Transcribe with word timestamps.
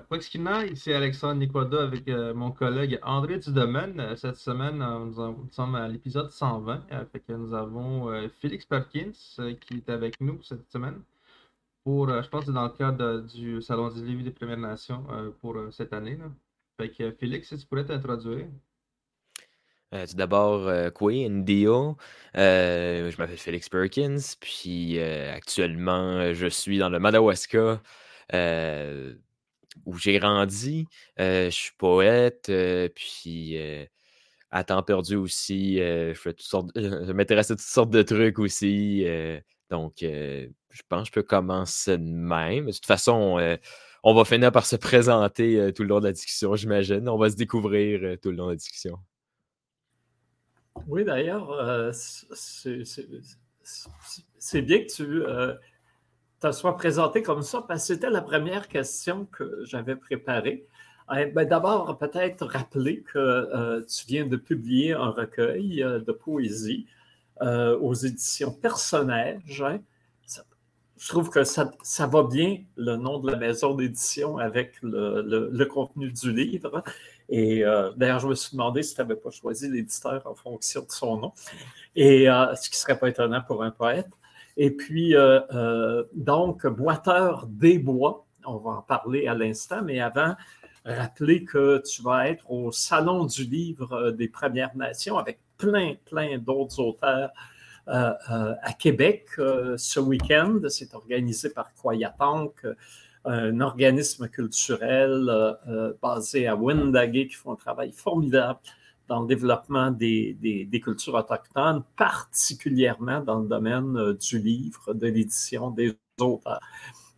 Proxima, 0.00 0.64
ici 0.64 0.90
Alexandre 0.90 1.34
Nicoda 1.34 1.82
avec 1.82 2.08
euh, 2.08 2.32
mon 2.32 2.50
collègue 2.50 2.98
André 3.02 3.38
Dudomaine. 3.38 4.00
Euh, 4.00 4.16
cette 4.16 4.36
semaine, 4.36 4.80
euh, 4.80 5.04
nous, 5.04 5.48
sommes 5.50 5.74
à 5.74 5.86
l'épisode 5.86 6.30
120. 6.30 6.86
euh, 6.92 7.04
fait 7.12 7.22
nous 7.28 7.52
avons 7.52 8.10
euh, 8.10 8.28
Félix 8.40 8.64
Perkins 8.64 9.12
qui 9.60 9.76
est 9.76 9.90
avec 9.90 10.18
nous 10.22 10.42
cette 10.42 10.70
semaine. 10.70 11.02
Pour, 11.84 12.08
je 12.08 12.28
pense 12.28 12.46
que 12.46 12.52
dans 12.52 12.62
le 12.64 12.70
cadre 12.70 13.20
du 13.20 13.60
Salon 13.60 13.90
du 13.90 14.02
Livre 14.04 14.22
des 14.22 14.30
Premières 14.30 14.56
Nations 14.56 15.04
pour 15.40 15.56
cette 15.72 15.92
année. 15.92 16.16
là. 16.16 16.30
Fait 16.80 17.12
Félix, 17.12 17.48
si 17.48 17.58
tu 17.58 17.66
pourrais 17.66 17.84
t'introduire. 17.84 18.46
Tout 19.90 20.16
d'abord, 20.16 20.68
euh, 20.68 20.90
quoi, 20.90 21.12
NDO. 21.12 21.98
Euh, 22.36 23.10
je 23.10 23.18
m'appelle 23.18 23.36
Félix 23.36 23.68
Perkins, 23.68 24.16
puis 24.40 24.98
actuellement, 25.00 26.32
je 26.32 26.46
suis 26.46 26.78
dans 26.78 26.88
le 26.88 26.98
Madawaska, 26.98 27.82
où 29.86 29.96
j'ai 29.96 30.18
grandi. 30.18 30.86
Euh, 31.20 31.46
je 31.46 31.54
suis 31.54 31.72
poète, 31.76 32.48
euh, 32.48 32.88
puis 32.94 33.58
euh, 33.58 33.84
à 34.50 34.64
temps 34.64 34.82
perdu 34.82 35.16
aussi, 35.16 35.78
je, 35.78 36.14
fais 36.14 36.32
toutes 36.32 36.46
sortes, 36.46 36.70
je 36.76 37.12
m'intéresse 37.12 37.50
à 37.50 37.56
toutes 37.56 37.64
sortes 37.64 37.90
de 37.90 38.02
trucs 38.02 38.38
aussi. 38.38 39.04
donc, 39.70 39.94
je 40.00 40.82
pense 40.88 41.02
que 41.02 41.08
je 41.08 41.12
peux 41.12 41.22
commencer 41.22 41.98
de 41.98 42.04
même. 42.04 42.66
De 42.66 42.72
toute 42.72 42.86
façon, 42.86 43.38
on 44.02 44.14
va 44.14 44.24
finir 44.24 44.52
par 44.52 44.66
se 44.66 44.76
présenter 44.76 45.72
tout 45.74 45.82
le 45.82 45.88
long 45.88 46.00
de 46.00 46.06
la 46.06 46.12
discussion, 46.12 46.54
j'imagine. 46.54 47.08
On 47.08 47.18
va 47.18 47.30
se 47.30 47.36
découvrir 47.36 48.18
tout 48.20 48.30
le 48.30 48.36
long 48.36 48.46
de 48.46 48.50
la 48.50 48.56
discussion. 48.56 48.98
Oui, 50.86 51.04
d'ailleurs, 51.04 51.92
c'est 51.94 52.76
bien 54.62 54.80
que 54.80 54.92
tu 54.92 55.22
te 56.42 56.52
sois 56.52 56.76
présenté 56.76 57.22
comme 57.22 57.42
ça, 57.42 57.62
parce 57.66 57.82
que 57.86 57.94
c'était 57.94 58.10
la 58.10 58.20
première 58.22 58.68
question 58.68 59.26
que 59.26 59.64
j'avais 59.64 59.96
préparée. 59.96 60.66
Euh, 61.10 61.26
ben, 61.34 61.46
D'abord, 61.46 61.98
peut-être 61.98 62.46
rappeler 62.46 63.02
que 63.02 63.18
euh, 63.18 63.82
tu 63.84 64.06
viens 64.06 64.26
de 64.26 64.36
publier 64.36 64.92
un 64.92 65.10
recueil 65.10 65.82
euh, 65.82 66.00
de 66.00 66.12
poésie 66.12 66.86
euh, 67.42 67.78
aux 67.78 67.94
éditions 67.94 68.52
Personnages. 68.52 69.62
hein. 69.62 69.80
Je 70.98 71.08
trouve 71.08 71.30
que 71.30 71.42
ça, 71.42 71.72
ça 71.82 72.06
va 72.06 72.22
bien, 72.22 72.58
le 72.76 72.94
nom 72.96 73.18
de 73.18 73.28
la 73.30 73.36
maison 73.36 73.74
d'édition, 73.74 74.38
avec 74.38 74.80
le, 74.82 75.50
le- 75.50 75.66
contenu 75.66 76.12
du 76.12 76.32
livre. 76.32 76.84
Et 77.28 77.64
d'ailleurs, 77.96 78.20
je 78.20 78.28
me 78.28 78.36
suis 78.36 78.52
demandé 78.52 78.84
si 78.84 78.94
tu 78.94 79.00
n'avais 79.00 79.16
pas 79.16 79.30
choisi 79.30 79.68
l'éditeur 79.68 80.22
en 80.26 80.36
fonction 80.36 80.82
de 80.82 80.90
son 80.92 81.16
nom, 81.16 81.32
et 81.96 82.26
ce 82.26 82.70
qui 82.70 82.76
ne 82.76 82.80
serait 82.82 82.98
pas 83.00 83.08
étonnant 83.08 83.42
pour 83.44 83.64
un 83.64 83.72
poète. 83.72 84.10
Et 84.56 84.70
puis, 84.70 85.16
euh, 85.16 85.40
euh, 85.54 86.04
donc, 86.14 86.66
Boiteur 86.66 87.46
des 87.48 87.78
Bois, 87.78 88.26
on 88.44 88.56
va 88.56 88.70
en 88.72 88.82
parler 88.82 89.26
à 89.26 89.34
l'instant, 89.34 89.82
mais 89.82 90.00
avant, 90.00 90.34
rappeler 90.84 91.44
que 91.44 91.80
tu 91.88 92.02
vas 92.02 92.28
être 92.28 92.50
au 92.50 92.72
Salon 92.72 93.24
du 93.24 93.44
Livre 93.44 93.92
euh, 93.92 94.10
des 94.10 94.28
Premières 94.28 94.76
Nations 94.76 95.16
avec 95.16 95.40
plein, 95.58 95.94
plein 96.06 96.38
d'autres 96.38 96.80
auteurs 96.80 97.30
à 97.88 98.72
Québec 98.78 99.26
ce 99.36 99.98
week-end. 99.98 100.60
C'est 100.68 100.94
organisé 100.94 101.50
par 101.50 101.74
Quayatank, 101.74 102.64
un 103.24 103.60
organisme 103.60 104.28
culturel 104.28 105.28
basé 106.00 106.46
à 106.46 106.54
Wendake 106.54 107.28
qui 107.28 107.34
font 107.34 107.54
un 107.54 107.56
travail 107.56 107.90
formidable 107.90 108.60
dans 109.12 109.20
le 109.22 109.26
développement 109.28 109.90
des, 109.90 110.34
des- 110.40 110.64
des 110.64 110.80
cultures 110.80 111.14
autochtones, 111.14 111.82
particulièrement 111.96 113.20
dans 113.20 113.40
le 113.40 113.48
domaine 113.48 113.96
euh, 113.98 114.14
du 114.14 114.38
livre, 114.38 114.94
de 114.94 115.06
l'édition, 115.06 115.70
des 115.70 115.94
auteurs, 116.20 116.60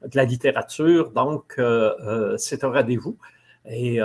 de 0.03 0.17
la 0.17 0.25
littérature. 0.25 1.11
Donc, 1.13 1.55
euh, 1.59 1.95
euh, 2.01 2.37
c'est 2.39 2.65
un 2.65 2.71
rendez-vous. 2.73 3.19
Et 3.67 4.01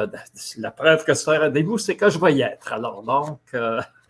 la 0.58 0.72
preuve 0.72 1.04
que 1.06 1.14
c'est 1.14 1.36
un 1.36 1.40
rendez-vous, 1.40 1.78
c'est 1.78 1.98
que 1.98 2.10
je 2.10 2.20
vais 2.20 2.34
y 2.36 2.42
être. 2.42 2.74
Alors, 2.74 3.04
donc, 3.04 3.40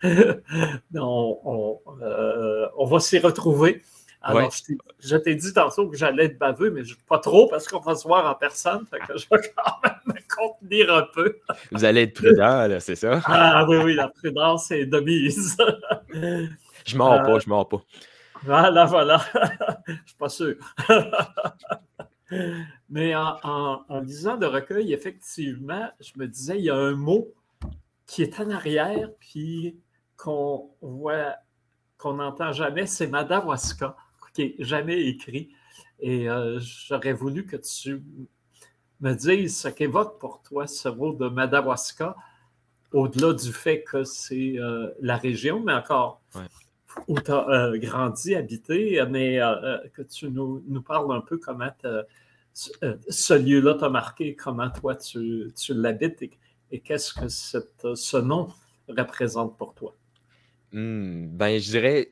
on, 0.94 1.78
on 2.78 2.84
va 2.86 3.00
s'y 3.00 3.18
retrouver. 3.18 3.82
Alors, 4.22 4.42
Ouais. 4.42 4.48
je 4.52 4.62
t'ai- 4.64 4.78
je 4.98 5.16
t'ai 5.16 5.34
dit 5.34 5.52
tantôt 5.54 5.88
que 5.88 5.96
j'allais 5.96 6.26
être 6.26 6.38
baveux, 6.38 6.70
mais 6.70 6.82
pas 7.08 7.18
trop 7.18 7.48
parce 7.48 7.66
qu'on 7.66 7.80
va 7.80 7.94
se 7.94 8.06
voir 8.06 8.30
en 8.30 8.34
personne. 8.34 8.84
Fait 8.86 8.98
que 8.98 9.16
je 9.16 9.26
vais 9.30 9.40
quand 9.56 9.72
même 9.82 9.94
me 10.06 10.34
contenir 10.36 10.92
un 10.94 11.06
peu. 11.14 11.38
Vous 11.72 11.84
allez 11.84 12.02
être 12.02 12.14
prudent, 12.14 12.66
là, 12.68 12.80
c'est 12.80 12.96
ça? 12.96 13.20
Ah 13.26 13.64
oui, 13.68 13.78
oui, 13.78 13.94
la 13.94 14.08
prudence 14.08 14.70
est 14.72 14.84
de 14.86 15.00
mise. 15.00 15.56
Je 16.86 16.96
mords 16.98 17.12
Euh, 17.14 17.22
pas, 17.24 17.38
je 17.38 17.48
mords 17.48 17.68
pas. 17.68 17.82
Voilà, 18.42 18.84
voilà. 18.84 19.22
Je 19.86 19.92
suis 20.06 20.16
pas 20.18 20.28
sûr. 20.28 20.54
Mais 22.88 23.14
en, 23.14 23.36
en- 23.42 23.84
en 23.88 24.00
lisant 24.00 24.36
le 24.36 24.46
recueil, 24.46 24.92
effectivement, 24.92 25.90
je 26.00 26.12
me 26.16 26.26
disais, 26.26 26.58
il 26.58 26.64
y 26.64 26.70
a 26.70 26.76
un 26.76 26.92
mot 26.94 27.32
qui 28.06 28.22
est 28.22 28.38
en 28.40 28.50
arrière, 28.50 29.08
puis 29.18 29.76
qu'on 30.16 30.70
voit, 30.80 31.34
qu'on 31.98 32.14
n'entend 32.14 32.52
jamais, 32.52 32.86
c'est 32.86 33.06
Madawaska, 33.08 33.96
qui 34.32 34.42
est 34.42 34.54
jamais 34.58 35.00
écrit. 35.06 35.50
Et 36.00 36.28
euh, 36.28 36.58
j'aurais 36.60 37.12
voulu 37.12 37.44
que 37.46 37.56
tu 37.56 38.02
me 39.00 39.14
dises 39.14 39.58
ce 39.58 39.68
qu'évoque 39.68 40.18
pour 40.18 40.42
toi 40.42 40.66
ce 40.66 40.88
mot 40.88 41.12
de 41.12 41.28
Madawaska, 41.28 42.16
au-delà 42.92 43.32
du 43.32 43.52
fait 43.52 43.82
que 43.82 44.04
c'est 44.04 44.58
euh, 44.58 44.90
la 45.00 45.16
région, 45.16 45.60
mais 45.60 45.72
encore 45.72 46.20
Ouais. 46.34 46.46
où 47.08 47.20
tu 47.20 47.30
as 47.30 47.72
grandi, 47.76 48.34
habité, 48.34 49.02
mais 49.08 49.40
euh, 49.40 49.54
euh, 49.62 49.78
que 49.92 50.02
tu 50.02 50.30
nous, 50.30 50.62
nous 50.66 50.82
parles 50.82 51.12
un 51.12 51.20
peu 51.20 51.38
comment 51.38 51.70
ce, 52.52 52.70
euh, 52.82 52.96
ce 53.08 53.34
lieu-là 53.34 53.74
t'a 53.74 53.88
marqué, 53.88 54.34
comment 54.34 54.70
toi 54.70 54.96
tu, 54.96 55.52
tu 55.56 55.72
l'habites 55.74 56.20
et, 56.22 56.30
et 56.72 56.80
qu'est-ce 56.80 57.14
que 57.14 57.28
cette- 57.28 57.94
ce 57.94 58.16
nom 58.16 58.48
représente 58.88 59.56
pour 59.56 59.74
toi? 59.74 59.94
Hmm, 60.72 61.26
ben, 61.36 61.58
je 61.60 61.70
dirais, 61.70 62.08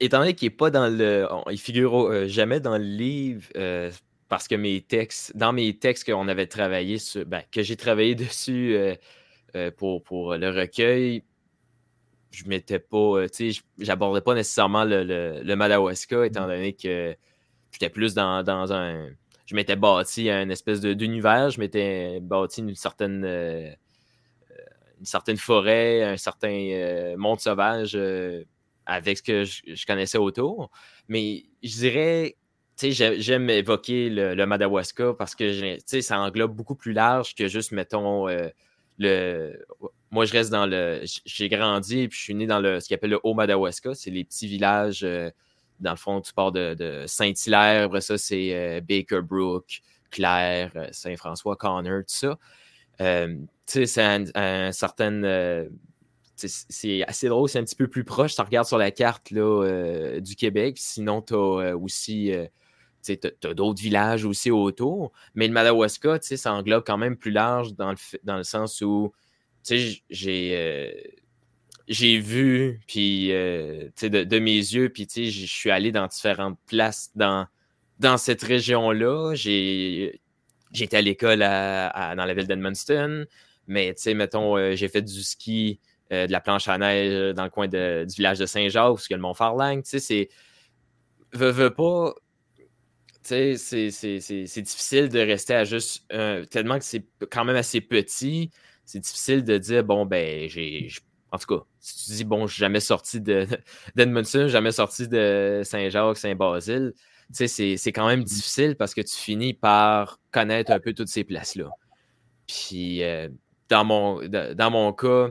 étant 0.00 0.18
donné 0.20 0.34
qu'il 0.34 0.46
n'est 0.46 0.56
pas 0.56 0.70
dans 0.70 0.88
le. 0.88 1.26
on- 1.30 1.48
il 1.50 1.58
figure 1.58 1.94
euh, 2.08 2.26
jamais 2.26 2.58
dans 2.60 2.76
le 2.76 2.82
livre, 2.84 3.48
euh, 3.56 3.90
parce 4.28 4.48
que 4.48 4.56
mes 4.56 4.80
textes, 4.82 5.36
dans 5.36 5.52
mes 5.52 5.78
textes 5.78 6.04
qu'on 6.10 6.26
avait 6.28 6.46
travaillé 6.48 6.98
sur, 6.98 7.24
ben, 7.26 7.42
que 7.52 7.62
j'ai 7.62 7.76
travaillé 7.76 8.14
dessus 8.16 8.76
euh, 9.56 9.70
pour, 9.72 10.02
pour 10.04 10.36
le 10.36 10.50
recueil, 10.50 11.24
je 12.30 12.44
m'étais 12.46 12.78
pas, 12.78 13.28
tu 13.28 13.52
sais, 13.52 13.60
j'abordais 13.78 14.20
pas 14.22 14.34
nécessairement 14.34 14.84
le, 14.84 15.04
le, 15.04 15.42
le 15.42 15.56
Madawaska, 15.56 16.24
étant 16.26 16.46
donné 16.46 16.72
que 16.74 17.14
j'étais 17.72 17.90
plus 17.90 18.14
dans, 18.14 18.42
dans 18.42 18.72
un. 18.72 19.10
Je 19.46 19.54
m'étais 19.56 19.76
bâti 19.76 20.30
un 20.30 20.48
espèce 20.50 20.80
d'univers, 20.80 21.50
je 21.50 21.60
m'étais 21.60 22.20
bâti 22.20 22.60
une 22.62 22.74
certaine. 22.74 23.24
Une 25.02 25.06
certaine 25.06 25.36
forêt, 25.36 26.04
un 26.04 26.16
certain 26.16 26.52
euh, 26.52 27.16
monde 27.16 27.40
sauvage 27.40 27.94
euh, 27.96 28.44
avec 28.86 29.18
ce 29.18 29.22
que 29.22 29.44
je, 29.44 29.84
connaissais 29.84 30.16
autour. 30.16 30.70
Mais 31.08 31.42
je 31.64 31.76
dirais, 31.76 32.36
tu 32.76 32.86
sais, 32.86 32.92
j'ai- 32.92 33.20
j'aime 33.20 33.50
évoquer 33.50 34.08
le, 34.10 34.46
Madawaska 34.46 35.14
parce 35.14 35.34
que 35.34 35.74
tu 35.74 35.82
sais, 35.86 36.02
ça 36.02 36.20
englobe 36.20 36.54
beaucoup 36.54 36.76
plus 36.76 36.92
large 36.92 37.34
que 37.34 37.48
juste, 37.48 37.72
mettons, 37.72 38.28
euh, 38.28 38.48
le. 38.98 39.58
Moi, 40.12 40.24
je 40.24 40.32
reste 40.32 40.50
dans 40.50 40.66
le. 40.66 41.02
J'ai 41.24 41.48
grandi 41.48 42.02
et 42.02 42.08
puis 42.08 42.18
je 42.18 42.22
suis 42.22 42.34
né 42.34 42.46
dans 42.46 42.60
le, 42.60 42.78
ce 42.78 42.88
qu'on 42.88 42.94
appelle 42.94 43.10
le 43.10 43.20
Haut-Madawaska. 43.24 43.94
C'est 43.94 44.10
les 44.10 44.22
petits 44.22 44.46
villages, 44.46 45.04
dans 45.80 45.90
le 45.90 45.96
fond, 45.96 46.20
tu 46.20 46.32
pars 46.32 46.52
de, 46.52 47.04
Saint-Hilaire, 47.08 47.90
ça, 48.00 48.18
c'est 48.18 48.80
Baker 48.82 49.22
Brook, 49.22 49.80
Claire, 50.12 50.70
Saint-François, 50.92 51.56
Connor, 51.56 52.02
tout 52.02 52.14
ça. 52.14 52.38
Euh, 53.02 53.36
c'est 53.66 53.98
un, 53.98 54.72
certain. 54.72 55.24
euh, 55.24 55.68
c'est 56.36 57.04
assez 57.04 57.28
drôle, 57.28 57.48
c'est 57.48 57.58
un 57.58 57.64
petit 57.64 57.76
peu 57.76 57.88
plus 57.88 58.04
proche. 58.04 58.34
Tu 58.34 58.40
regardes 58.40 58.66
sur 58.66 58.78
la 58.78 58.90
carte 58.90 59.30
là, 59.30 59.64
euh, 59.64 60.20
du 60.20 60.34
Québec. 60.36 60.76
Sinon, 60.78 61.22
tu 61.22 61.34
as 61.34 61.76
aussi. 61.76 62.32
tu 63.04 63.18
d'autres 63.54 63.80
villages 63.80 64.24
aussi 64.24 64.50
autour. 64.50 65.12
Mais 65.34 65.46
le 65.46 65.52
Madawaska, 65.52 66.18
ça 66.20 66.52
englobe 66.52 66.84
quand 66.84 66.98
même 66.98 67.16
plus 67.16 67.30
large 67.30 67.74
dans 67.74 67.92
le, 67.92 68.42
sens 68.42 68.80
où 68.80 69.12
j'ai. 69.64 70.02
j'ai 71.88 72.18
vu, 72.18 72.80
puis 72.86 73.28
de, 73.28 74.38
mes 74.38 74.56
yeux, 74.56 74.88
puis 74.88 75.06
je 75.08 75.46
suis 75.46 75.70
allé 75.70 75.92
dans 75.92 76.06
différentes 76.08 76.58
places 76.66 77.10
dans, 77.14 77.46
dans 78.00 78.18
cette 78.18 78.42
région-là. 78.42 79.34
J'ai 79.34 80.21
J'étais 80.72 80.96
à 80.98 81.02
l'école 81.02 81.42
dans 82.16 82.24
la 82.24 82.34
ville 82.34 82.46
d'Edmundston, 82.46 83.26
mais 83.66 83.94
tu 83.94 84.02
sais, 84.02 84.14
mettons, 84.14 84.56
euh, 84.56 84.74
j'ai 84.74 84.88
fait 84.88 85.02
du 85.02 85.22
ski, 85.22 85.80
euh, 86.12 86.26
de 86.26 86.32
la 86.32 86.40
planche 86.40 86.68
à 86.68 86.78
neige 86.78 87.12
euh, 87.12 87.32
dans 87.32 87.44
le 87.44 87.50
coin 87.50 87.68
de- 87.68 88.04
du 88.08 88.14
village 88.16 88.38
de 88.38 88.46
Saint-Jacques, 88.46 88.86
parce 88.94 89.06
a 89.14 89.16
le 89.18 89.22
Mont-Farlang. 89.22 89.82
Tu 89.82 89.90
sais, 89.90 89.98
c'est. 90.00 90.28
Veux, 91.32 91.50
veux 91.50 91.70
pas. 91.74 92.14
Tu 93.24 93.56
sais, 93.56 93.56
c'est- 93.56 93.90
difficile 94.62 95.08
de 95.08 95.20
rester 95.20 95.54
à 95.54 95.64
juste. 95.64 96.04
tellement 96.50 96.78
que 96.78 96.84
c'est 96.84 97.04
quand 97.30 97.44
même 97.44 97.56
assez 97.56 97.80
petit, 97.80 98.50
c'est 98.84 98.98
difficile 99.00 99.44
de 99.44 99.58
dire, 99.58 99.84
bon, 99.84 100.06
ben, 100.06 100.48
j'ai. 100.48 100.88
En 101.30 101.38
tout 101.38 101.46
cas, 101.46 101.64
si 101.80 102.04
tu 102.06 102.12
dis, 102.16 102.24
bon, 102.24 102.46
je 102.46 102.54
suis 102.54 102.60
jamais 102.60 102.80
sorti 102.80 103.20
de- 103.20 103.46
d'Edmundston, 103.96 104.48
jamais 104.48 104.72
sorti 104.72 105.08
de 105.08 105.62
Saint-Jacques, 105.64 106.16
Saint-Basile, 106.18 106.92
c'est 107.32 107.92
quand 107.92 108.06
même 108.06 108.24
difficile 108.24 108.76
parce 108.76 108.94
que 108.94 109.00
tu 109.00 109.16
finis 109.16 109.54
par 109.54 110.20
connaître 110.30 110.70
un 110.70 110.80
peu 110.80 110.92
toutes 110.92 111.08
ces 111.08 111.24
places-là. 111.24 111.70
Puis 112.46 113.02
dans, 113.68 113.84
mon, 113.84 114.20
dans 114.28 114.70
mon 114.70 114.92
cas, 114.92 115.30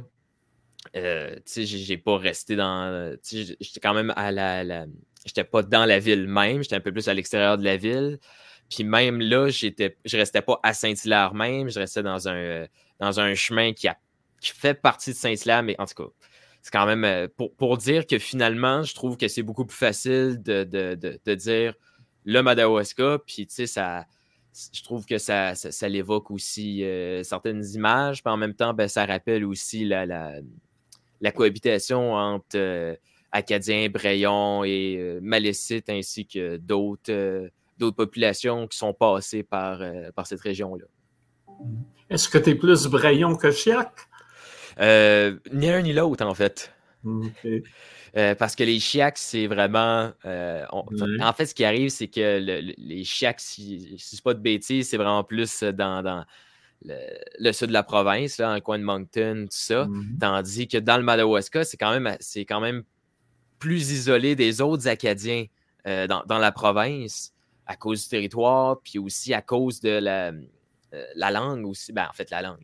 euh, 0.96 1.36
j'ai 1.56 1.98
pas 1.98 2.18
resté 2.18 2.56
dans. 2.56 3.16
J'étais 3.24 3.80
quand 3.82 3.94
même 3.94 4.14
à 4.16 4.32
la. 4.32 4.86
j'étais 5.26 5.44
pas 5.44 5.62
dans 5.64 5.86
la 5.86 6.00
ville 6.00 6.28
même, 6.28 6.64
j'étais 6.64 6.76
un 6.76 6.82
peu 6.82 6.92
plus 6.92 7.08
à 7.08 7.14
l'extérieur 7.14 7.58
de 7.58 7.64
la 7.64 7.78
ville. 7.78 8.20
Puis 8.72 8.86
même 8.86 9.20
là, 9.20 9.50
j'étais, 9.50 9.98
je 10.06 10.18
restais 10.18 10.42
pas 10.42 10.60
à 10.64 10.74
Saint-Hilaire 10.74 11.34
même, 11.34 11.70
je 11.70 11.78
restais 11.78 12.04
dans 12.04 12.30
un, 12.30 12.66
dans 13.00 13.20
un 13.20 13.36
chemin 13.36 13.74
qui, 13.74 13.90
a, 13.90 13.98
qui 14.40 14.52
fait 14.52 14.74
partie 14.74 15.12
de 15.12 15.16
Saint-Hilaire, 15.16 15.62
mais 15.62 15.76
en 15.78 15.86
tout 15.86 16.06
cas, 16.06 16.10
c'est 16.62 16.72
quand 16.72 16.86
même 16.86 17.04
euh, 17.04 17.28
pour, 17.36 17.54
pour, 17.56 17.78
dire 17.78 18.08
que 18.08 18.18
finalement, 18.18 18.84
je 18.84 18.96
trouve 18.96 19.18
que 19.18 19.28
c'est 19.28 19.44
beaucoup 19.44 19.66
plus 19.66 19.78
facile 19.78 20.42
de, 20.42 20.64
de, 20.64 21.20
de, 21.26 21.36
dire 21.36 21.74
le 22.26 22.42
Madawaska, 22.42 23.20
puis 23.26 23.48
tu 23.48 23.54
sais, 23.54 23.68
ça. 23.68 24.06
Je 24.74 24.84
trouve 24.84 25.06
que 25.06 25.18
ça, 25.18 25.56
ça, 25.56 25.88
l'évoque 25.88 26.30
aussi 26.30 26.84
euh, 26.84 27.24
certaines 27.24 27.64
images, 27.74 28.22
puis 28.22 28.34
en 28.34 28.36
même 28.36 28.54
temps, 28.54 28.74
ben, 28.74 28.90
ça 28.90 29.06
rappelle 29.06 29.46
aussi 29.46 29.86
la, 29.86 30.06
la, 30.06 30.34
la 31.22 31.32
cohabitation 31.32 32.16
entre 32.16 32.58
euh, 32.58 32.94
Acadiens, 33.32 33.88
Brayons 33.88 34.66
et 34.66 34.98
euh, 35.00 35.20
Malécites, 35.22 35.90
ainsi 35.90 36.26
que 36.26 36.58
d'autres 36.58 37.50
d'autres 37.78 37.96
populations 37.96 38.68
qui 38.68 38.78
sont 38.78 38.94
passées 38.94 39.42
par, 39.42 39.82
par 40.14 40.28
cette 40.28 40.42
région-là. 40.42 40.86
Est-ce 42.10 42.28
que 42.28 42.38
tu 42.38 42.52
es 42.52 42.56
plus 42.56 42.86
Brayon 42.88 43.36
que 43.38 43.52
Chiac? 43.52 43.90
ni 44.78 45.68
l'un 45.68 45.82
ni 45.82 45.94
l'autre, 45.94 46.26
en 46.26 46.36
fait. 46.36 46.74
Parce 48.14 48.56
que 48.56 48.64
les 48.64 48.80
Chiacs, 48.80 49.18
c'est 49.18 49.48
vraiment. 49.48 50.12
En 50.72 51.34
fait, 51.34 51.46
ce 51.46 51.56
qui 51.56 51.64
arrive, 51.64 51.90
c'est 51.90 52.08
que 52.08 52.40
les 52.78 53.04
Chiacs, 53.04 53.40
si, 53.40 53.96
si 53.98 54.16
c'est 54.16 54.24
pas 54.24 54.34
de 54.34 54.40
bêtises, 54.40 54.90
c'est 54.90 54.98
vraiment 54.98 55.24
plus 55.24 55.64
dans, 55.64 56.26
le, 56.84 57.52
sud 57.52 57.68
de 57.68 57.74
la 57.74 57.84
province, 57.84 58.38
là, 58.38 58.54
en 58.54 58.60
coin 58.60 58.80
de 58.80 58.84
Moncton, 58.84 59.44
tout 59.44 59.58
ça. 59.58 59.86
Mm-hmm. 59.86 60.18
Tandis 60.20 60.68
que 60.68 60.78
dans 60.78 60.98
le 60.98 61.04
Madawaska, 61.04 61.64
c'est 61.64 61.78
quand, 61.78 61.98
même, 62.00 62.18
quand 62.48 62.60
même 62.60 62.84
plus 63.60 63.92
isolé 63.92 64.36
des 64.36 64.62
autres 64.62 64.88
Acadiens 64.88 65.46
euh, 65.88 66.08
dans, 66.08 66.38
la 66.38 66.52
province 66.52 67.34
à 67.66 67.76
cause 67.76 68.04
du 68.04 68.10
territoire, 68.10 68.82
puis 68.82 69.00
aussi 69.00 69.34
à 69.34 69.42
cause 69.42 69.80
de 69.80 69.90
la, 69.90 70.32
euh, 70.94 71.06
la 71.16 71.32
langue 71.32 71.66
aussi. 71.66 71.94
Ben, 71.94 72.08
en 72.10 72.14
fait, 72.14 72.30
la 72.32 72.42
langue, 72.42 72.60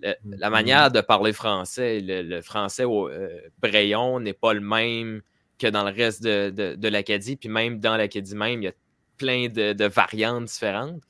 la 0.00 0.14
mm-hmm. 0.14 0.50
manière 0.50 0.90
de 0.90 1.00
parler 1.00 1.32
français. 1.32 2.00
Le, 2.02 2.40
français 2.40 2.84
au 2.84 3.08
euh, 3.08 3.40
Brayon 3.58 4.20
n'est 4.20 4.32
pas 4.32 4.52
le 4.52 4.60
même 4.60 5.22
que 5.58 5.66
dans 5.66 5.84
le 5.84 5.92
reste 5.92 6.22
de, 6.22 6.88
l'Acadie, 6.88 7.36
puis 7.36 7.48
même 7.48 7.78
dans 7.78 7.96
l'Acadie 7.96 8.34
même, 8.34 8.62
il 8.62 8.66
y 8.66 8.68
a 8.68 8.72
plein 9.16 9.48
de, 9.48 9.84
variantes 9.86 10.46
différentes. 10.46 11.00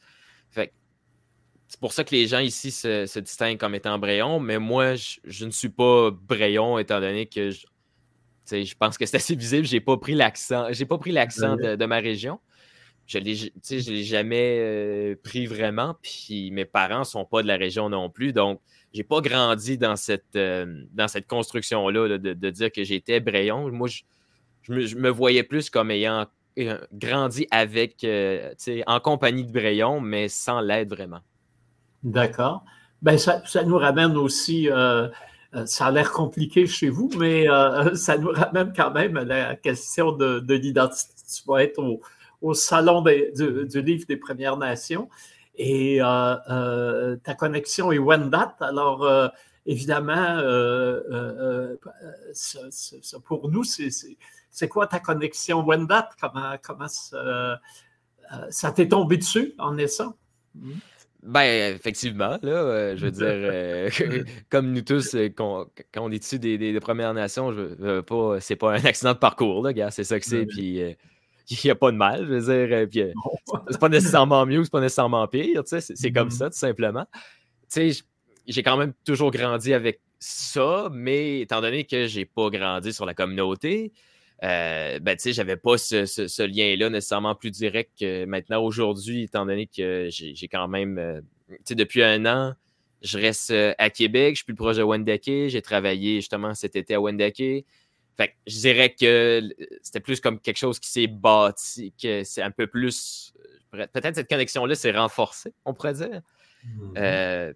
Fait 0.50 0.72
c'est 1.66 1.80
pour 1.80 1.92
ça 1.92 2.04
que 2.04 2.14
les 2.14 2.26
gens 2.26 2.40
ici 2.40 2.70
se, 2.70 3.18
distinguent 3.18 3.58
comme 3.58 3.74
étant 3.74 3.98
Brayon, 3.98 4.38
mais 4.38 4.58
moi, 4.58 4.94
je, 4.94 5.44
ne 5.44 5.50
suis 5.50 5.70
pas 5.70 6.10
Brayon 6.10 6.78
étant 6.78 7.00
donné 7.00 7.26
que 7.26 7.50
je, 7.50 7.66
je 8.50 8.74
pense 8.74 8.98
que 8.98 9.06
c'est 9.06 9.16
assez 9.16 9.34
visible. 9.34 9.66
J'ai 9.66 9.80
pas 9.80 9.96
pris 9.96 10.14
l'accent. 10.14 10.66
J'ai 10.70 10.84
pas 10.84 10.98
pris 10.98 11.12
l'accent 11.12 11.56
de, 11.56 11.86
ma 11.86 11.98
région. 11.98 12.38
Je 13.06 13.18
ne 13.18 13.90
l'ai 13.90 14.02
jamais 14.02 15.16
pris 15.22 15.46
vraiment. 15.46 15.96
Puis 16.02 16.50
mes 16.50 16.64
parents 16.64 17.00
ne 17.00 17.04
sont 17.04 17.24
pas 17.24 17.42
de 17.42 17.48
la 17.48 17.56
région 17.56 17.88
non 17.88 18.08
plus. 18.08 18.32
Donc, 18.32 18.60
j'ai 18.92 19.04
pas 19.04 19.20
grandi 19.20 19.76
dans 19.76 19.96
cette, 19.96 20.38
cette 21.08 21.26
construction-là 21.26 22.18
de, 22.18 22.50
dire 22.50 22.72
que 22.72 22.84
j'étais 22.84 23.20
Brayon. 23.20 23.70
Moi, 23.70 23.88
je, 24.62 24.72
me, 24.96 25.10
voyais 25.10 25.42
plus 25.42 25.68
comme 25.68 25.90
ayant 25.90 26.26
euh, 26.58 26.78
grandi 26.92 27.46
avec, 27.50 28.06
en 28.86 29.00
compagnie 29.00 29.44
de 29.44 29.52
Brayon, 29.52 30.00
mais 30.00 30.28
sans 30.28 30.60
l'aide 30.60 30.88
vraiment. 30.88 31.20
D'accord. 32.04 32.64
Ben, 33.02 33.18
ça, 33.18 33.42
nous 33.66 33.76
ramène 33.76 34.16
aussi, 34.16 34.70
euh, 34.70 35.08
ça 35.66 35.86
a 35.86 35.90
l'air 35.90 36.12
compliqué 36.12 36.66
chez 36.66 36.88
vous, 36.88 37.10
mais 37.18 37.48
euh, 37.48 37.94
ça 37.96 38.16
nous 38.16 38.30
ramène 38.30 38.72
quand 38.74 38.92
même 38.92 39.16
à 39.16 39.24
la 39.24 39.56
question 39.56 40.12
de, 40.12 40.54
l'identité. 40.54 41.12
Tu 41.34 41.42
vas 41.46 41.64
être 41.64 41.78
au, 41.78 42.00
salon 42.52 43.02
du, 43.02 43.82
livre 43.82 44.06
des 44.06 44.16
Premières 44.16 44.58
Nations 44.58 45.08
et 45.56 46.00
ta 46.00 47.34
connexion 47.38 47.92
est 47.92 47.98
Wendat. 47.98 48.56
Alors, 48.60 49.30
évidemment, 49.64 50.36
pour 53.24 53.50
nous, 53.50 53.64
c'est 53.64 54.68
quoi 54.68 54.86
ta 54.86 55.00
connexion 55.00 55.64
Wendat? 55.64 56.10
Comment, 56.20 56.56
comment 56.62 56.88
ça, 56.88 58.72
t'est 58.72 58.88
tombé 58.88 59.16
dessus 59.16 59.54
en 59.58 59.72
naissant? 59.72 60.14
Ben, 61.24 61.74
effectivement, 61.74 62.38
là, 62.42 62.52
euh, 62.52 62.96
je 62.96 63.06
veux 63.06 63.10
dire, 63.10 63.24
euh, 63.28 63.88
comme 64.50 64.72
nous 64.72 64.82
tous, 64.82 65.14
euh, 65.14 65.30
quand, 65.34 65.66
on 65.96 66.12
est 66.12 66.22
issus 66.22 66.38
des, 66.38 66.78
Premières 66.80 67.14
Nations, 67.14 67.50
je 67.50 68.00
pas, 68.00 68.40
c'est 68.40 68.56
pas 68.56 68.72
un 68.72 68.84
accident 68.84 69.14
de 69.14 69.18
parcours, 69.18 69.62
là, 69.62 69.72
gars, 69.72 69.90
c'est 69.90 70.04
ça 70.04 70.20
que 70.20 70.26
c'est, 70.26 70.44
puis 70.44 70.82
il 71.50 71.58
n'y 71.64 71.70
a 71.70 71.74
pas 71.74 71.90
de 71.90 71.96
mal, 71.96 72.26
je 72.26 72.34
veux 72.34 72.66
dire, 72.66 72.88
puis 72.88 73.02
c'est 73.70 73.80
pas 73.80 73.88
nécessairement 73.88 74.46
mieux, 74.46 74.64
c'est 74.64 74.72
pas 74.72 74.80
nécessairement 74.80 75.26
pire, 75.28 75.62
tu 75.64 75.80
sais, 75.80 75.94
c'est 75.94 76.12
comme 76.12 76.28
mm-hmm. 76.28 76.32
ça, 76.32 76.50
tout 76.50 76.56
simplement. 76.56 77.06
Tu 77.72 77.92
sais, 77.92 78.04
j'ai 78.46 78.62
quand 78.62 78.76
même 78.76 78.92
toujours 79.04 79.30
grandi 79.30 79.72
avec 79.72 80.00
ça, 80.18 80.88
mais 80.92 81.40
étant 81.40 81.60
donné 81.60 81.84
que 81.84 82.06
j'ai 82.06 82.24
pas 82.24 82.48
grandi 82.50 82.92
sur 82.92 83.04
la 83.04 83.14
communauté, 83.14 83.92
euh, 84.42 84.98
ben, 84.98 85.16
tu 85.16 85.22
sais, 85.22 85.32
j'avais 85.32 85.56
pas 85.56 85.78
ce, 85.78 86.42
lien-là 86.42 86.90
nécessairement 86.90 87.34
plus 87.34 87.50
direct 87.50 87.92
que 87.98 88.24
maintenant 88.24 88.62
aujourd'hui, 88.62 89.24
étant 89.24 89.46
donné 89.46 89.66
que 89.66 90.08
j'ai 90.10 90.48
quand 90.48 90.68
même, 90.68 90.98
euh, 90.98 91.20
tu 91.50 91.56
sais, 91.64 91.74
depuis 91.74 92.02
un 92.02 92.26
an, 92.26 92.54
je 93.02 93.18
reste 93.18 93.50
euh, 93.50 93.74
à 93.78 93.90
Québec, 93.90 94.34
je 94.34 94.38
suis 94.38 94.44
plus 94.44 94.54
proche 94.54 94.76
de 94.76 94.82
Wendake, 94.82 95.48
j'ai 95.48 95.62
travaillé 95.62 96.16
justement 96.16 96.54
cet 96.54 96.74
été 96.74 96.94
à 96.94 97.00
Wendake. 97.00 97.64
Fait 98.16 98.34
je 98.46 98.58
dirais 98.60 98.94
que 98.94 99.42
c'était 99.82 100.00
plus 100.00 100.20
comme 100.20 100.38
quelque 100.38 100.58
chose 100.58 100.78
qui 100.78 100.88
s'est 100.88 101.06
bâti, 101.06 101.92
que 102.00 102.24
c'est 102.24 102.42
un 102.42 102.50
peu 102.50 102.66
plus. 102.66 103.34
Peut-être 103.72 104.14
cette 104.14 104.28
connexion-là 104.28 104.74
s'est 104.76 104.92
renforcée, 104.92 105.52
on 105.64 105.74
pourrait 105.74 105.94
dire. 105.94 106.22
Mm-hmm. 106.64 107.54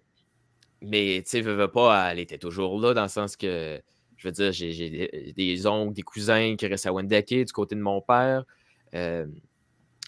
mais 0.81 1.23
tu 1.23 1.29
sais, 1.29 1.41
veux, 1.41 1.53
veux 1.53 1.71
pas, 1.71 2.11
elle 2.11 2.19
était 2.19 2.37
toujours 2.37 2.79
là 2.79 2.93
dans 2.93 3.03
le 3.03 3.09
sens 3.09 3.35
que 3.35 3.81
je 4.19 4.27
veux 4.27 4.31
dire, 4.33 4.51
j'ai 4.51 5.33
des, 5.35 5.67
oncles, 5.67 5.93
des 5.93 6.01
cousins 6.01 6.57
qui 6.57 6.67
restent 6.67 6.87
à 6.87 6.91
Wendake 6.91 7.33
du 7.45 7.53
côté 7.53 7.75
de 7.75 7.79
mon 7.79 8.01
père. 8.01 8.43
Euh, 8.93 9.25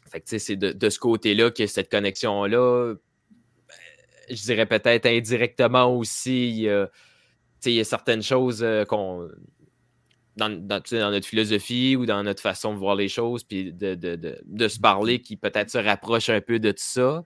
fait 0.09 0.19
que, 0.19 0.38
c'est 0.38 0.57
de, 0.57 0.89
ce 0.89 1.00
côté-là 1.00 1.50
que 1.50 1.65
cette 1.65 1.89
connexion-là, 1.89 2.94
ben, 2.94 3.75
je 4.30 4.42
dirais 4.42 4.65
peut-être 4.65 5.06
indirectement 5.06 5.97
aussi, 5.97 6.49
il 6.49 7.73
y, 7.73 7.80
a, 7.80 7.83
certaines 7.85 8.21
choses 8.21 8.64
euh, 8.64 8.83
qu'on. 8.83 9.30
Dans, 10.38 10.50
notre 10.50 11.28
philosophie 11.28 11.97
ou 11.97 12.06
dans 12.06 12.23
notre 12.23 12.42
façon 12.42 12.73
de 12.73 12.80
voir 12.80 12.95
les 12.95 13.09
choses, 13.09 13.44
puis 13.44 13.73
de, 13.73 13.95
de 13.95 14.68
se 14.69 14.80
parler 14.80 15.21
qui 15.21 15.35
peut-être 15.35 15.69
se 15.69 15.78
rapproche 15.78 16.30
un 16.30 16.40
peu 16.40 16.57
de 16.57 16.71
tout 16.71 16.78
ça. 16.78 17.26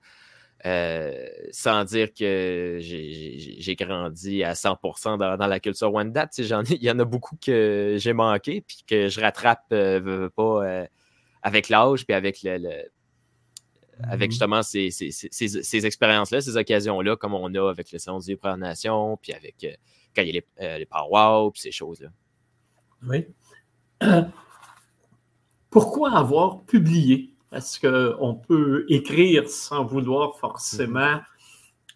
Euh, 0.65 1.27
sans 1.51 1.83
dire 1.83 2.11
que 2.11 2.79
j'ai 2.81 3.75
grandi 3.75 4.43
à 4.43 4.53
100% 4.53 5.17
dans, 5.17 5.47
la 5.47 5.59
culture 5.59 5.93
Wendat. 5.93 6.29
Il 6.39 6.83
y 6.83 6.89
en 6.89 6.97
a 6.97 7.05
beaucoup 7.05 7.37
que 7.39 7.97
j'ai 7.99 8.13
manqué, 8.13 8.61
puis 8.61 8.83
que 8.87 9.07
je 9.07 9.19
rattrape 9.21 9.65
euh, 9.73 10.29
pas 10.29 10.65
euh, 10.65 10.87
avec 11.43 11.69
l'âge, 11.69 12.05
puis 12.07 12.15
avec 12.15 12.39
le, 12.41 12.83
avec 14.01 14.29
mmh 14.29 14.31
justement 14.31 14.63
ces, 14.63 14.89
ces, 14.89 15.85
expériences-là, 15.85 16.41
ces 16.41 16.57
occasions-là, 16.57 17.15
comme 17.15 17.35
on 17.35 17.53
a 17.53 17.69
avec 17.69 17.91
le 17.91 17.99
Salon 17.99 18.17
des 18.19 18.35
Premières 18.35 18.57
Nations, 18.57 19.17
puis 19.17 19.33
avec 19.33 19.55
quand 20.15 20.23
il 20.23 20.35
y 20.35 20.37
a 20.37 20.41
les, 20.41 20.79
les 20.79 20.85
powwows, 20.87 21.51
puis 21.51 21.61
ces 21.61 21.71
choses-là. 21.71 22.07
Oui. 23.07 23.27
Pourquoi 25.69 26.17
avoir 26.17 26.61
publié? 26.63 27.31
Est-ce 27.51 27.79
qu'on 27.79 28.35
peut 28.35 28.85
écrire 28.89 29.49
sans 29.49 29.85
vouloir 29.85 30.37
forcément 30.37 31.19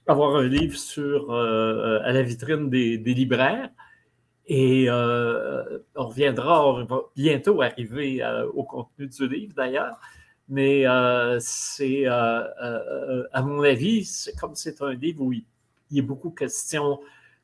avoir 0.08 0.36
un 0.36 0.48
livre 0.48 0.78
sur, 0.78 1.32
euh, 1.32 2.00
à 2.04 2.12
la 2.12 2.22
vitrine 2.22 2.70
des, 2.70 2.98
libraires? 2.98 3.70
Et 4.48 4.90
euh, 4.90 5.80
on 5.96 6.08
reviendra, 6.08 6.68
on 6.68 6.86
va 6.86 7.02
bientôt 7.16 7.62
arriver 7.62 8.24
euh, 8.24 8.48
au 8.50 8.64
contenu 8.64 9.08
du 9.08 9.28
livre 9.28 9.54
d'ailleurs. 9.56 10.00
Mais 10.48 10.86
c'est, 11.40 12.08
à 12.08 13.42
mon 13.44 13.62
avis, 13.62 14.06
c'est 14.06 14.36
comme 14.36 14.56
c'est 14.56 14.82
un 14.82 14.94
livre 14.94 15.22
où 15.22 15.32
il, 15.32 15.44
il 15.92 15.98
y 15.98 16.00
a 16.00 16.04
beaucoup 16.04 16.30
de 16.30 16.36
questions, 16.36 17.00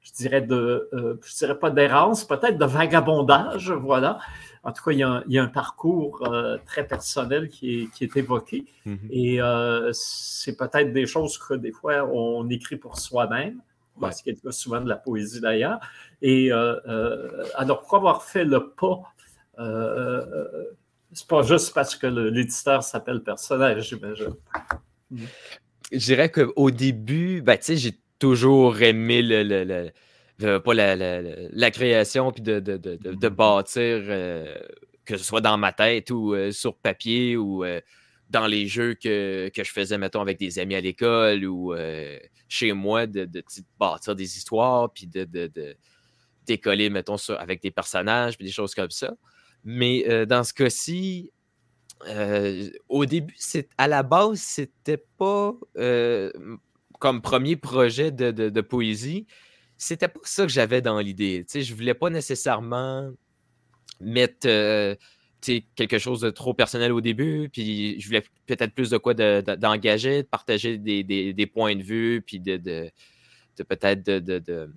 je 0.06 0.14
dirais, 0.14 0.42
de, 0.42 0.90
je 1.24 1.36
dirais 1.36 1.58
pas 1.58 1.72
d'errance, 1.72 2.26
peut-être 2.26 2.58
de 2.58 2.66
vagabondage, 2.66 3.72
voilà. 3.72 4.20
En 4.64 4.72
tout 4.72 4.84
cas, 4.84 4.92
il 4.92 5.00
y 5.00 5.38
a 5.38 5.44
un, 5.44 5.48
parcours 5.48 6.28
euh, 6.28 6.58
très 6.66 6.88
personnel 6.88 7.50
qui 7.50 7.90
est, 8.02 8.18
évoqué. 8.18 8.66
Mhm. 8.86 9.00
Et 9.12 9.42
euh, 9.42 9.92
c'est 9.94 10.56
peut-être 10.58 10.92
des 10.92 11.06
choses 11.06 11.38
que 11.38 11.54
des 11.54 11.72
fois 11.72 12.04
on 12.12 12.50
écrit 12.50 12.76
pour 12.76 12.98
soi-même. 12.98 13.62
Ouais. 14.02 14.12
Ce 14.12 14.24
qui 14.24 14.32
est 14.32 14.52
souvent 14.52 14.82
de 14.82 14.90
la 14.90 14.96
poésie 14.96 15.40
d'ailleurs. 15.40 15.80
Et 16.22 16.52
euh, 16.52 17.44
alors, 17.56 17.82
pourquoi 17.82 18.00
avoir 18.00 18.24
fait 18.24 18.44
le 18.44 18.72
pas 18.72 19.04
C'est 21.14 21.28
pas 21.28 21.44
juste 21.44 21.74
parce 21.74 21.96
que 21.96 22.08
l'éditeur 22.08 22.84
s'appelle 22.84 23.22
personnage, 23.22 23.90
j'imagine. 23.90 24.34
Je 25.92 25.98
dirais 25.98 26.32
qu'au 26.32 26.72
début, 26.72 27.42
ben, 27.42 27.58
j'ai 27.62 28.00
toujours 28.20 28.82
aimé 28.82 29.22
le, 29.22 29.92
pas 30.60 30.74
la, 30.74 31.72
création 31.72 32.32
puis 32.32 32.42
de, 32.42 32.60
de, 32.60 33.30
bâtir, 33.30 34.02
que 35.06 35.18
ce 35.18 35.24
soit 35.24 35.42
dans 35.42 35.58
ma 35.58 35.72
tête 35.72 36.12
ou 36.12 36.36
sur 36.52 36.76
papier 36.76 37.38
ou 37.38 37.64
dans 38.30 38.48
les 38.48 38.68
jeux 38.68 38.96
que, 38.96 39.52
je 39.56 39.72
faisais, 39.72 39.98
mettons, 39.98 40.22
avec 40.22 40.40
des 40.40 40.60
amis 40.60 40.76
à 40.76 40.82
l'école 40.82 41.46
ou 41.46 41.74
chez 42.48 42.74
moi, 42.74 43.08
de, 43.08 43.30
bâtir 43.80 44.16
des 44.16 44.38
histoires 44.38 44.92
puis 44.92 45.08
de, 45.08 45.76
décoller, 46.46 46.90
mettons, 46.90 47.18
avec 47.38 47.62
des 47.62 47.72
personnages 47.72 48.38
puis 48.38 48.46
des 48.46 48.52
choses 48.52 48.76
comme 48.76 48.92
ça. 48.92 49.14
Mais 49.64 50.26
dans 50.26 50.44
ce 50.44 50.54
cas-ci, 50.54 51.32
au 52.90 53.06
début, 53.06 53.36
à 53.78 53.88
la 53.88 54.04
base, 54.04 54.40
c'était 54.40 55.04
pas 55.18 55.56
comme 57.00 57.22
premier 57.22 57.56
projet 57.56 58.12
de, 58.12 58.62
poésie. 58.62 59.28
C'était 59.78 60.08
pas 60.08 60.20
ça 60.24 60.44
que 60.44 60.52
j'avais 60.52 60.82
dans 60.82 61.00
l'idée. 61.00 61.46
Je 61.54 61.74
voulais 61.74 61.94
pas 61.94 62.10
nécessairement 62.10 63.12
mettre 64.00 64.48
quelque 65.76 66.00
chose 66.00 66.22
de 66.22 66.30
trop 66.30 66.54
personnel 66.54 66.92
au 66.92 67.02
début, 67.02 67.50
puis 67.52 68.00
je 68.00 68.08
voulais 68.08 68.24
peut-être 68.46 68.74
plus 68.74 68.90
de 68.90 68.98
quoi 68.98 69.14
d'engager, 69.14 70.24
de, 70.24 70.28
partager 70.28 70.78
des, 70.78 71.52
points 71.54 71.76
de 71.76 71.84
vue, 71.84 72.22
puis 72.26 72.40
de, 72.40 72.90
peut-être 73.64 74.04
de, 74.04 74.70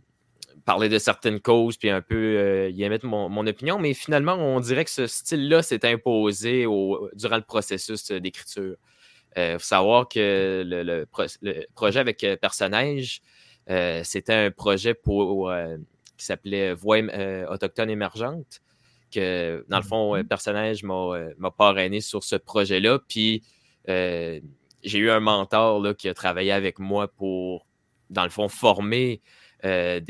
parler 0.65 0.89
de 0.89 0.99
certaines 0.99 1.41
causes, 1.41 1.77
puis 1.77 1.89
un 1.89 2.03
peu 2.03 2.17
euh, 2.17 2.71
y 2.71 2.83
émettre 2.83 3.07
mon, 3.07 3.47
opinion. 3.47 3.79
Mais 3.79 3.95
finalement, 3.95 4.35
on 4.35 4.61
dirait 4.61 4.85
que 4.85 4.91
ce 4.91 5.07
style-là 5.07 5.63
s'est 5.63 5.87
imposé 5.87 6.67
durant 7.15 7.37
le 7.37 7.43
processus 7.43 8.11
d'écriture. 8.11 8.77
Il 9.37 9.41
euh, 9.41 9.59
faut 9.59 9.65
savoir 9.65 10.09
que 10.09 10.63
le, 10.67 11.05
projet 11.75 12.01
avec 12.01 12.25
euh, 12.25 12.37
personnage, 12.37 13.21
c'était 14.03 14.35
un 14.35 14.51
projet 14.51 14.95
pour, 14.95 15.53
qui 16.17 16.25
s'appelait 16.25 16.73
Voix 16.73 17.01
autochtone 17.51 17.91
émergente 17.91 18.63
que, 19.13 19.65
dans 19.69 19.77
le 19.77 19.85
fond, 19.85 20.17
mm-hmm. 20.17 20.25
personnage 20.25 20.83
m'a 20.83 21.51
parrainé 21.57 22.01
sur 22.01 22.25
ce 22.25 22.37
projet-là. 22.37 22.99
Puis, 23.07 23.43
j'ai 23.87 24.99
eu 24.99 25.11
un 25.11 25.21
mentor 25.21 25.81
là, 25.81 25.93
qui 25.93 26.09
a 26.09 26.15
travaillé 26.15 26.53
avec 26.53 26.79
moi 26.79 27.09
pour, 27.09 27.67
dans 28.09 28.25
le 28.25 28.31
fond, 28.31 28.49
former 28.49 29.21
des, 29.63 30.01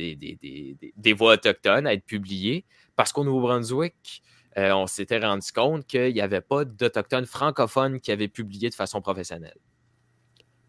des, 0.96 1.12
voix 1.12 1.32
autochtones 1.32 1.88
à 1.88 1.94
être 1.94 2.04
publiées. 2.04 2.64
Parce 2.94 3.12
qu'au 3.12 3.24
Nouveau-Brunswick, 3.24 4.22
on 4.58 4.86
s'était 4.86 5.18
rendu 5.18 5.50
compte 5.52 5.86
qu'il 5.86 6.12
n'y 6.12 6.20
avait 6.20 6.40
pas 6.40 6.64
d'Autochtones 6.64 7.26
francophones 7.26 8.00
qui 8.00 8.12
avaient 8.12 8.28
publié 8.28 8.70
de 8.70 8.74
façon 8.74 9.00
professionnelle. 9.00 9.58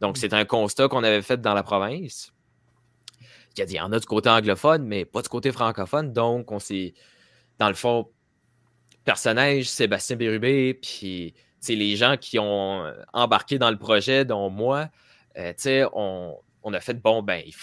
Donc, 0.01 0.17
mm. 0.17 0.19
c'est 0.19 0.34
un 0.34 0.46
constat 0.46 0.88
qu'on 0.88 1.03
avait 1.03 1.22
fait 1.22 1.41
dans 1.41 1.53
la 1.53 1.63
province. 1.63 2.34
Il 3.58 3.72
y 3.72 3.79
en 3.79 3.91
a 3.91 4.00
du 4.00 4.05
côté 4.05 4.29
anglophone, 4.29 4.86
mais 4.86 5.03
pas 5.05 5.22
du 5.22 5.27
côté 5.27 5.51
francophone. 5.51 6.13
Donc, 6.13 6.51
on 6.51 6.60
s'est, 6.60 6.93
dans 7.58 7.67
le 7.67 7.74
fond, 7.74 8.10
personnage, 9.03 9.65
Sébastien 9.65 10.15
Bérubé, 10.15 10.75
puis 10.75 11.34
les 11.67 11.96
gens 11.96 12.15
qui 12.15 12.39
ont 12.39 12.86
euh, 12.86 12.93
embarqué 13.12 13.58
dans 13.58 13.69
le 13.69 13.77
projet, 13.77 14.24
dont 14.24 14.50
moi, 14.50 14.88
euh, 15.38 15.53
on, 15.93 16.38
on, 16.63 16.74
a 16.74 16.79
fait 16.79 16.93
bon, 16.93 17.22
ben, 17.22 17.41
il 17.46 17.53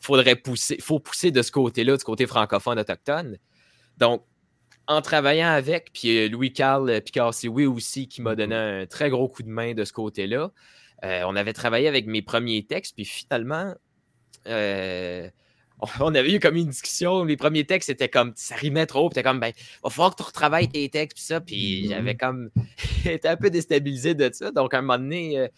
faudrait 0.00 0.36
pousser, 0.36 0.78
faut 0.80 1.00
pousser 1.00 1.30
de 1.30 1.40
ce 1.40 1.50
côté-là, 1.50 1.96
du 1.96 2.04
côté 2.04 2.26
francophone 2.26 2.78
autochtone. 2.78 3.38
Donc, 3.96 4.24
en 4.86 5.00
travaillant 5.00 5.48
avec, 5.48 5.92
puis 5.92 6.18
euh, 6.18 6.28
Louis-Carl 6.28 7.00
Picard 7.02 7.32
oui 7.44 7.66
aussi, 7.66 8.08
qui 8.08 8.22
m'a 8.22 8.34
donné 8.34 8.54
mm-hmm. 8.54 8.82
un 8.82 8.86
très 8.86 9.10
gros 9.10 9.28
coup 9.28 9.42
de 9.42 9.48
main 9.48 9.74
de 9.74 9.84
ce 9.84 9.92
côté-là. 9.92 10.50
on 11.02 11.36
avait 11.36 11.52
travaillé 11.52 11.88
avec 11.88 12.06
mes 12.06 12.22
premiers 12.22 12.64
textes, 12.64 12.94
puis 12.94 13.04
finalement, 13.04 13.74
on 16.00 16.14
avait 16.14 16.34
eu 16.34 16.40
comme 16.40 16.56
une 16.56 16.68
discussion. 16.68 17.24
Les 17.24 17.36
premiers 17.36 17.64
textes, 17.64 17.88
c'était 17.88 18.08
comme, 18.08 18.32
ça 18.36 18.54
rimait 18.54 18.86
trop. 18.86 19.10
Puis 19.10 19.22
comme, 19.22 19.40
ben, 19.40 19.52
va 19.82 19.90
falloir 19.90 20.14
que 20.14 20.22
tu 20.22 20.26
retravailles 20.26 20.68
tes 20.68 20.88
textes, 20.88 21.16
puis 21.16 21.24
ça. 21.24 21.40
Puis 21.40 21.88
j'avais 21.88 22.14
comme 22.14 22.50
été 23.04 23.28
un 23.28 23.36
peu 23.36 23.50
déstabilisé 23.50 24.14
de 24.14 24.30
ça. 24.32 24.50
Donc, 24.50 24.74
à 24.74 24.78
un 24.78 24.82
moment 24.82 24.98
donné, 24.98 25.38
euh, 25.38 25.48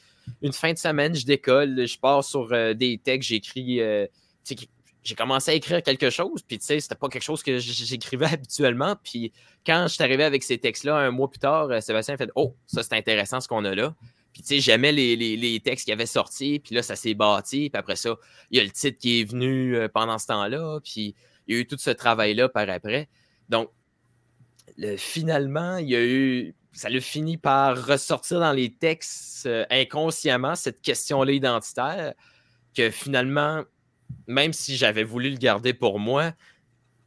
une 0.42 0.52
fin 0.52 0.72
de 0.72 0.78
semaine, 0.78 1.14
je 1.14 1.26
décolle, 1.26 1.86
je 1.86 1.98
pars 1.98 2.24
sur 2.24 2.52
euh, 2.52 2.74
des 2.74 2.98
textes, 2.98 3.28
j'écris. 3.28 3.80
Euh, 3.80 4.06
j'ai 5.04 5.14
commencé 5.14 5.50
à 5.50 5.54
écrire 5.54 5.82
quelque 5.82 6.08
chose, 6.08 6.42
puis 6.42 6.58
tu 6.58 6.64
sais, 6.64 6.80
c'était 6.80 6.94
pas 6.94 7.08
quelque 7.08 7.22
chose 7.22 7.42
que 7.42 7.58
j'écrivais 7.58 8.26
habituellement. 8.32 8.96
Puis 9.02 9.32
quand 9.66 9.84
je 9.86 9.94
suis 9.94 10.02
arrivé 10.02 10.24
avec 10.24 10.42
ces 10.42 10.58
textes-là, 10.58 10.96
un 10.96 11.10
mois 11.10 11.28
plus 11.28 11.38
tard, 11.38 11.68
Sébastien 11.82 12.14
a 12.14 12.16
fait 12.16 12.30
Oh, 12.34 12.56
ça 12.66 12.82
c'est 12.82 12.94
intéressant 12.94 13.40
ce 13.40 13.46
qu'on 13.46 13.64
a 13.64 13.74
là. 13.74 13.94
Puis, 14.34 14.42
tu 14.42 14.48
sais, 14.48 14.60
j'aimais 14.60 14.90
les, 14.90 15.60
textes 15.64 15.84
qui 15.84 15.92
avaient 15.92 16.06
sorti, 16.06 16.58
puis 16.58 16.74
là, 16.74 16.82
ça 16.82 16.96
s'est 16.96 17.14
bâti. 17.14 17.70
Puis 17.70 17.78
après 17.78 17.94
ça, 17.94 18.16
il 18.50 18.58
y 18.58 18.60
a 18.60 18.64
le 18.64 18.70
titre 18.70 18.98
qui 18.98 19.20
est 19.20 19.24
venu 19.24 19.76
euh, 19.76 19.88
pendant 19.88 20.18
ce 20.18 20.26
temps-là, 20.26 20.80
puis 20.82 21.14
il 21.46 21.54
y 21.54 21.58
a 21.58 21.60
eu 21.60 21.66
tout 21.66 21.78
ce 21.78 21.90
travail-là 21.90 22.48
par 22.48 22.68
après. 22.68 23.08
Donc, 23.48 23.70
finalement, 24.96 25.76
il 25.76 25.88
y 25.88 25.94
a 25.94 26.04
eu. 26.04 26.54
Ça 26.72 26.88
l'a 26.88 27.00
fini 27.00 27.36
par 27.36 27.86
ressortir 27.86 28.40
dans 28.40 28.52
les 28.52 28.74
textes 28.74 29.46
euh, 29.46 29.64
inconsciemment, 29.70 30.56
cette 30.56 30.82
question-là 30.82 31.30
identitaire, 31.30 32.14
que 32.74 32.90
finalement, 32.90 33.62
même 34.26 34.52
si 34.52 34.76
j'avais 34.76 35.04
voulu 35.04 35.30
le 35.30 35.36
garder 35.36 35.74
pour 35.74 35.98
moi, 35.98 36.32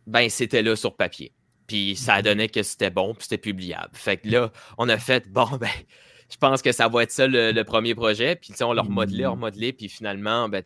ben 0.06 0.30
c'était 0.30 0.62
là 0.62 0.76
sur 0.76 0.96
papier. 0.96 1.34
Puis 1.68 1.96
ça 1.96 2.16
a 2.16 2.20
mm-hmm. 2.20 2.24
donné 2.24 2.50
que 2.50 2.64
c'était 2.64 2.90
bon, 2.90 3.14
puis 3.14 3.24
c'était 3.24 3.38
publiable. 3.38 3.90
Fait 3.94 4.18
que 4.18 4.30
là, 4.30 4.52
on 4.78 4.88
a 4.90 4.98
fait, 4.98 5.30
bon, 5.30 5.46
ben, 5.60 5.70
je 6.30 6.38
pense 6.38 6.62
que 6.62 6.72
ça 6.72 6.88
va 6.88 7.04
être 7.04 7.12
ça 7.12 7.28
le, 7.28 7.62
premier 7.64 7.96
projet. 7.96 8.36
Puis, 8.36 8.54
on 8.62 8.74
l'a 8.74 8.82
remodelé, 8.82 9.24
mm. 9.24 9.28
remodelé. 9.28 9.74
Puis 9.74 9.90
finalement, 9.90 10.50
ben, 10.50 10.64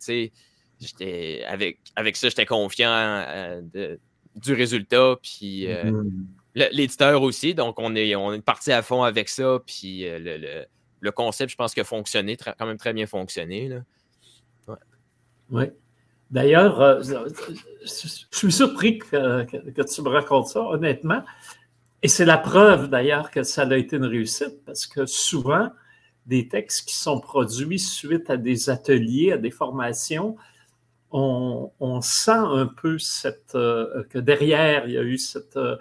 j'étais 0.80 1.44
avec, 1.46 1.78
avec 1.96 2.16
ça, 2.16 2.28
j'étais 2.28 2.46
confiant 2.46 2.90
euh, 2.90 3.62
du 4.34 4.54
résultat. 4.54 5.16
Puis 5.22 5.66
euh, 5.66 5.90
mm. 5.90 6.26
l'éditeur 6.54 7.22
aussi. 7.22 7.54
Donc, 7.54 7.78
on 7.78 7.94
est, 7.94 8.14
on 8.16 8.32
est 8.32 8.42
parti 8.42 8.72
à 8.72 8.82
fond 8.82 9.02
avec 9.02 9.28
ça. 9.28 9.60
Puis 9.64 10.06
euh, 10.06 10.66
le, 11.00 11.10
concept, 11.12 11.50
je 11.50 11.56
pense, 11.56 11.76
a 11.76 11.84
fonctionné, 11.84 12.36
quand 12.36 12.66
même 12.66 12.78
très 12.78 12.92
bien 12.92 13.06
fonctionné. 13.06 13.70
Oui. 15.50 15.64
D'ailleurs, 16.32 17.02
je 17.02 18.08
suis 18.30 18.52
surpris 18.52 18.98
que, 18.98 19.82
tu 19.82 20.02
me 20.02 20.08
racontes 20.08 20.48
ça, 20.48 20.62
honnêtement. 20.62 21.22
Et 22.02 22.08
c'est 22.08 22.24
la 22.24 22.38
preuve 22.38 22.88
d'ailleurs 22.88 23.30
que 23.30 23.42
ça 23.42 23.62
a 23.62 23.76
été 23.76 23.96
une 23.96 24.06
réussite 24.06 24.64
parce 24.66 24.86
que 24.86 25.06
souvent, 25.06 25.70
des 26.26 26.48
textes 26.48 26.88
qui 26.88 26.96
sont 26.96 27.20
produits 27.20 27.78
suite 27.78 28.30
à 28.30 28.36
des 28.36 28.70
ateliers, 28.70 29.32
à 29.32 29.36
des 29.36 29.50
formations, 29.50 30.36
on, 31.12 32.00
sent 32.00 32.30
un 32.32 32.66
peu 32.66 32.96
euh, 33.54 34.04
que 34.08 34.18
derrière, 34.18 34.88
il 34.88 34.94
y 34.94 34.98
a 34.98 35.02
eu 35.02 35.18
cette 35.18 35.56
euh, 35.56 35.76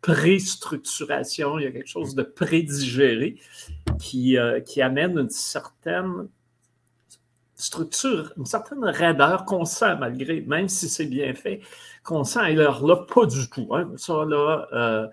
pré-structuration, 0.00 1.58
il 1.58 1.64
y 1.64 1.66
a 1.66 1.72
quelque 1.72 1.88
chose 1.88 2.14
de 2.14 2.22
prédigéré 2.22 3.36
euh, 4.14 4.60
qui 4.60 4.82
amène 4.82 5.18
une 5.18 5.30
certaine 5.30 6.28
structure, 7.56 8.32
une 8.36 8.46
certaine 8.46 8.84
raideur 8.84 9.44
qu'on 9.44 9.64
sent 9.64 9.96
malgré, 9.98 10.42
même 10.42 10.68
si 10.68 10.88
c'est 10.88 11.06
bien 11.06 11.34
fait, 11.34 11.60
qu'on 12.04 12.22
sent. 12.22 12.52
Et 12.52 12.54
là, 12.54 12.78
là 12.82 12.96
pas 12.96 13.26
du 13.26 13.48
tout. 13.50 13.68
Hein. 13.74 13.90
Ça, 13.96 14.24
là, 14.24 15.08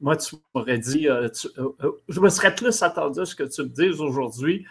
moi, 0.00 0.16
tu 0.16 0.36
m'aurais 0.54 0.78
dit, 0.78 1.08
euh, 1.08 1.28
euh, 1.58 1.68
euh, 1.82 1.92
je 2.08 2.20
me 2.20 2.28
serais 2.30 2.54
plus 2.54 2.82
attendu 2.82 3.20
à 3.20 3.26
ce 3.26 3.34
que 3.34 3.44
tu 3.44 3.62
me 3.62 3.68
dises 3.68 4.00
aujourd'hui. 4.00 4.66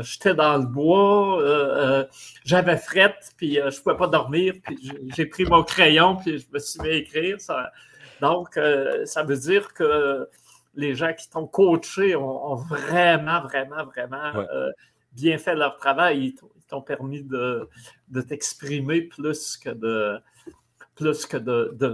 J'étais 0.00 0.34
dans 0.34 0.58
le 0.58 0.66
bois, 0.66 2.08
j'avais 2.44 2.76
frette, 2.76 3.32
puis 3.36 3.54
je 3.54 3.60
ne 3.60 3.82
pouvais 3.82 3.96
pas 3.96 4.08
dormir, 4.08 4.54
puis 4.62 4.92
j'ai 5.14 5.26
pris 5.26 5.44
mon 5.44 5.62
crayon, 5.62 6.16
puis 6.16 6.38
je 6.38 6.46
me 6.52 6.58
suis 6.58 6.80
mis 6.80 6.88
à 6.88 6.92
écrire. 6.94 7.36
Donc, 8.20 8.58
ça 9.04 9.22
veut 9.22 9.36
dire 9.36 9.72
que 9.72 10.28
les 10.74 10.96
gens 10.96 11.12
qui 11.14 11.30
t'ont 11.30 11.46
coaché 11.46 12.16
ont, 12.16 12.56
vraiment, 12.56 13.40
vraiment, 13.42 13.84
vraiment 13.84 14.32
bien 15.12 15.38
fait 15.38 15.54
leur 15.54 15.76
travail. 15.76 16.26
Ils 16.26 16.66
t'ont 16.68 16.82
permis 16.82 17.22
de 17.22 17.68
t'exprimer 18.28 19.02
plus 19.02 19.56
que 19.56 19.70
de 19.70 20.20
plus 20.94 21.26
que 21.26 21.36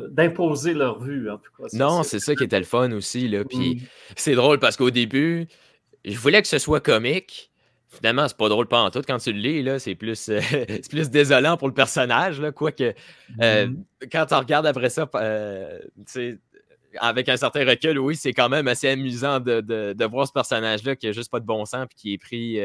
d'imposer 0.08 0.74
leur 0.74 0.98
vue, 1.00 1.30
en 1.30 1.38
tout 1.38 1.50
cas. 1.56 1.68
Non, 1.72 2.02
c'est 2.02 2.18
ça 2.18 2.34
qui 2.34 2.44
était 2.44 2.58
le 2.58 2.64
fun 2.64 2.90
aussi. 2.92 3.28
Là. 3.28 3.44
Puis 3.44 3.76
mm. 3.76 3.80
c'est 4.16 4.34
drôle 4.34 4.58
parce 4.58 4.76
qu'au 4.76 4.90
début, 4.90 5.46
je 6.04 6.18
voulais 6.18 6.42
que 6.42 6.48
ce 6.48 6.58
soit 6.58 6.80
comique. 6.80 7.52
Finalement, 7.90 8.28
c'est 8.28 8.36
pas 8.36 8.50
drôle 8.50 8.68
pas 8.68 8.82
en 8.82 8.90
tout 8.90 9.00
quand 9.06 9.16
tu 9.16 9.32
le 9.32 9.38
lis, 9.38 9.62
là, 9.62 9.78
c'est 9.78 9.94
plus, 9.94 10.28
euh, 10.28 10.40
plus 10.90 11.08
désolant 11.08 11.56
pour 11.56 11.68
le 11.68 11.74
personnage, 11.74 12.38
là, 12.38 12.52
quoique 12.52 12.92
euh, 13.40 13.66
mm. 13.66 13.84
quand 14.12 14.26
tu 14.26 14.34
regardes 14.34 14.66
après 14.66 14.90
ça, 14.90 15.08
euh, 15.14 15.78
avec 16.98 17.30
un 17.30 17.38
certain 17.38 17.64
recul, 17.64 17.98
oui, 17.98 18.14
c'est 18.14 18.34
quand 18.34 18.50
même 18.50 18.68
assez 18.68 18.88
amusant 18.88 19.40
de, 19.40 20.04
voir 20.04 20.26
ce 20.26 20.32
personnage-là 20.32 20.96
qui 20.96 21.06
a 21.06 21.12
juste 21.12 21.30
pas 21.30 21.40
de 21.40 21.46
bon 21.46 21.64
sens 21.64 21.84
et 21.84 21.94
qui 21.96 22.12
est 22.12 22.18
pris 22.18 22.58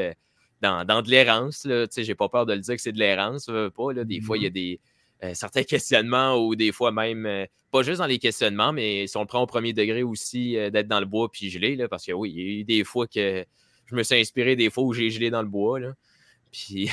dans, 0.64 0.84
dans, 0.86 1.04
de 1.04 1.12
l'errance. 1.12 1.68
J'ai 1.96 2.16
pas 2.16 2.30
peur 2.30 2.48
de 2.48 2.54
le 2.54 2.60
dire 2.60 2.76
que 2.76 2.82
c'est 2.82 2.92
de 2.92 3.00
l'errance, 3.00 3.46
pas. 3.76 3.94
Là, 3.94 4.04
des 4.04 4.22
fois, 4.22 4.38
il 4.38 4.44
y 4.44 4.48
a 4.48 4.50
mm. 4.50 4.54
des, 4.54 4.80
euh, 5.24 5.34
certains 5.34 5.64
questionnements 5.64 6.36
ou 6.36 6.56
des 6.56 6.72
fois 6.72 6.92
même, 6.92 7.26
euh, 7.26 7.46
pas 7.72 7.84
juste 7.84 8.00
dans 8.00 8.06
les 8.06 8.20
questionnements, 8.20 8.74
mais 8.74 9.08
si 9.08 9.16
on 9.18 9.22
le 9.22 9.28
prend 9.28 9.42
au 9.42 9.48
premier 9.48 9.74
degré 9.74 10.04
aussi, 10.04 10.58
euh, 10.58 10.70
d'être 10.70 10.88
dans 10.88 11.00
le 11.00 11.06
bois 11.06 11.30
puis 11.32 11.50
gelé, 11.50 11.76
là, 11.76 11.88
parce 11.88 12.06
que 12.06 12.12
oui, 12.12 12.32
il 12.32 12.38
y 12.38 12.42
a 12.42 12.60
eu 12.60 12.64
des 12.64 12.84
fois 12.84 13.08
que 13.08 13.46
je 13.86 13.96
me 13.96 14.04
suis 14.04 14.20
inspiré 14.20 14.56
des 14.56 14.70
fois 14.70 14.84
où 14.84 14.94
j'ai 14.94 15.10
gelé 15.10 15.30
dans 15.30 15.42
le 15.42 15.48
bois. 15.48 15.80
Là. 15.80 15.94
Puis, 16.52 16.90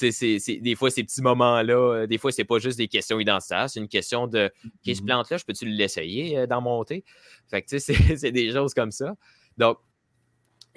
des 0.00 0.74
fois, 0.74 0.90
ces 0.90 1.04
petits 1.04 1.22
moments-là, 1.22 2.06
des 2.06 2.18
fois, 2.18 2.32
c'est 2.32 2.44
pas 2.44 2.58
juste 2.58 2.76
des 2.76 2.88
questions 2.88 3.20
identitaires, 3.20 3.70
c'est 3.70 3.80
une 3.80 3.88
question 3.88 4.26
de 4.26 4.50
qui 4.82 4.94
se 4.94 5.00
mm-hmm. 5.00 5.06
plante 5.06 5.30
là, 5.30 5.36
je 5.36 5.44
peux-tu 5.44 5.66
l'essayer 5.66 6.46
d'en 6.46 6.60
monter? 6.60 7.04
Fait 7.48 7.62
que, 7.62 7.68
tu 7.68 7.80
sais, 7.80 7.94
c'est 8.16 8.32
des 8.32 8.52
choses 8.52 8.74
comme 8.74 8.90
ça. 8.90 9.14
Donc, 9.56 9.78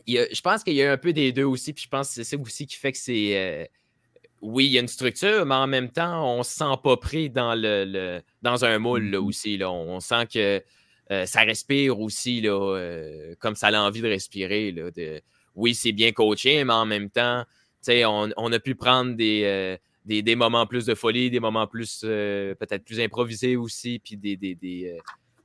je 0.06 0.42
pense 0.42 0.64
qu'il 0.64 0.74
y 0.74 0.84
a 0.84 0.92
un 0.92 0.98
peu 0.98 1.14
des 1.14 1.32
deux 1.32 1.44
aussi, 1.44 1.74
puis 1.74 1.84
je 1.84 1.90
pense 1.90 2.10
que 2.10 2.14
c'est 2.16 2.24
ça 2.24 2.38
aussi 2.38 2.68
qui 2.68 2.76
fait 2.76 2.92
que 2.92 2.98
c'est 2.98 3.70
oui, 4.42 4.66
il 4.66 4.72
y 4.72 4.78
a 4.78 4.82
une 4.82 4.88
structure, 4.88 5.46
mais 5.46 5.56
en 5.56 5.68
même 5.68 5.90
temps, 5.90 6.36
on 6.36 6.40
ne 6.40 6.44
se 6.44 6.52
sent 6.52 6.76
pas 6.84 6.98
pris 6.98 7.30
dans, 7.30 7.56
le, 7.56 8.22
dans 8.42 8.66
un 8.66 8.78
moule 8.78 9.10
là, 9.10 9.18
mm-hmm. 9.18 9.28
aussi. 9.28 9.58
Là. 9.58 9.72
On, 9.72 10.00
sent 10.00 10.28
que 10.32 10.64
euh, 11.12 11.26
ça 11.26 11.42
respire 11.42 12.00
aussi 12.00 12.42
là, 12.42 12.76
euh, 12.76 13.36
comme 13.40 13.56
ça 13.56 13.68
a 13.68 13.82
envie 13.82 14.02
de 14.02 14.08
respirer. 14.08 14.72
Là, 14.72 14.90
Oui, 15.56 15.74
c'est 15.74 15.92
bien 15.92 16.12
coaché, 16.12 16.64
mais 16.64 16.74
en 16.74 16.86
même 16.86 17.10
temps, 17.10 17.46
on, 17.88 18.30
on 18.38 18.52
a 18.52 18.60
pu 18.60 18.76
prendre 18.76 19.16
euh, 19.20 19.78
des, 20.06 20.22
des, 20.22 20.36
moments 20.36 20.68
plus 20.68 20.86
de 20.86 20.94
folie, 20.94 21.32
des 21.32 21.40
moments 21.40 21.68
plus 21.68 22.02
peut-être 22.02 22.84
plus 22.86 23.00
improvisés 23.00 23.56
aussi, 23.56 24.00
puis 24.00 24.18
des, 24.18 24.38
des, 24.38 24.56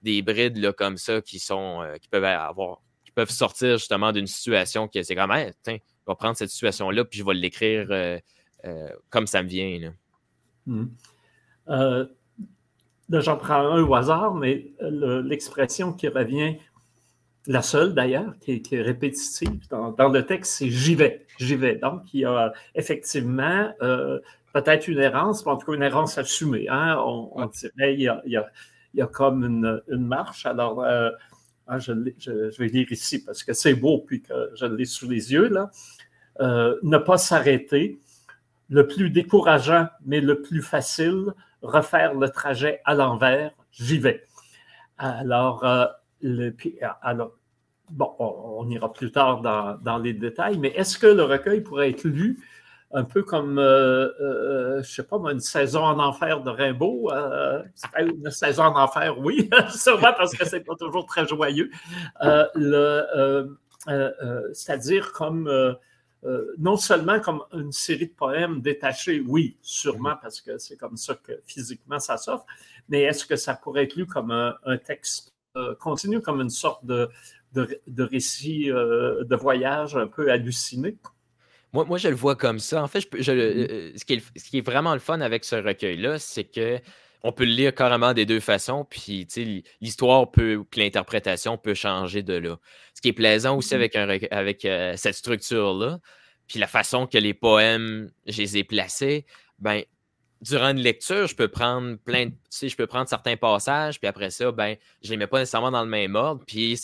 des, 0.03 0.23
brides 0.23 0.59
là, 0.59 0.73
comme 0.73 0.99
ça 0.99 1.23
qui 1.23 1.39
sont 1.39 1.83
qui 2.01 2.09
peuvent 2.09 2.25
avoir 2.25 2.83
qui 3.13 3.15
peuvent 3.15 3.31
sortir 3.31 3.77
justement 3.77 4.11
d'une 4.11 4.27
situation 4.27 4.89
qui 4.89 5.05
c'est 5.05 5.15
comme 5.15 5.35
tiens, 5.63 5.77
je 5.77 6.11
vais 6.11 6.17
prendre 6.17 6.37
cette 6.37 6.49
situation-là, 6.49 7.05
puis 7.05 7.19
je 7.19 7.25
vais 7.25 7.35
l'écrire 7.35 7.87
euh, 7.91 8.89
comme 9.11 9.27
ça 9.27 9.43
me 9.43 9.49
vient. 9.49 9.79
Là. 9.79 9.89
Hmm. 10.67 10.87
Euh, 11.69 12.07
j'en 13.11 13.37
prends 13.37 13.67
un 13.67 13.83
au 13.83 13.95
hasard, 13.95 14.35
mais 14.35 14.73
l'expression 14.81 15.93
qui 15.93 16.09
revient, 16.09 16.57
la 17.47 17.61
seule 17.61 17.93
d'ailleurs, 17.93 18.35
qui, 18.41 18.63
est 18.71 18.83
répétitive 18.83 19.69
dans, 19.69 20.09
le 20.09 20.25
texte, 20.25 20.55
c'est 20.55 20.71
j'y 20.71 20.95
vais, 20.95 21.27
j'y 21.39 21.57
vais. 21.57 21.77
Donc, 21.77 22.03
il 22.15 22.21
y 22.21 22.25
a 22.25 22.53
effectivement 22.75 23.71
euh, 23.83 24.21
peut-être 24.55 24.89
une 24.89 25.01
errance, 25.01 25.45
mais 25.45 25.53
en 25.53 25.57
tout 25.57 25.67
cas 25.67 25.77
une 25.77 25.83
errance 25.83 26.17
assumée. 26.17 26.67
Hein. 26.71 26.97
On, 27.05 27.47
dirait 27.47 27.95
il 27.95 28.01
y, 28.95 29.03
a, 29.03 29.07
comme 29.07 29.45
une, 29.45 29.83
marche. 29.91 30.47
Alors, 30.47 30.83
ah, 31.67 31.79
je, 31.79 31.93
vais 31.93 32.67
lire 32.67 32.91
ici 32.91 33.25
parce 33.25 33.43
que 33.43 33.53
c'est 33.53 33.75
beau, 33.75 34.05
puis 34.07 34.23
que 34.23 34.51
je 34.55 34.67
l'ai 34.67 34.85
sous 34.85 35.09
les 35.09 35.33
yeux. 35.33 35.49
là. 35.49 35.71
ne 36.41 36.99
pas 36.99 37.19
s'arrêter, 37.19 38.01
le 38.69 38.87
plus 38.87 39.11
décourageant, 39.11 39.89
mais 40.05 40.21
le 40.21 40.41
plus 40.41 40.63
facile, 40.63 41.35
refaire 41.61 42.15
le 42.15 42.29
trajet 42.31 42.81
à 42.85 42.95
l'envers, 42.95 43.53
j'y 43.71 43.99
vais. 43.99 44.25
Alors, 44.99 45.65
euh, 45.65 45.87
alors 47.03 47.33
bon, 47.91 48.15
on, 48.19 48.69
ira 48.69 48.93
plus 48.93 49.13
tard 49.13 49.43
dans, 49.43 49.99
les 49.99 50.15
détails, 50.15 50.59
mais 50.59 50.69
est-ce 50.69 50.99
que 50.99 51.07
le 51.07 51.23
recueil 51.23 51.61
pourrait 51.61 51.91
être 51.91 52.05
lu 52.05 52.39
un 52.93 53.05
peu 53.05 53.23
comme, 53.23 53.59
euh, 53.59 54.09
euh, 54.21 54.75
je 54.75 54.79
ne 54.79 54.83
sais 54.83 55.03
pas, 55.03 55.17
une 55.31 55.41
saison 55.41 55.85
en 55.85 55.99
enfer 55.99 56.43
de 56.43 56.51
Rimbaud? 56.51 57.11
une 57.99 58.31
saison 58.31 58.65
en 58.65 58.77
enfer, 58.77 59.19
oui, 59.19 59.49
sûrement 59.71 60.13
parce 60.17 60.35
que 60.37 60.45
ce 60.47 60.57
n'est 60.57 60.63
pas 60.63 60.75
toujours 60.77 61.07
très 61.07 61.27
joyeux. 61.27 61.71
C'est-à-dire 64.53 65.13
comme 65.13 65.77
euh, 66.25 66.55
non 66.57 66.77
seulement 66.77 67.19
comme 67.19 67.43
une 67.53 67.73
série 67.73 68.07
de 68.07 68.13
poèmes 68.13 68.61
détachés, 68.61 69.25
oui, 69.27 69.57
sûrement, 69.61 70.15
parce 70.23 70.41
que 70.41 70.57
c'est 70.57 70.77
comme 70.77 70.97
ça 70.97 71.17
que 71.17 71.33
physiquement 71.47 71.99
ça 71.99 72.17
s'offre, 72.17 72.47
mais 72.89 73.03
est-ce 73.03 73.27
que 73.27 73.35
ça 73.35 73.55
pourrait 73.55 73.85
être 73.85 73.97
lu 73.97 74.07
comme 74.07 74.31
un, 74.31 74.79
texte 74.79 75.33
euh, 75.57 75.75
continu, 75.75 76.21
comme 76.21 76.41
une 76.41 76.51
sorte 76.51 76.85
de, 76.87 77.11
de, 77.53 78.03
récit 78.05 78.71
euh, 78.71 79.25
de 79.25 79.35
voyage 79.35 79.97
un 79.97 80.07
peu 80.07 80.31
halluciné? 80.31 80.97
Moi, 81.73 81.85
moi, 81.85 81.99
je 81.99 82.09
le 82.09 82.15
vois 82.15 82.37
comme 82.37 82.59
ça. 82.59 82.83
En 82.83 82.89
fait, 82.89 83.01
je, 83.01 83.33
mm-hmm. 83.33 83.99
ce, 83.99 84.05
qui 84.05 84.13
est, 84.15 84.39
ce, 84.39 84.51
qui 84.51 84.59
est, 84.59 84.67
vraiment 84.67 84.93
le 84.93 85.01
fun 85.01 85.21
avec 85.21 85.45
ce 85.45 85.57
recueil-là, 85.57 86.19
c'est 86.19 86.45
que 86.45 86.81
on 87.25 87.33
peut 87.33 87.45
le 87.45 87.53
lire 87.53 87.75
carrément 87.75 88.15
des 88.15 88.27
deux 88.27 88.41
façons, 88.41 88.85
puis 88.85 89.27
l'histoire 89.81 90.31
peut, 90.31 90.65
puis 90.69 90.81
l'interprétation 90.81 91.57
peut 91.57 91.75
changer 91.75 92.23
de 92.23 92.35
là. 92.35 92.59
Ce 92.95 93.01
qui 93.01 93.09
est 93.09 93.13
plaisant 93.13 93.57
aussi 93.57 93.75
mmh 93.75 93.83
avec, 93.95 94.29
avec 94.33 94.65
euh, 94.65 94.95
cette 94.97 95.15
structure-là, 95.15 96.01
puis 96.49 96.59
la 96.59 96.67
façon 96.67 97.07
que 97.07 97.19
les 97.19 97.35
poèmes, 97.35 98.11
je 98.27 98.39
les 98.39 98.59
ai 98.59 98.65
placés, 98.65 99.25
ben, 99.59 99.83
durant 100.41 100.71
une 100.71 100.81
lecture, 100.81 101.29
je 101.29 101.37
peux 101.37 101.49
prendre 101.49 101.97
plein 102.05 102.27
de, 102.27 102.33
je 102.61 102.75
peux 102.75 102.89
prendre 102.89 103.09
certains 103.09 103.37
passages, 103.37 104.01
puis 104.01 104.09
après 104.09 104.31
ça, 104.31 104.51
ben, 104.51 104.77
je 105.03 105.11
les 105.11 105.17
mets 105.17 105.29
pas 105.29 105.39
nécessairement 105.39 105.71
dans 105.71 105.85
le 105.85 105.91
même 105.91 106.17
ordre, 106.17 106.43
puis 106.45 106.77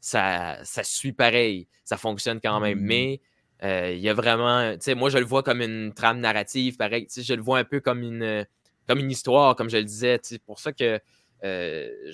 ça, 0.00 0.58
ça 0.62 0.84
suit 0.84 1.12
pareil, 1.12 1.66
ça 1.84 1.96
fonctionne 1.96 2.40
quand 2.40 2.60
même. 2.60 2.78
Mmh 2.78 2.86
Mais 2.86 3.20
euh, 3.20 3.31
il 3.62 3.98
y 3.98 4.08
a 4.08 4.14
vraiment, 4.14 4.72
tu 4.72 4.78
sais, 4.80 4.94
moi, 4.94 5.08
je 5.08 5.18
le 5.18 5.24
vois 5.24 5.42
comme 5.42 5.60
une 5.60 5.92
trame 5.94 6.18
narrative, 6.20 6.76
pareil, 6.76 7.06
je 7.14 7.34
le 7.34 7.42
vois 7.42 7.58
un 7.58 7.64
peu 7.64 7.80
comme 7.80 8.02
une 8.02 8.44
comme 8.88 8.98
une 8.98 9.10
histoire, 9.10 9.56
comme 9.56 9.70
je 9.70 9.76
le 9.76 9.84
disais. 9.84 10.18
C'est 10.22 10.42
pour 10.42 10.58
ça 10.58 10.72
que 10.72 11.00
euh, 11.44 12.12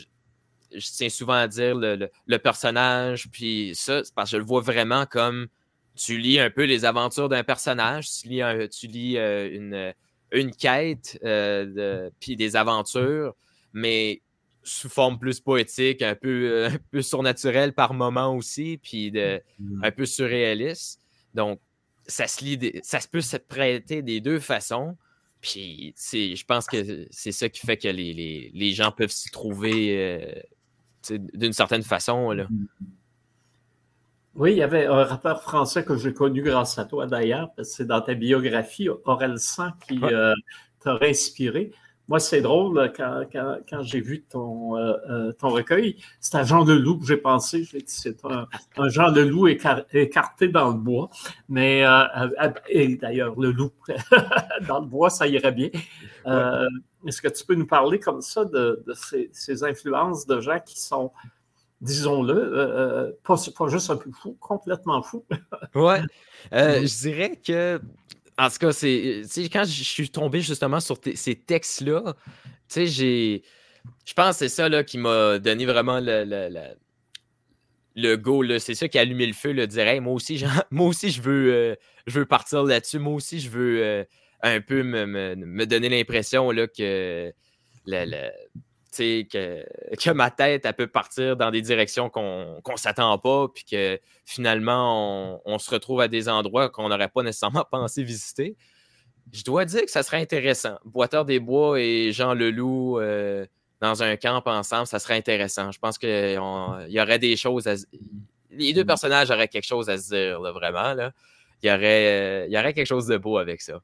je, 0.72 0.90
tiens 0.92 1.08
souvent 1.08 1.34
à 1.34 1.48
dire 1.48 1.74
le, 1.74 2.36
personnage, 2.38 3.28
puis 3.30 3.72
ça, 3.74 4.04
c'est 4.04 4.14
parce 4.14 4.30
que 4.30 4.36
je 4.36 4.40
le 4.40 4.46
vois 4.46 4.60
vraiment 4.60 5.06
comme 5.06 5.48
tu 5.94 6.18
lis 6.18 6.38
un 6.38 6.50
peu 6.50 6.64
les 6.64 6.84
aventures 6.84 7.28
d'un 7.28 7.42
personnage, 7.42 8.08
tu 8.10 8.28
lis, 8.28 8.42
tu 8.70 8.86
lis 8.86 9.18
euh, 9.18 9.48
une, 9.52 9.94
une 10.32 10.54
quête, 10.54 11.18
euh, 11.24 12.10
puis 12.20 12.36
des 12.36 12.54
aventures, 12.54 13.34
mais 13.72 14.22
sous 14.62 14.88
forme 14.88 15.18
plus 15.18 15.40
poétique, 15.40 16.02
un 16.02 16.14
peu, 16.14 16.66
un 16.72 16.78
peu 16.92 17.02
surnaturelle 17.02 17.72
par 17.72 17.94
moment 17.94 18.36
aussi, 18.36 18.78
puis 18.80 19.10
de, 19.10 19.40
mm. 19.58 19.84
un 19.84 19.90
peu 19.90 20.06
surréaliste. 20.06 21.00
Donc, 21.38 21.60
ça 22.08 22.26
se 22.26 22.44
lit, 22.44 22.80
ça 22.82 22.98
peut 23.10 23.20
se 23.20 23.36
prêter 23.36 24.02
des 24.02 24.20
deux 24.20 24.40
façons. 24.40 24.96
Puis, 25.40 25.94
je 25.96 26.44
pense 26.44 26.66
que 26.66 27.06
c'est 27.12 27.30
ça 27.30 27.48
qui 27.48 27.64
fait 27.64 27.76
que 27.76 27.86
les, 27.86 28.72
gens 28.72 28.90
peuvent 28.90 29.12
s'y 29.12 29.30
trouver 29.30 29.96
euh, 29.96 31.16
d'une 31.32 31.52
certaine 31.52 31.84
façon. 31.84 32.32
Là. 32.32 32.48
Oui, 34.34 34.50
il 34.50 34.58
y 34.58 34.62
avait 34.62 34.86
un 34.86 35.04
rappeur 35.04 35.42
français 35.42 35.84
que 35.84 35.96
j'ai 35.96 36.12
connu 36.12 36.42
grâce 36.42 36.76
à 36.76 36.84
toi 36.84 37.06
d'ailleurs, 37.06 37.50
c'est 37.62 37.86
dans 37.86 38.00
ta 38.00 38.14
biographie, 38.14 38.88
Aurel 38.88 39.38
Sang, 39.38 39.70
qui 39.86 40.00
euh, 40.02 40.34
t'a 40.82 40.98
inspiré. 41.02 41.70
Moi, 42.08 42.20
c'est 42.20 42.40
drôle, 42.40 42.90
quand, 42.96 43.24
quand, 43.30 43.82
j'ai 43.82 44.00
vu 44.00 44.22
ton, 44.22 44.78
euh, 44.78 44.94
euh, 45.10 45.32
ton 45.32 45.50
recueil, 45.50 45.96
c'est 46.20 46.36
à 46.36 46.42
Jean 46.42 46.64
Leloup 46.64 47.00
que 47.00 47.06
j'ai 47.06 47.18
pensé. 47.18 47.64
J'ai 47.64 47.78
dit, 47.78 47.84
c'est 47.86 48.24
un, 48.24 48.48
Jean 48.88 49.08
Leloup 49.08 49.46
écarté 49.46 50.48
dans 50.48 50.68
le 50.68 50.78
bois. 50.78 51.10
Mais, 51.50 51.84
euh, 51.84 52.28
et 52.70 52.96
d'ailleurs, 52.96 53.38
le 53.38 53.50
loup 53.50 53.72
dans 54.68 54.80
le 54.80 54.86
bois, 54.86 55.10
ça 55.10 55.26
irait 55.26 55.52
bien. 55.52 55.68
Est-ce 57.06 57.20
que 57.20 57.28
tu 57.28 57.44
peux 57.44 57.54
nous 57.54 57.66
parler 57.66 58.00
comme 58.00 58.22
ça 58.22 58.46
de, 58.46 58.82
ces, 58.94 59.64
influences 59.64 60.26
de 60.26 60.40
gens 60.40 60.60
qui 60.64 60.80
sont, 60.80 61.12
disons-le, 61.82 63.18
pas, 63.22 63.36
pas, 63.56 63.68
juste 63.68 63.90
un 63.90 63.96
peu 63.96 64.10
fous, 64.12 64.36
complètement 64.40 65.02
fous? 65.02 65.26
ouais. 65.74 66.00
je 66.52 67.00
dirais 67.02 67.38
que 67.46 67.78
en 68.38 68.48
tout 68.48 68.58
cas, 68.58 68.72
c'est 68.72 69.22
quand 69.52 69.64
je 69.64 69.82
suis 69.82 70.10
tombé 70.10 70.40
justement 70.40 70.80
sur 70.80 70.98
ces 71.14 71.34
textes-là, 71.34 72.14
j'ai. 72.74 73.42
Je 74.04 74.12
pense 74.12 74.34
que 74.34 74.38
c'est 74.40 74.48
ça 74.48 74.68
là, 74.68 74.84
qui 74.84 74.98
m'a 74.98 75.38
donné 75.38 75.64
vraiment 75.66 75.98
le, 75.98 76.24
le, 76.24 76.48
le, 77.96 78.16
go. 78.16 78.44
C'est 78.58 78.74
ça 78.74 78.86
qui 78.86 78.98
a 78.98 79.00
allumé 79.00 79.26
le 79.26 79.32
feu, 79.32 79.52
le 79.52 79.66
dire 79.66 80.02
moi 80.02 80.12
aussi, 80.12 80.44
moi 80.70 80.86
aussi, 80.86 81.10
je 81.10 81.22
veux, 81.22 81.52
euh, 81.52 81.74
je 82.06 82.20
veux 82.20 82.26
partir 82.26 82.62
là-dessus. 82.62 82.98
Moi 82.98 83.14
aussi, 83.14 83.40
je 83.40 83.50
veux 83.50 83.82
euh, 83.82 84.04
un 84.42 84.60
peu 84.60 84.82
me, 84.82 85.06
me, 85.06 85.34
me 85.34 85.66
donner 85.66 85.88
l'impression 85.88 86.50
que 86.50 87.32
le, 87.86 88.30
que, 88.96 89.64
que 89.96 90.10
ma 90.10 90.30
tête, 90.30 90.64
elle 90.64 90.74
peut 90.74 90.86
partir 90.86 91.36
dans 91.36 91.50
des 91.50 91.62
directions 91.62 92.10
qu'on 92.10 92.60
ne 92.66 92.76
s'attend 92.76 93.18
pas, 93.18 93.48
puis 93.48 93.64
que 93.64 94.00
finalement, 94.24 95.40
on, 95.44 95.58
se 95.58 95.70
retrouve 95.70 96.00
à 96.00 96.08
des 96.08 96.28
endroits 96.28 96.68
qu'on 96.68 96.88
n'aurait 96.88 97.08
pas 97.08 97.22
nécessairement 97.22 97.64
pensé 97.70 98.02
visiter. 98.02 98.56
Je 99.32 99.44
dois 99.44 99.64
dire 99.64 99.82
que 99.82 99.90
ça 99.90 100.02
serait 100.02 100.20
intéressant. 100.20 100.78
Boiteur 100.84 101.24
des 101.24 101.38
Bois 101.38 101.78
et 101.80 102.12
Jean 102.12 102.32
Leloup 102.32 102.98
euh, 102.98 103.46
dans 103.80 104.02
un 104.02 104.16
camp 104.16 104.42
ensemble, 104.46 104.86
ça 104.86 104.98
serait 104.98 105.16
intéressant. 105.16 105.70
Je 105.70 105.78
pense 105.78 105.98
qu'il 105.98 106.32
y 106.88 107.00
aurait 107.00 107.18
des 107.18 107.36
choses 107.36 107.66
à. 107.66 107.74
Les 108.50 108.72
deux 108.72 108.86
personnages 108.86 109.30
auraient 109.30 109.48
quelque 109.48 109.66
chose 109.66 109.90
à 109.90 109.98
se 109.98 110.08
dire, 110.14 110.40
vraiment. 110.40 110.94
Là. 110.94 111.12
Il, 111.62 111.68
y 111.68 111.72
aurait, 111.72 112.46
il 112.48 112.52
y 112.52 112.58
aurait 112.58 112.72
quelque 112.72 112.86
chose 112.86 113.06
de 113.06 113.18
beau 113.18 113.36
avec 113.36 113.60
ça. 113.60 113.80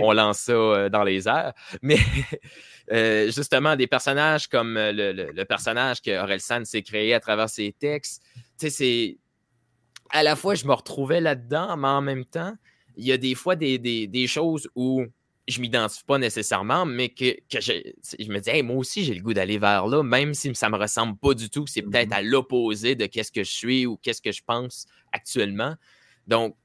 On 0.00 0.12
lance 0.12 0.38
ça 0.38 0.52
euh, 0.52 0.88
dans 0.88 1.04
les 1.04 1.28
airs. 1.28 1.52
Mais 1.82 1.98
euh, 2.92 3.30
justement, 3.30 3.76
des 3.76 3.86
personnages 3.86 4.48
comme 4.48 4.76
euh, 4.76 4.92
le, 4.92 5.44
personnage 5.44 6.00
que 6.00 6.22
Aurel 6.22 6.40
San 6.40 6.64
s'est 6.64 6.82
créé 6.82 7.14
à 7.14 7.20
travers 7.20 7.48
ses 7.48 7.72
textes, 7.72 8.22
c'est. 8.56 9.18
À 10.10 10.22
la 10.22 10.36
fois, 10.36 10.54
je 10.54 10.66
me 10.66 10.72
retrouvais 10.72 11.20
là-dedans, 11.20 11.76
mais 11.76 11.88
en 11.88 12.00
même 12.00 12.24
temps, 12.24 12.54
il 12.96 13.04
y 13.04 13.12
a 13.12 13.18
des 13.18 13.34
fois 13.34 13.56
des, 13.56 14.26
choses 14.28 14.68
où 14.76 15.04
je 15.48 15.60
m'identifie 15.60 16.04
pas 16.04 16.18
nécessairement, 16.18 16.86
mais 16.86 17.08
que, 17.08 17.36
je, 17.50 18.30
me 18.30 18.38
dis, 18.38 18.62
moi 18.62 18.76
aussi, 18.76 19.04
j'ai 19.04 19.14
le 19.14 19.20
goût 19.20 19.34
d'aller 19.34 19.58
vers 19.58 19.88
là, 19.88 20.04
même 20.04 20.32
si 20.32 20.54
ça 20.54 20.70
me 20.70 20.76
ressemble 20.76 21.16
pas 21.18 21.34
du 21.34 21.50
tout, 21.50 21.66
c'est 21.66 21.82
peut-être 21.82 22.10
mm-hmm. 22.10 22.18
à 22.18 22.22
l'opposé 22.22 22.94
de 22.94 23.06
qu'est-ce 23.06 23.32
que 23.32 23.42
je 23.42 23.50
suis 23.50 23.84
ou 23.84 23.96
qu'est-ce 23.96 24.22
que 24.22 24.30
je 24.30 24.42
pense 24.46 24.86
actuellement. 25.12 25.74
Donc, 26.28 26.56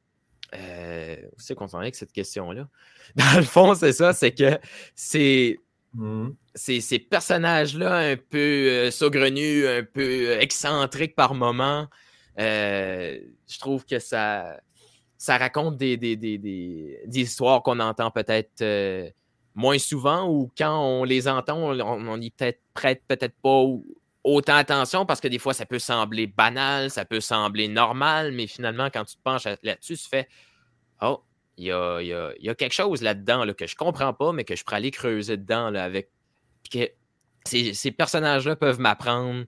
euh, 0.53 1.15
où 1.31 1.39
c'est 1.39 1.55
qu'on 1.55 1.67
s'en 1.67 1.79
est 1.79 1.85
avec 1.85 1.95
cette 1.95 2.11
question-là? 2.11 2.67
Dans 3.15 3.37
le 3.37 3.43
fond, 3.43 3.75
c'est 3.75 3.93
ça, 3.93 4.13
c'est 4.13 4.31
que 4.31 4.59
c'est. 4.95 5.57
Hmm. 5.93 6.29
Ces, 6.55 6.99
personnages-là, 6.99 8.11
un 8.11 8.17
peu 8.17 8.37
euh, 8.37 8.91
saugrenus, 8.91 9.65
un 9.65 9.83
peu 9.83 10.31
excentriques 10.39 11.15
par 11.15 11.33
moment, 11.33 11.87
euh, 12.39 13.19
je 13.47 13.59
trouve 13.59 13.85
que 13.85 13.99
ça, 13.99 14.57
raconte 15.27 15.77
des, 15.77 15.97
histoires 17.13 17.61
qu'on 17.61 17.79
entend 17.79 18.09
peut-être 18.11 18.63
moins 19.53 19.77
souvent 19.77 20.29
ou 20.29 20.49
quand 20.57 20.79
on 20.81 21.03
les 21.03 21.27
entend, 21.27 21.57
on, 21.57 22.21
y 22.21 22.31
peut-être 22.31 22.61
prête 22.73 23.03
peut-être 23.07 23.35
pas 23.41 23.65
autant 24.23 24.55
attention 24.55 25.05
parce 25.05 25.19
que 25.19 25.27
des 25.27 25.39
fois, 25.39 25.53
ça 25.53 25.65
peut 25.65 25.79
sembler 25.79 26.27
banal, 26.27 26.89
ça 26.89 27.05
peut 27.05 27.19
sembler 27.19 27.67
normal, 27.67 28.31
mais 28.31 28.47
finalement, 28.47 28.89
quand 28.93 29.03
tu 29.03 29.15
te 29.15 29.21
penches 29.21 29.45
là-dessus, 29.63 29.97
tu 29.97 30.07
fais 30.07 30.27
Oh, 31.01 31.23
il 31.57 31.65
y 31.65 31.71
a, 31.71 32.55
quelque 32.55 32.73
chose 32.73 33.01
là-dedans 33.01 33.45
là, 33.45 33.53
que 33.53 33.67
je 33.67 33.75
comprends 33.75 34.13
pas, 34.13 34.31
mais 34.33 34.43
que 34.43 34.55
je 34.55 34.63
pourrais 34.63 34.77
aller 34.77 34.91
creuser 34.91 35.37
dedans 35.37 35.73
avec. 35.73 36.09
que 36.71 36.89
ces, 37.45 37.91
personnages-là 37.91 38.55
peuvent 38.55 38.79
m'apprendre 38.79 39.45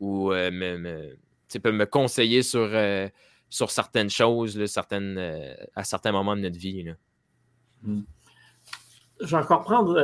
ou 0.00 0.32
euh, 0.32 0.50
me, 0.50 1.16
peuvent 1.60 1.74
me 1.74 1.86
conseiller 1.86 2.42
sur, 2.42 2.68
euh, 2.72 3.08
certaines 3.50 4.10
choses 4.10 4.58
euh, 4.58 5.54
à 5.74 5.84
certains 5.84 6.12
moments 6.12 6.36
de 6.36 6.42
notre 6.42 6.58
vie. 6.58 6.92
Mmh. 7.82 8.00
Je 9.20 9.26
vais 9.26 9.42
encore 9.42 9.62
prendre 9.62 9.98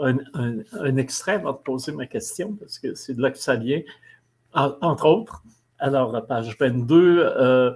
un, 0.00 0.96
extrait 0.96 1.34
avant 1.34 1.52
de 1.52 1.58
poser 1.58 1.92
ma 1.92 2.06
question, 2.06 2.54
parce 2.56 2.78
que 2.78 2.94
c'est 2.94 3.14
de 3.14 3.22
là 3.22 3.30
que 3.30 3.38
ça 3.38 3.56
vient. 3.56 3.80
entre 4.52 5.06
autres, 5.06 5.42
alors, 5.78 6.26
page 6.26 6.56
22, 6.58 7.18
euh, 7.18 7.72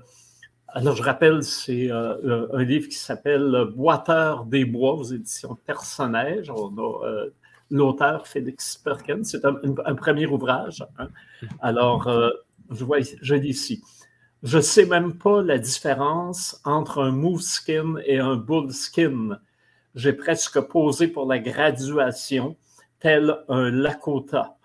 alors 0.68 0.96
je 0.96 1.02
rappelle, 1.02 1.42
c'est 1.42 1.90
un 1.90 2.62
livre 2.62 2.88
qui 2.88 2.96
s'appelle 2.96 3.68
Boiteur 3.74 4.44
des 4.44 4.64
bois 4.64 4.94
aux 4.94 5.04
éditions 5.04 5.57
Personnage. 5.66 6.50
On 6.50 6.76
a 6.78 7.26
l'auteur 7.70 8.26
Félix 8.26 8.76
Perkins. 8.76 9.24
C'est 9.24 9.44
un, 9.44 9.94
premier 9.94 10.26
ouvrage. 10.26 10.85
Hein. 10.98 11.09
Alors, 11.61 12.11
je 12.70 12.85
vois, 12.85 12.98
je 13.00 13.35
lis 13.35 13.48
ici. 13.48 13.83
Je 14.42 14.59
ne 14.59 14.62
sais 14.62 14.87
même 14.87 15.14
pas 15.14 15.42
la 15.42 15.59
différence 15.59 16.61
entre 16.64 17.02
un 17.02 17.11
move 17.11 17.40
skin 17.40 17.96
et 18.04 18.18
un 18.18 18.37
bull 18.37 18.70
skin 18.72 19.38
j'ai 19.98 20.12
presque 20.12 20.61
posé 20.61 21.09
pour 21.09 21.26
la 21.26 21.38
graduation, 21.38 22.57
tel 23.00 23.37
un 23.48 23.70
Lakota. 23.70 24.57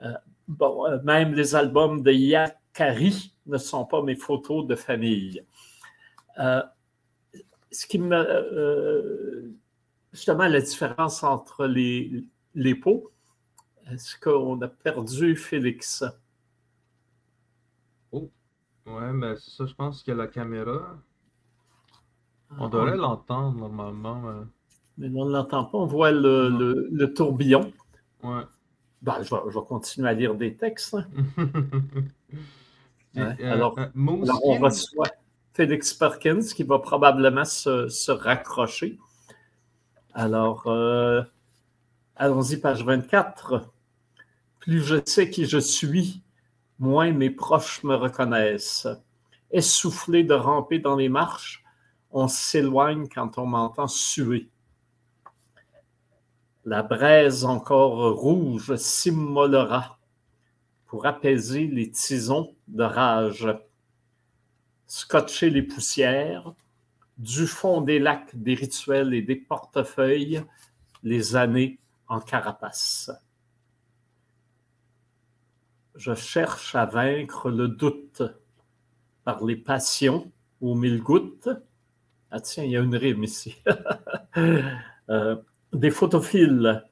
Euh, 0.00 0.12
bon, 0.48 0.86
euh, 0.86 0.98
même 1.04 1.34
les 1.34 1.54
albums 1.54 2.02
de 2.02 2.10
Yakari 2.10 3.33
ne 3.46 3.58
sont 3.58 3.84
pas 3.84 4.02
mes 4.02 4.16
photos 4.16 4.66
de 4.66 4.74
famille. 4.74 5.44
Euh, 6.38 6.62
ce 7.70 7.86
qui 7.86 7.98
me. 7.98 9.54
justement, 10.12 10.46
la 10.46 10.60
différence 10.60 11.22
entre 11.22 11.66
les, 11.66 12.24
les 12.54 12.74
pots, 12.74 13.10
est-ce 13.90 14.18
qu'on 14.18 14.60
a 14.62 14.68
perdu 14.68 15.36
Félix? 15.36 16.04
Oh, 18.12 18.30
ouais, 18.86 19.12
mais 19.12 19.36
c'est 19.36 19.50
ça, 19.50 19.66
je 19.66 19.74
pense 19.74 20.02
que 20.02 20.12
la 20.12 20.26
caméra. 20.26 20.96
On 22.58 22.68
devrait 22.68 22.96
l'entendre 22.96 23.68
normalement. 23.68 24.22
Mais 24.96 25.08
on 25.14 25.24
ne 25.26 25.32
l'entend 25.32 25.64
pas. 25.64 25.78
On 25.78 25.86
voit 25.86 26.12
le, 26.12 27.06
tourbillon. 27.14 27.72
Ouais. 28.22 28.42
Ben, 29.02 29.22
je, 29.22 29.34
vais, 29.34 29.64
continuer 29.66 30.08
à 30.08 30.14
lire 30.14 30.34
des 30.34 30.56
textes. 30.56 30.96
Hein. 33.16 33.36
Euh, 33.40 33.52
alors, 33.52 33.78
euh, 33.78 33.86
on 33.94 34.58
reçoit 34.58 35.10
Félix 35.52 35.94
Perkins 35.94 36.42
qui 36.42 36.64
va 36.64 36.78
probablement 36.78 37.44
se, 37.44 38.10
raccrocher. 38.10 38.98
Alors, 40.12 40.66
euh, 40.66 41.22
allons-y, 42.16 42.56
page 42.56 42.84
24. 42.84 43.70
Plus 44.60 44.82
je 44.82 44.96
sais 45.04 45.30
qui 45.30 45.46
je 45.46 45.58
suis, 45.58 46.22
moins 46.78 47.12
mes 47.12 47.30
proches 47.30 47.82
me 47.84 47.94
reconnaissent. 47.94 48.88
Essoufflé 49.50 50.24
de 50.24 50.34
ramper 50.34 50.78
dans 50.78 50.96
les 50.96 51.08
marches, 51.08 51.62
on 52.10 52.28
s'éloigne 52.28 53.08
quand 53.08 53.38
on 53.38 53.46
m'entend 53.46 53.88
suer. 53.88 54.48
La 56.64 56.82
braise 56.82 57.44
encore 57.44 58.16
rouge 58.16 58.74
s'immolera 58.76 59.98
pour 60.94 61.06
apaiser 61.06 61.66
les 61.66 61.90
tisons 61.90 62.54
de 62.68 62.84
rage. 62.84 63.48
Scotcher 64.86 65.50
les 65.50 65.64
poussières, 65.64 66.54
du 67.18 67.48
fond 67.48 67.80
des 67.80 67.98
lacs, 67.98 68.30
des 68.36 68.54
rituels 68.54 69.12
et 69.12 69.20
des 69.20 69.34
portefeuilles, 69.34 70.44
les 71.02 71.34
années 71.34 71.80
en 72.06 72.20
carapace. 72.20 73.10
Je 75.96 76.14
cherche 76.14 76.76
à 76.76 76.86
vaincre 76.86 77.50
le 77.50 77.66
doute 77.66 78.22
par 79.24 79.44
les 79.44 79.56
passions 79.56 80.30
aux 80.60 80.76
mille 80.76 81.02
gouttes, 81.02 81.48
ah 82.30 82.38
tiens, 82.38 82.62
il 82.62 82.70
y 82.70 82.76
a 82.76 82.80
une 82.80 82.94
rime 82.94 83.24
ici. 83.24 83.56
Euh, 85.10 85.36
des 85.70 85.90
photophiles, 85.90 86.82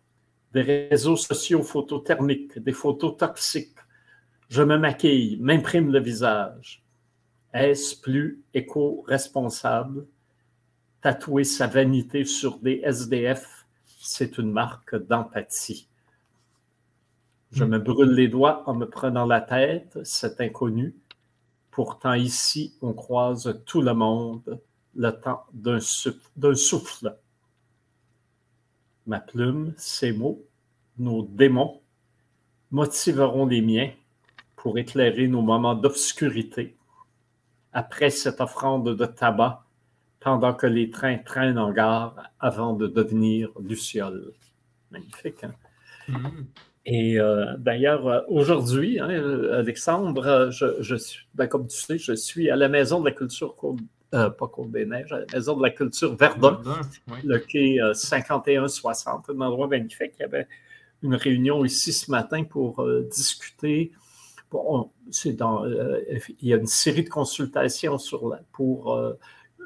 des 0.53 0.61
réseaux 0.91 1.17
sociaux 1.17 1.63
photothermiques, 1.63 2.59
des 2.59 2.75
photos 2.75 3.17
toxiques. 3.17 3.79
Je 4.53 4.63
me 4.63 4.77
maquille, 4.77 5.39
m'imprime 5.41 5.91
le 5.91 5.99
visage. 5.99 6.85
Est-ce 7.55 7.99
plus 7.99 8.43
éco-responsable? 8.53 10.07
Tatouer 11.01 11.45
sa 11.45 11.67
vanité 11.67 12.27
sur 12.27 12.59
des 12.59 12.83
SDF, 12.85 13.67
c'est 13.87 14.37
une 14.37 14.53
marque 14.53 14.95
d'empathie. 15.07 15.89
Je 17.51 17.65
me 17.65 17.79
brûle 17.79 18.11
les 18.11 18.29
doigts 18.29 18.63
en 18.69 18.75
me 18.75 18.85
prenant 18.85 19.25
la 19.25 19.41
tête, 19.41 19.99
cet 20.05 20.39
inconnu. 20.39 20.95
Pourtant 21.71 22.13
ici, 22.13 22.77
on 22.83 22.93
croise 22.93 23.59
tout 23.65 23.81
le 23.81 23.95
monde 23.95 24.61
le 24.95 25.13
temps 25.13 25.47
d'un 25.55 25.81
souffle. 25.81 27.17
Ma 29.07 29.21
plume, 29.21 29.73
ces 29.79 30.13
mots, 30.13 30.45
nos 30.99 31.23
démons, 31.23 31.81
motiveront 32.71 33.47
les 33.47 33.63
miens 33.63 33.91
pour 34.63 34.79
éclairer 34.79 35.27
nos 35.27 35.43
moments 35.43 35.75
d'obscurité. 35.75 36.77
Après 37.73 38.11
cette 38.11 38.41
offrande 38.41 38.97
de 38.97 39.07
tabac, 39.07 39.65
pendant 40.21 40.55
que 40.55 40.69
les 40.69 40.89
trains 40.89 41.19
traînent 41.19 41.59
en 41.59 41.73
gare 41.73 42.15
avant 42.39 42.73
de 42.73 42.87
devenir 42.87 43.51
lucioles. 43.61 44.33
Magnifique, 44.93 45.43
hein? 45.43 45.53
Mm-hmm. 46.09 46.45
Et 46.87 47.19
euh, 47.19 47.57
d'ailleurs, 47.59 48.07
euh, 48.07 48.21
aujourd'hui, 48.29 49.01
hein, 49.01 49.09
Alexandre, 49.53 50.51
je, 50.53 50.95
suis, 50.95 51.27
ben, 51.35 51.49
comme 51.49 51.67
tu 51.67 51.77
sais, 51.77 51.99
je 51.99 52.13
suis 52.13 52.49
à 52.49 52.55
la 52.55 52.69
Maison 52.69 53.01
de 53.01 53.07
la 53.07 53.13
Culture 53.13 53.57
euh, 54.15 54.31
pas 54.31 54.47
Côte 54.47 54.71
des 54.71 54.87
Neiges, 54.87 55.13
à 55.13 55.21
la 55.21 55.27
Maison 55.33 55.57
de 55.57 55.63
la 55.63 55.71
Culture 55.71 56.15
Verdun, 56.15 56.61
le 57.25 57.39
quai 57.39 57.81
5160, 57.95 59.29
euh, 59.29 59.35
un 59.35 59.41
endroit 59.41 59.67
magnifique. 59.67 60.13
Il 60.21 60.23
y 60.23 60.25
avait 60.25 60.47
une 61.03 61.17
réunion 61.17 61.65
ici 61.65 61.93
ce 61.93 62.13
matin 62.13 62.45
pour 62.45 62.87
discuter. 63.11 63.91
Bon, 64.53 64.91
c'est 65.11 65.33
dans, 65.33 65.65
il 65.67 66.49
y 66.49 66.53
a 66.53 66.57
une 66.57 66.67
série 66.67 67.05
de 67.05 67.09
consultations 67.09 67.99
sur 67.99 68.29
la, 68.29 68.41
pour 68.53 69.01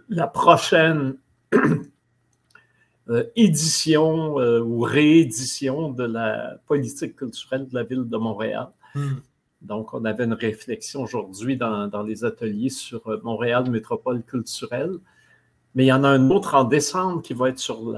la 0.09 0.29
prochaine 0.29 1.17
édition 3.37 4.37
ou 4.37 4.81
réédition 4.81 5.91
de 5.91 6.05
la 6.05 6.59
politique 6.67 7.17
culturelle 7.17 7.69
de 7.69 7.75
la 7.75 7.83
ville 7.83 8.09
de 8.09 8.17
Montréal. 8.17 8.69
Hmm. 8.95 9.17
Donc, 9.67 9.95
on 9.95 10.05
avait 10.05 10.25
une 10.25 10.35
réflexion 10.35 11.03
aujourd'hui 11.03 11.57
dans, 11.57 12.03
les 12.07 12.25
ateliers 12.25 12.69
sur 12.69 13.07
euh, 13.09 13.21
Montréal 13.25 13.69
métropole 13.71 14.23
culturelle. 14.23 14.93
Mais 15.75 15.85
il 15.85 15.89
y 15.89 15.93
en 15.93 16.05
a 16.05 16.09
un 16.09 16.31
autre 16.31 16.55
en 16.55 16.65
décembre 16.65 17.21
qui 17.21 17.35
va 17.35 17.51
être 17.51 17.59
sur 17.59 17.93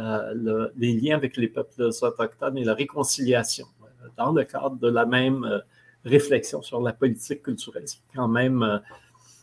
les 0.77 0.93
liens 0.95 1.17
avec 1.17 1.37
les 1.37 1.47
peuples 1.47 1.83
autochtones 1.83 2.59
et 2.59 2.65
la 2.65 2.75
réconciliation, 2.75 3.67
euh, 3.83 4.09
dans 4.17 4.33
le 4.33 4.45
cadre 4.45 4.77
de 4.77 4.89
la 4.89 5.07
même 5.07 5.45
euh, 5.45 5.61
réflexion 6.05 6.63
sur 6.63 6.81
la 6.81 6.93
politique 6.93 7.43
culturelle. 7.43 7.85
C'est 7.87 7.99
quand 8.15 8.29
même 8.29 8.81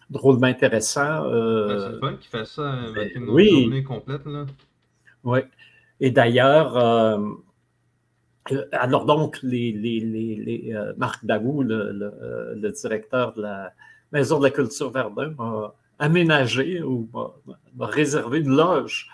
drôlement 0.09 0.47
intéressant. 0.47 1.23
c'est 1.23 1.89
le 1.89 1.99
fun 1.99 2.15
qui 2.15 2.27
fait 2.27 2.45
ça 2.45 2.71
avec 2.71 3.15
une 3.15 3.25
journée 3.25 3.83
complète. 3.83 4.25
Là. 4.25 4.45
Oui. 5.23 5.39
Et 5.99 6.11
d'ailleurs, 6.11 6.77
euh, 8.51 8.63
alors 8.71 9.05
donc, 9.05 9.39
les, 9.41 9.71
les, 9.71 10.73
euh, 10.73 10.93
Marc 10.97 11.25
Dagou, 11.25 11.63
euh, 11.63 12.53
le, 12.55 12.71
directeur 12.71 13.33
de 13.33 13.41
la 13.41 13.73
Maison 14.11 14.39
de 14.39 14.43
la 14.43 14.51
Culture 14.51 14.91
Verdun, 14.91 15.33
m'a 15.37 15.73
aménagé 15.99 16.81
ou 16.81 17.09
m'a 17.75 17.87
réservé 17.87 18.39
une 18.39 18.55
loge 18.55 19.09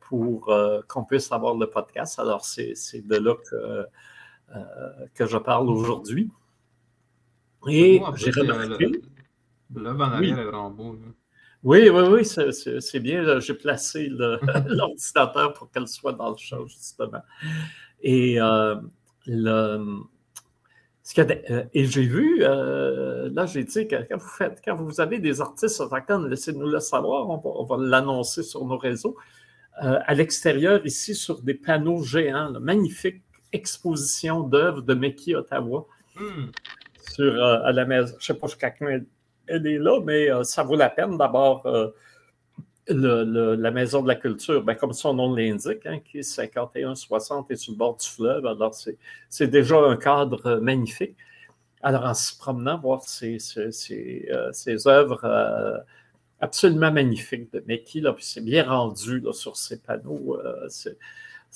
pour 0.00 0.52
qu'on 0.86 1.04
puisse 1.04 1.32
avoir 1.32 1.54
le 1.54 1.66
podcast. 1.70 2.18
Alors, 2.18 2.44
c'est 2.44 2.74
de 3.06 3.16
là 3.16 3.34
que, 3.48 3.86
que 5.14 5.26
je 5.26 5.38
parle 5.38 5.68
aujourd'hui. 5.68 6.30
Et 7.68 8.00
j'ai 8.16 8.30
remarqué... 8.30 8.86
Le, 9.74 9.82
le, 9.82 10.24
est 10.24 10.44
vraiment 10.44 10.70
beau. 10.70 10.96
Oui, 11.66 11.88
oui, 11.90 12.02
oui, 12.08 12.24
c'est 12.24 13.00
bien. 13.00 13.40
J'ai 13.40 13.54
placé 13.54 14.08
l'ordinateur 14.68 15.52
pour 15.52 15.70
qu'elle 15.70 15.88
soit 15.88 16.12
dans 16.12 16.30
le 16.30 16.36
show, 16.36 16.66
justement. 16.68 17.22
Et 18.00 18.40
euh, 18.40 18.76
le, 19.26 20.04
euh, 21.18 21.64
et 21.74 21.84
j'ai 21.86 22.02
vu, 22.02 22.38
euh, 22.42 23.30
là, 23.32 23.46
j'ai 23.46 23.64
dit 23.64 23.88
que 23.88 23.96
quand 24.08 24.16
vous, 24.16 24.28
faites, 24.28 24.62
quand 24.64 24.76
vous 24.76 25.00
avez 25.00 25.18
des 25.18 25.40
artistes 25.40 25.80
autochtones, 25.80 26.28
laissez-nous 26.28 26.68
le 26.68 26.78
savoir, 26.78 27.28
on 27.28 27.64
va, 27.64 27.76
l'annoncer 27.78 28.44
sur 28.44 28.64
nos 28.64 28.78
réseaux. 28.78 29.16
à 29.78 30.14
l'extérieur, 30.14 30.86
ici, 30.86 31.14
sur 31.14 31.42
des 31.42 31.54
panneaux 31.54 32.02
géants, 32.02 32.52
magnifique 32.60 33.22
exposition 33.56 34.40
d'œuvres 34.40 34.82
de 34.82 34.94
Meki 34.94 35.34
Ottawa 35.34 35.86
hmm. 36.14 36.46
sur, 37.12 37.44
à 37.44 37.72
la 37.72 37.84
maison. 37.84 38.12
Je 38.12 38.14
ne 38.16 38.20
sais 38.20 38.34
pas 38.34 38.48
si 38.48 38.56
quelqu'un 38.56 39.00
elle 39.46 39.66
est 39.66 39.78
là, 39.78 40.00
mais 40.00 40.30
euh, 40.30 40.42
ça 40.42 40.62
vaut 40.62 40.76
la 40.76 40.90
peine. 40.90 41.16
D'abord, 41.16 41.66
euh, 41.66 41.90
la 42.88 43.70
Maison 43.70 44.02
de 44.02 44.08
la 44.08 44.14
Culture, 44.14 44.62
ben, 44.62 44.74
comme 44.74 44.92
son 44.92 45.14
nom 45.14 45.34
l'indique, 45.34 45.86
hein, 45.86 45.98
qui 46.04 46.18
est 46.18 46.38
51-60 46.38 47.46
et 47.50 47.56
sur 47.56 47.72
le 47.72 47.78
bord 47.78 47.96
du 47.96 48.06
fleuve. 48.06 48.46
Alors, 48.46 48.74
c'est 49.28 49.46
déjà 49.48 49.78
un 49.78 49.96
cadre 49.96 50.56
magnifique. 50.56 51.16
Alors, 51.82 52.04
en 52.04 52.14
se 52.14 52.36
promenant, 52.36 52.78
voir 52.78 53.02
ces, 53.02 53.38
ces, 53.38 54.28
euh, 54.30 54.76
œuvres 54.86 55.84
absolument 56.40 56.92
magnifiques 56.92 57.52
de 57.52 57.62
Mickey, 57.66 58.00
là, 58.00 58.12
puis 58.12 58.24
c'est 58.24 58.44
bien 58.44 58.64
rendu 58.64 59.22
sur 59.32 59.56
ces 59.56 59.80
panneaux. 59.80 60.38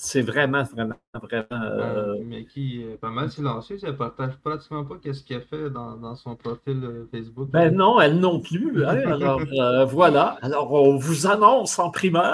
C'est 0.03 0.23
vraiment, 0.23 0.63
vraiment, 0.63 0.95
vraiment. 1.13 1.45
Euh, 1.51 2.15
mais 2.25 2.45
qui 2.45 2.81
est 2.81 2.97
pas 2.97 3.11
mal 3.11 3.29
silencieux, 3.29 3.77
elle 3.83 3.95
partage 3.95 4.35
pratiquement 4.43 4.83
pas 4.83 4.95
ce 5.13 5.23
qu'elle 5.23 5.43
fait 5.43 5.69
dans, 5.69 6.15
son 6.15 6.35
profil 6.35 6.83
euh, 6.83 7.05
Facebook. 7.11 7.51
Ben 7.51 7.71
non, 7.71 8.01
elle 8.01 8.17
non 8.17 8.39
plus. 8.39 8.83
Hein. 8.83 8.87
Alors 9.11 9.41
euh, 9.53 9.85
voilà. 9.85 10.39
Alors 10.41 10.73
on 10.73 10.97
vous 10.97 11.27
annonce 11.27 11.77
en 11.77 11.91
primeur 11.91 12.33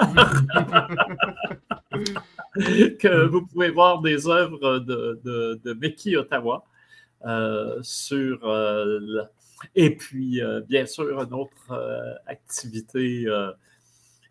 que 2.56 3.26
vous 3.26 3.44
pouvez 3.44 3.68
voir 3.68 4.00
des 4.00 4.26
œuvres 4.26 4.78
de, 4.78 5.20
de, 5.22 5.60
de 5.62 5.74
Mickey 5.74 6.16
Ottawa 6.16 6.64
sur. 7.82 8.50
et 9.74 9.94
puis, 9.94 10.40
bien 10.70 10.86
sûr, 10.86 11.20
une 11.20 11.34
autre 11.34 12.16
activité 12.26 13.26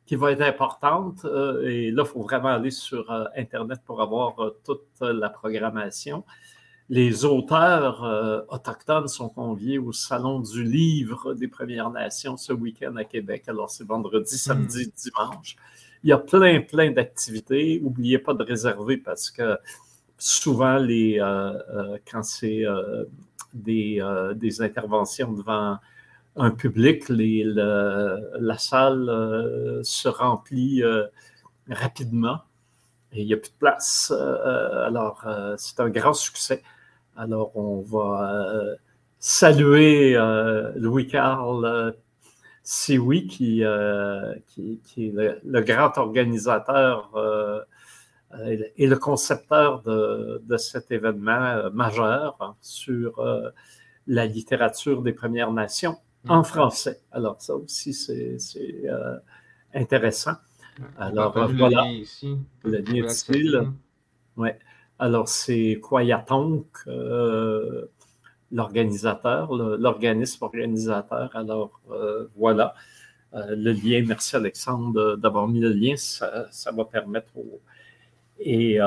qui 0.08 0.16
va 0.16 0.32
être 0.32 0.42
importante. 0.42 1.26
Euh, 1.26 1.68
et 1.68 1.92
là, 1.92 2.04
il 2.06 2.10
faut 2.10 2.24
vraiment 2.24 2.48
aller 2.48 2.72
sur 2.72 3.12
euh, 3.12 3.26
Internet 3.36 3.82
pour 3.86 4.02
avoir 4.02 4.40
euh, 4.40 4.58
toute 4.66 4.88
la 5.02 5.30
programmation. 5.30 6.24
Les 6.90 7.26
auteurs 7.26 8.46
autochtones 8.48 9.10
sont 9.10 9.28
conviés 9.28 9.78
au 9.78 9.92
Salon 9.92 10.40
du 10.40 10.64
Livre 10.64 11.34
des 11.34 11.50
Premières 11.50 11.90
Nations 11.90 12.38
ce 12.38 12.54
week-end 12.54 12.96
à 12.96 13.04
Québec. 13.04 13.44
Alors, 13.48 13.70
c'est 13.70 13.86
vendredi, 13.86 14.36
hmm. 14.36 14.38
samedi, 14.38 14.94
dimanche. 14.96 15.58
Il 16.06 16.12
y 16.12 16.14
a 16.14 16.18
plein, 16.18 16.62
plein 16.62 16.92
d'activités. 16.92 17.82
N'oubliez 17.84 18.20
pas 18.20 18.34
de 18.34 18.42
réserver 18.42 18.96
parce 18.96 19.30
que 19.30 19.58
souvent, 20.18 20.78
les, 20.78 21.18
quand 22.10 22.24
c'est 22.24 22.64
des, 23.54 24.02
des 24.36 24.62
interventions 24.62 25.34
devant 25.34 25.80
un 26.38 26.52
public, 26.52 27.06
la 27.10 28.58
salle 28.58 29.10
euh, 29.10 29.82
se 29.84 30.08
remplit 30.08 30.84
euh, 30.84 31.06
rapidement 31.70 32.40
et 33.12 33.22
il 33.22 33.28
n'y 33.28 33.34
a 33.34 33.38
plus 33.38 33.50
de 33.50 33.58
place. 33.60 34.14
Euh, 34.16 34.86
alors, 34.86 35.26
c'est 35.58 35.80
un 35.80 35.90
grand 35.90 36.14
succès. 36.14 36.62
Alors, 37.16 37.56
on 37.56 37.82
va 37.82 38.76
saluer 39.20 40.16
Louis-Carl 40.76 41.96
Sioui, 42.64 43.28
qui, 43.28 43.62
est 43.62 43.66
le, 43.66 45.62
grand 45.62 45.98
organisateur 45.98 47.12
et 48.76 48.88
le 48.88 48.96
concepteur 48.98 49.82
de, 49.82 50.44
de 50.46 50.58
cet 50.58 50.92
événement 50.92 51.72
majeur 51.72 52.38
hein, 52.40 52.56
sur 52.62 53.26
la 54.06 54.26
littérature 54.26 55.02
des 55.02 55.14
Premières 55.14 55.52
Nations 55.52 55.98
en 56.30 56.44
français. 56.44 57.02
Alors, 57.12 57.42
ça 57.42 57.56
aussi, 57.56 57.94
c'est 57.94 58.38
euh, 58.86 59.18
intéressant. 59.74 60.34
Alors, 60.98 61.34
voilà. 61.34 61.50
Le 61.50 61.70
lien 61.70 61.92
ici. 61.92 62.38
Le 62.64 62.78
lien 62.78 63.06
ici. 63.06 63.54
Ouais. 64.36 64.58
Alors, 65.00 65.28
c'est 65.28 65.80
Kwayatonk, 65.82 66.66
euh, 66.88 67.86
l'organisateur, 68.52 69.54
l'organisme 69.54 70.44
organisateur. 70.44 71.36
Alors, 71.36 71.80
euh, 71.92 72.28
voilà. 72.36 72.74
le 73.34 73.72
lien, 73.72 74.04
merci 74.08 74.36
Alexandre 74.36 75.16
d'avoir 75.16 75.48
mis 75.48 75.60
le 75.60 75.70
lien. 75.70 75.96
Ça, 75.98 76.48
ça 76.52 76.72
va 76.72 76.86
permettre 76.86 77.32
Et, 78.40 78.80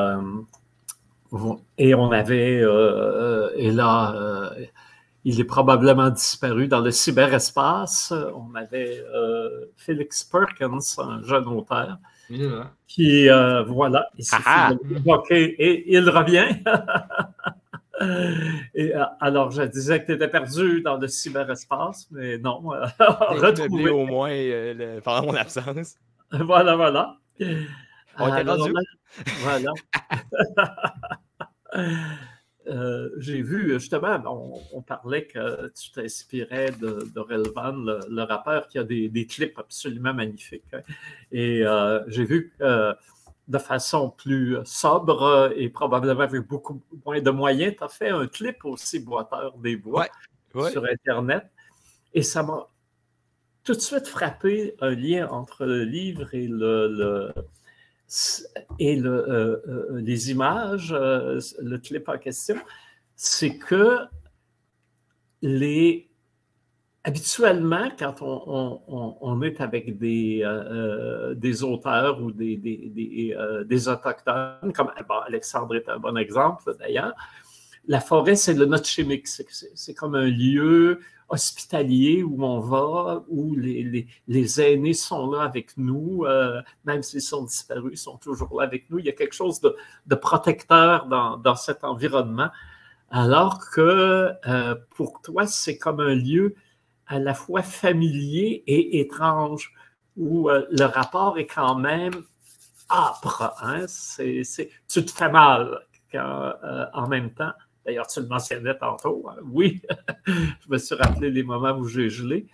et 1.79 1.95
on 1.95 2.11
avait, 2.11 2.63
et 3.57 3.71
là, 3.71 4.53
il 5.25 5.41
est 5.41 5.45
probablement 5.45 6.11
disparu 6.11 6.69
dans 6.69 6.81
le 6.81 6.91
cyberespace. 6.91 8.13
On 8.35 8.55
avait 8.55 9.05
euh, 9.15 9.67
Felix 9.77 10.25
Perkins, 10.25 10.79
un 10.99 11.23
jeune 11.23 11.47
auteur, 11.47 11.99
qui, 12.87 13.29
euh, 13.29 13.63
voilà, 13.65 14.07
il 14.17 14.25
et 15.31 15.95
il 15.95 16.09
revient. 16.09 16.49
et, 18.75 18.97
euh, 18.97 19.05
alors, 19.21 19.51
je 19.51 19.63
disais 19.63 20.01
que 20.01 20.07
tu 20.07 20.13
étais 20.13 20.29
perdu 20.29 20.81
dans 20.81 20.97
le 20.97 21.07
cyberespace, 21.07 22.09
mais 22.11 22.39
non. 22.39 22.61
retrouvé 22.99 23.91
au 23.91 24.07
moins 24.07 24.31
pendant 25.05 25.27
mon 25.27 25.35
absence. 25.35 25.97
Voilà, 26.33 26.77
voilà. 26.77 27.17
On 28.19 28.37
était 28.37 28.45
Voilà. 29.43 29.73
Euh, 32.71 33.11
j'ai 33.19 33.43
vu, 33.43 33.73
justement, 33.73 34.61
on, 34.73 34.83
parlait 34.83 35.27
que 35.27 35.73
tu 35.79 35.91
t'inspirais 35.91 36.71
de, 36.71 37.11
de 37.13 37.21
Relvan, 37.21 37.85
le, 38.09 38.23
rappeur, 38.23 38.69
qui 38.69 38.79
a 38.79 38.85
des, 38.85 39.27
clips 39.27 39.59
absolument 39.59 40.15
magnifiques. 40.15 40.63
Hein. 40.73 40.81
Et 41.33 41.67
euh, 41.67 42.01
j'ai 42.09 42.25
vu 42.25 42.53
que 42.59 42.95
de 43.49 43.59
façon 43.59 44.11
plus 44.11 44.59
sobre 44.65 45.53
et 45.57 45.69
probablement 45.69 46.21
avec 46.21 46.47
beaucoup 46.47 46.81
moins 47.05 47.21
de 47.21 47.31
moyens, 47.31 47.75
tu 47.77 47.83
as 47.83 47.89
fait 47.89 48.11
un 48.11 48.29
clip 48.29 48.65
aussi, 48.65 49.01
Boiteur 49.01 49.59
des 49.59 49.77
Bois, 49.77 50.07
sur 50.71 50.85
Internet. 50.85 51.47
Et 52.15 52.23
ça 52.23 52.45
m'a 52.45 52.69
tout 53.65 53.75
de 53.75 53.81
suite 53.81 54.07
frappé 54.07 54.75
un 54.81 54.91
lien 54.91 55.29
entre 55.29 55.67
le 55.67 55.85
livre 55.85 56.33
et 56.35 56.47
le 56.49 57.33
et 58.79 59.01
euh, 59.01 59.63
euh, 59.69 60.01
les 60.01 60.31
images, 60.31 60.93
euh, 60.93 61.39
le 61.61 61.79
clip 61.79 62.09
en 62.09 62.19
question, 62.19 62.57
c'est 63.15 63.57
que 63.57 63.99
habituellement, 67.05 67.89
quand 67.97 68.17
on, 68.21 69.43
est 69.43 69.61
avec 69.61 69.97
des, 69.99 70.43
auteurs 71.63 72.21
ou 72.21 72.33
des, 72.33 72.57
des, 72.57 73.35
des, 73.65 73.89
autochtones, 73.89 74.73
comme 74.75 74.91
Alexandre 75.27 75.77
est 75.77 75.89
un 75.89 75.99
bon 75.99 76.17
exemple 76.17 76.77
d'ailleurs, 76.79 77.15
la 77.87 78.01
forêt, 78.01 78.35
c'est 78.35 78.55
le 78.55 78.67
note 78.67 78.87
chimique. 78.87 79.27
C'est 79.29 79.95
comme 79.95 80.15
un 80.15 80.29
lieu 80.29 81.01
hospitalier 81.31 82.23
où 82.25 82.45
on 82.45 82.61
va, 82.61 83.25
où 83.29 83.55
les, 83.55 84.61
aînés 84.61 84.95
sont 84.95 85.31
là 85.31 85.43
avec 85.43 85.77
nous, 85.77 86.25
euh, 86.25 86.61
même 86.85 87.03
s'ils 87.03 87.23
sont 87.23 87.45
disparus, 87.45 87.93
ils 87.93 87.97
sont 87.97 88.19
toujours 88.19 88.61
là 88.61 88.67
avec 88.67 88.91
nous. 88.91 88.99
Il 88.99 89.07
y 89.07 89.09
a 89.09 89.13
quelque 89.13 89.35
chose 89.35 89.61
de, 89.61 90.15
protecteur 90.17 91.07
dans, 91.07 91.55
cet 91.55 91.85
environnement, 91.85 92.51
alors 93.11 93.71
que 93.71 94.33
euh, 94.47 94.75
pour 94.97 95.23
toi, 95.23 95.47
c'est 95.47 95.79
comme 95.79 96.01
un 96.01 96.15
lieu 96.15 96.55
à 97.07 97.19
la 97.19 97.35
fois 97.35 97.63
familier 97.63 98.65
et 98.67 99.01
étrange, 99.01 99.73
où 100.17 100.51
euh, 100.51 100.67
le 100.71 100.85
rapport 100.85 101.39
est 101.39 101.47
quand 101.47 101.77
même 101.77 102.25
âpre. 102.89 103.55
Hein? 103.63 103.87
Tu 104.19 105.05
te 105.05 105.11
fais 105.13 105.31
mal 105.31 105.79
en 106.13 107.07
même 107.09 107.33
temps. 107.33 107.53
D'ailleurs, 107.85 108.07
tu 108.07 108.21
le 108.21 108.27
mentionnais 108.27 108.77
tantôt. 108.77 109.27
Hein. 109.29 109.37
Oui, 109.45 109.81
je 110.27 110.69
me 110.69 110.79
suis 110.79 110.95
rappelé 110.95 111.31
les 111.31 111.43
moments 111.43 111.73
où 111.73 111.85
j'ai 111.85 112.11
gelé. 112.11 112.47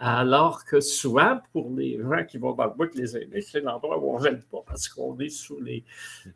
Alors 0.00 0.64
que 0.64 0.78
souvent, 0.80 1.40
pour 1.52 1.74
les 1.76 1.98
gens 2.00 2.24
qui 2.24 2.38
vont 2.38 2.52
dans 2.52 2.66
le 2.66 2.70
bois, 2.70 2.86
les 2.94 3.16
aînés, 3.16 3.40
c'est 3.40 3.60
l'endroit 3.60 3.98
où 3.98 4.14
on 4.14 4.18
ne 4.20 4.24
gèle 4.24 4.42
pas 4.42 4.62
parce 4.64 4.88
qu'on 4.88 5.18
est 5.18 5.28
sous 5.28 5.60
les, 5.60 5.84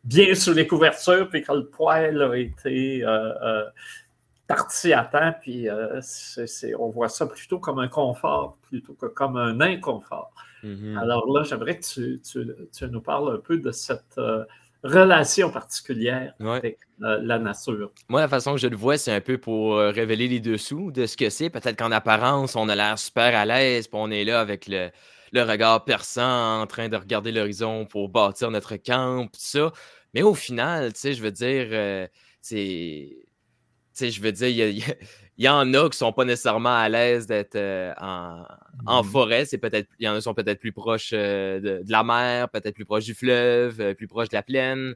bien 0.03 0.35
sous 0.35 0.51
les 0.51 0.67
couvertures, 0.67 1.29
puis 1.29 1.41
quand 1.41 1.55
le 1.55 1.67
poêle 1.67 2.21
a 2.21 2.35
été 2.35 3.03
euh, 3.03 3.33
euh 3.41 3.63
parti 4.45 4.91
à 4.91 5.05
temps, 5.05 5.33
puis 5.39 5.69
euh, 5.69 6.01
on 6.77 6.89
voit 6.89 7.07
ça 7.07 7.25
plutôt 7.25 7.59
comme 7.59 7.79
un 7.79 7.87
confort 7.87 8.57
plutôt 8.63 8.93
que 8.93 9.05
comme 9.05 9.37
un 9.37 9.61
inconfort. 9.61 10.33
Mm-hmm. 10.65 10.97
Alors 10.99 11.31
là, 11.31 11.43
j'aimerais 11.43 11.77
que 11.77 11.85
tu, 11.85 12.21
tu, 12.21 12.87
nous 12.89 13.01
parles 13.01 13.35
un 13.35 13.39
peu 13.39 13.57
de 13.57 13.71
cette, 13.71 14.19
relation 14.83 15.49
particulière 15.49 16.33
avec 16.39 16.79
euh, 17.01 17.19
la 17.21 17.39
nature. 17.39 17.91
Moi, 18.09 18.21
la 18.21 18.27
façon 18.27 18.53
que 18.53 18.59
je 18.59 18.67
le 18.67 18.75
vois, 18.75 18.97
c'est 18.97 19.13
un 19.13 19.21
peu 19.21 19.37
pour 19.37 19.77
euh, 19.77 19.91
révéler 19.91 20.27
les 20.27 20.39
dessous 20.39 20.91
de 20.91 21.05
ce 21.05 21.15
que 21.15 21.29
c'est. 21.29 21.49
Peut-être 21.49 21.77
qu'en 21.77 21.91
apparence, 21.91 22.55
on 22.55 22.67
a 22.69 22.75
l'air 22.75 22.99
super 22.99 23.35
à 23.35 23.45
l'aise, 23.45 23.87
puis 23.87 23.99
on 24.01 24.11
est 24.11 24.25
là 24.25 24.41
avec 24.41 24.67
le, 24.67 24.91
regard 25.33 25.85
perçant 25.85 26.61
en 26.61 26.67
train 26.67 26.89
de 26.89 26.97
regarder 26.97 27.31
l'horizon 27.31 27.85
pour 27.85 28.09
bâtir 28.09 28.51
notre 28.51 28.75
camp, 28.75 29.25
tout 29.27 29.39
ça. 29.39 29.71
Mais 30.13 30.21
au 30.21 30.35
final, 30.35 30.93
tu 30.93 30.99
sais, 30.99 31.13
je 31.13 31.23
veux 31.23 31.31
dire, 31.31 31.67
euh, 31.71 32.07
c'est. 32.41 33.17
Tu 33.95 33.99
sais, 33.99 34.11
je 34.11 34.21
veux 34.21 34.31
dire, 34.31 34.47
il 34.47 34.77
y, 34.79 34.83
en 35.47 35.73
a 35.73 35.89
qui 35.89 35.97
sont 35.97 36.13
pas 36.13 36.25
nécessairement 36.25 36.75
à 36.75 36.89
l'aise 36.89 37.27
d'être 37.27 37.57
en, 37.99 38.43
en, 38.85 39.03
mmh 39.03 39.05
forêt. 39.05 39.45
C'est 39.45 39.57
peut-être, 39.57 39.89
il 39.99 40.05
y 40.05 40.09
en 40.09 40.13
a 40.13 40.17
qui 40.17 40.21
sont 40.23 40.33
peut-être 40.33 40.59
plus 40.59 40.71
proches 40.71 41.11
de, 41.11 41.83
la 41.87 42.03
mer, 42.03 42.49
peut-être 42.49 42.75
plus 42.75 42.85
proches 42.85 43.05
du 43.05 43.13
fleuve, 43.13 43.95
plus 43.95 44.07
proches 44.07 44.29
de 44.29 44.35
la 44.35 44.43
plaine. 44.43 44.95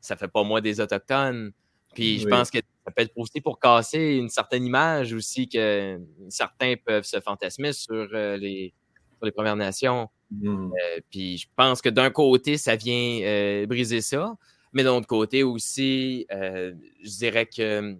Ça 0.00 0.16
fait 0.16 0.28
pas 0.28 0.42
moins 0.42 0.60
des 0.60 0.80
autochtones. 0.80 1.52
Puis 1.94 2.20
je 2.20 2.28
pense 2.28 2.50
que 2.50 2.58
ça 2.58 2.90
peut 2.90 3.02
être 3.02 3.12
aussi 3.16 3.40
pour 3.40 3.60
casser 3.60 4.16
une 4.16 4.28
certaine 4.28 4.64
image 4.64 5.12
aussi 5.12 5.48
que 5.48 6.00
certains 6.28 6.74
peuvent 6.82 7.04
se 7.04 7.20
fantasmer 7.20 7.72
sur, 7.72 8.06
les, 8.12 8.72
sur 9.18 9.26
les 9.26 9.32
Premières 9.32 9.56
Nations. 9.56 10.08
Mmh. 10.30 10.70
puis 11.10 11.36
je 11.36 11.46
pense 11.54 11.82
que 11.82 11.90
d'un 11.90 12.08
côté, 12.08 12.56
ça 12.56 12.74
vient 12.74 13.66
briser 13.66 14.00
ça. 14.00 14.34
Mais 14.72 14.84
d'un 14.84 14.92
autre 14.92 15.06
côté 15.06 15.42
aussi, 15.42 16.26
euh, 16.32 16.72
je 17.02 17.10
dirais 17.10 17.46
que, 17.46 17.96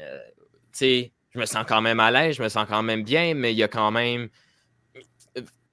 euh, 0.00 0.18
je 0.80 1.38
me 1.38 1.46
sens 1.46 1.64
quand 1.66 1.80
même 1.80 2.00
à 2.00 2.10
l'aise, 2.10 2.36
je 2.36 2.42
me 2.42 2.48
sens 2.48 2.66
quand 2.68 2.82
même 2.82 3.02
bien, 3.02 3.34
mais 3.34 3.52
il 3.52 3.58
y 3.58 3.62
a 3.62 3.68
quand 3.68 3.90
même, 3.90 4.28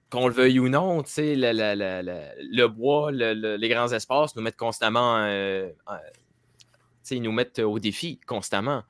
qu'on 0.09 0.27
le 0.27 0.33
veuille 0.33 0.59
ou 0.59 0.69
non, 0.69 1.03
tu 1.03 1.11
sais, 1.11 1.35
le, 1.35 2.67
bois, 2.67 3.11
les 3.11 3.69
grands 3.69 3.91
espaces 3.91 4.35
nous 4.35 4.41
mettent 4.41 4.57
constamment, 4.57 5.17
euh, 5.17 5.69
tu 5.69 5.95
sais, 7.03 7.19
nous 7.19 7.31
mettent 7.31 7.59
au 7.59 7.79
défi 7.79 8.19
constamment. 8.27 8.83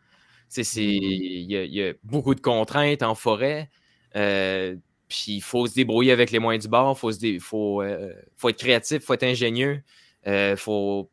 Tu 0.54 0.64
sais, 0.64 0.84
il 0.86 1.52
y, 1.52 1.84
a 1.84 1.94
beaucoup 2.04 2.36
de 2.36 2.42
contraintes 2.42 3.04
en 3.04 3.16
forêt. 3.16 3.70
puis 4.14 5.26
il 5.28 5.42
faut 5.42 5.68
se 5.68 5.76
débrouiller 5.76 6.12
avec 6.12 6.32
les 6.32 6.40
moyens 6.40 6.66
du 6.66 6.70
bord, 6.70 6.98
il 7.22 7.40
faut, 7.40 7.84
faut, 8.36 8.50
être 8.50 8.58
créatif, 8.58 8.98
il 9.02 9.06
faut 9.06 9.14
être 9.14 9.24
ingénieux. 9.24 9.84
Euh, 10.28 10.56
faut, 10.56 11.10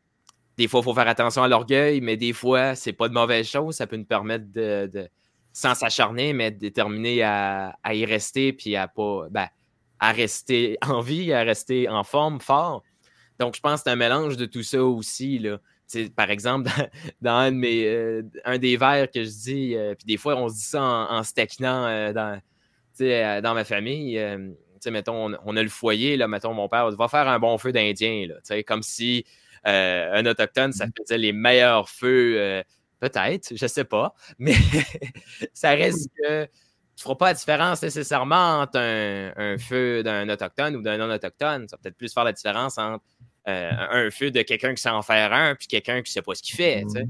des 0.59 0.67
fois, 0.67 0.81
il 0.81 0.83
faut 0.83 0.93
faire 0.93 1.07
attention 1.07 1.41
à 1.41 1.47
l'orgueil, 1.47 2.01
mais 2.01 2.17
des 2.17 2.33
fois, 2.33 2.75
c'est 2.75 2.91
pas 2.91 3.07
de 3.07 3.13
mauvaise 3.13 3.47
chose. 3.47 3.75
Ça 3.75 3.87
peut 3.87 3.95
nous 3.95 4.03
permettre 4.03 4.51
de, 4.51 5.09
sans 5.53 5.73
s'acharner, 5.73 6.33
mais 6.33 6.51
de 6.51 6.57
déterminer 6.57 7.23
à, 7.23 7.77
y 7.93 8.03
rester, 8.03 8.51
puis 8.51 8.75
à 8.75 8.89
pas, 8.89 9.27
ben, 9.31 9.47
à 9.99 10.11
rester 10.11 10.77
en 10.81 10.99
vie, 10.99 11.31
à 11.31 11.43
rester 11.43 11.87
en 11.87 12.03
forme, 12.03 12.41
fort. 12.41 12.83
Donc, 13.39 13.55
je 13.55 13.61
pense 13.61 13.79
que 13.79 13.83
c'est 13.85 13.91
un 13.91 13.95
mélange 13.95 14.35
de 14.35 14.45
tout 14.45 14.63
ça 14.63 14.83
aussi. 14.83 15.39
Là. 15.39 15.59
par 16.13 16.29
exemple, 16.29 16.69
dans, 17.21 17.35
un, 17.35 17.53
de 17.53 17.55
mes, 17.55 17.87
euh, 17.87 18.23
un 18.43 18.57
des 18.57 18.75
vers 18.75 19.09
que 19.09 19.23
je 19.23 19.29
dis, 19.29 19.75
euh, 19.77 19.95
puis 19.95 20.07
des 20.07 20.17
fois, 20.17 20.35
on 20.35 20.49
se 20.49 20.55
dit 20.55 20.63
ça 20.63 20.81
en, 20.83 21.23
se 21.23 21.33
taquinant 21.33 22.11
dans, 22.11 22.41
dans 22.99 23.53
ma 23.53 23.63
famille 23.63 24.19
mettons, 24.87 25.35
on, 25.45 25.57
a 25.57 25.63
le 25.63 25.69
foyer, 25.69 26.15
là, 26.15 26.27
mettons, 26.29 26.53
mon 26.53 26.69
père 26.69 26.89
va 26.91 27.07
faire 27.09 27.27
un 27.27 27.39
bon 27.39 27.57
feu 27.57 27.73
d'Indien, 27.73 28.27
comme 28.65 28.83
si 28.83 29.25
euh, 29.25 29.29
un 29.65 30.25
autochtone, 30.25 30.71
ça 30.73 30.85
mm-hmm. 30.85 30.91
faisait 30.97 31.17
les 31.17 31.33
meilleurs 31.33 31.89
feux, 31.89 32.35
euh, 32.37 32.63
peut-être, 32.99 33.53
je 33.55 33.67
sais 33.67 33.83
pas, 33.83 34.13
mais 34.39 34.55
ça 35.53 35.71
reste 35.71 36.09
que 36.17 36.45
tu 36.45 36.49
ne 37.01 37.03
feras 37.03 37.15
pas 37.15 37.27
la 37.27 37.33
différence 37.33 37.81
nécessairement 37.81 38.61
entre 38.61 38.79
un, 38.79 39.57
feu 39.57 40.03
d'un 40.03 40.27
autochtone 40.27 40.75
ou 40.75 40.81
d'un 40.81 40.97
non-autochtone. 40.97 41.67
Ça 41.69 41.77
va 41.77 41.81
peut-être 41.81 41.95
plus 41.95 42.13
faire 42.13 42.25
la 42.25 42.33
différence 42.33 42.77
entre 42.77 43.03
euh, 43.47 43.71
un 43.71 44.11
feu 44.11 44.31
de 44.31 44.41
quelqu'un 44.41 44.75
qui 44.75 44.81
sait 44.81 44.89
en 44.89 45.01
faire 45.01 45.31
un 45.31 45.55
puis 45.55 45.67
quelqu'un 45.67 46.01
qui 46.01 46.09
ne 46.11 46.13
sait 46.13 46.21
pas 46.21 46.35
ce 46.35 46.43
qu'il 46.43 46.55
fait. 46.55 46.83
Mm-hmm. 46.83 47.07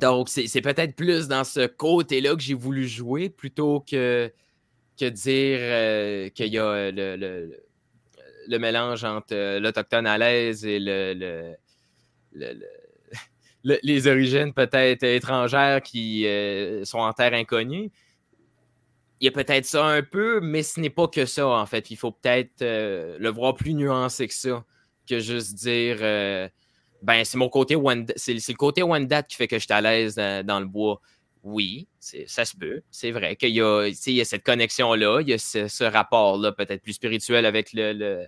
Donc, 0.00 0.28
c'est 0.28 0.60
peut-être 0.60 0.96
plus 0.96 1.28
dans 1.28 1.44
ce 1.44 1.66
côté-là 1.66 2.34
que 2.34 2.42
j'ai 2.42 2.54
voulu 2.54 2.86
jouer 2.86 3.30
plutôt 3.30 3.80
que 3.80 4.32
que 4.98 5.08
dire 5.08 5.58
euh, 5.60 6.28
qu'il 6.30 6.48
y 6.48 6.58
a 6.58 6.64
euh, 6.64 6.92
le, 6.92 7.56
mélange 8.56 9.04
entre 9.04 9.34
euh, 9.34 9.60
l'Autochtone 9.60 10.06
à 10.06 10.16
l'aise 10.16 10.64
et 10.64 10.78
le, 10.80 11.54
les 13.64 14.06
origines 14.06 14.54
peut-être 14.54 15.02
étrangères 15.02 15.82
qui 15.82 16.24
sont 16.84 16.98
en 16.98 17.12
terre 17.12 17.34
inconnue. 17.34 17.90
Il 19.20 19.24
y 19.24 19.28
a 19.28 19.32
peut-être 19.32 19.66
ça 19.66 19.84
un 19.84 20.02
peu, 20.02 20.40
mais 20.40 20.62
ce 20.62 20.80
n'est 20.80 20.90
pas 20.90 21.08
que 21.08 21.26
ça, 21.26 21.48
en 21.48 21.66
fait. 21.66 21.90
Il 21.90 21.96
faut 21.96 22.12
peut-être 22.12 22.60
le 22.60 23.28
voir 23.28 23.54
plus 23.54 23.74
nuancé 23.74 24.28
que 24.28 24.34
ça, 24.34 24.64
que 25.08 25.18
juste 25.18 25.54
dire 25.54 25.98
ben 27.02 27.24
c'est 27.24 27.36
mon 27.36 27.48
côté 27.48 27.76
c'est 28.16 28.34
le 28.34 28.56
côté 28.56 28.82
one 28.82 29.06
date 29.06 29.28
qui 29.28 29.36
fait 29.36 29.48
que 29.48 29.58
je 29.58 29.64
suis 29.64 29.72
à 29.72 29.80
l'aise 29.80 30.14
dans 30.14 30.60
le 30.60 30.66
bois 30.66 31.00
oui, 31.48 31.88
ça 31.98 32.44
se 32.44 32.56
peut. 32.56 32.82
C'est 32.90 33.10
vrai 33.10 33.36
qu'il 33.36 33.50
y, 33.50 33.60
a, 33.62 33.90
cette 34.24 34.44
connexion-là, 34.44 35.20
il 35.22 35.28
y 35.28 35.32
a 35.32 35.38
ce, 35.38 35.84
rapport-là 35.84 36.52
peut-être 36.52 36.82
plus 36.82 36.92
spirituel 36.92 37.46
avec 37.46 37.70
le, 37.72 38.26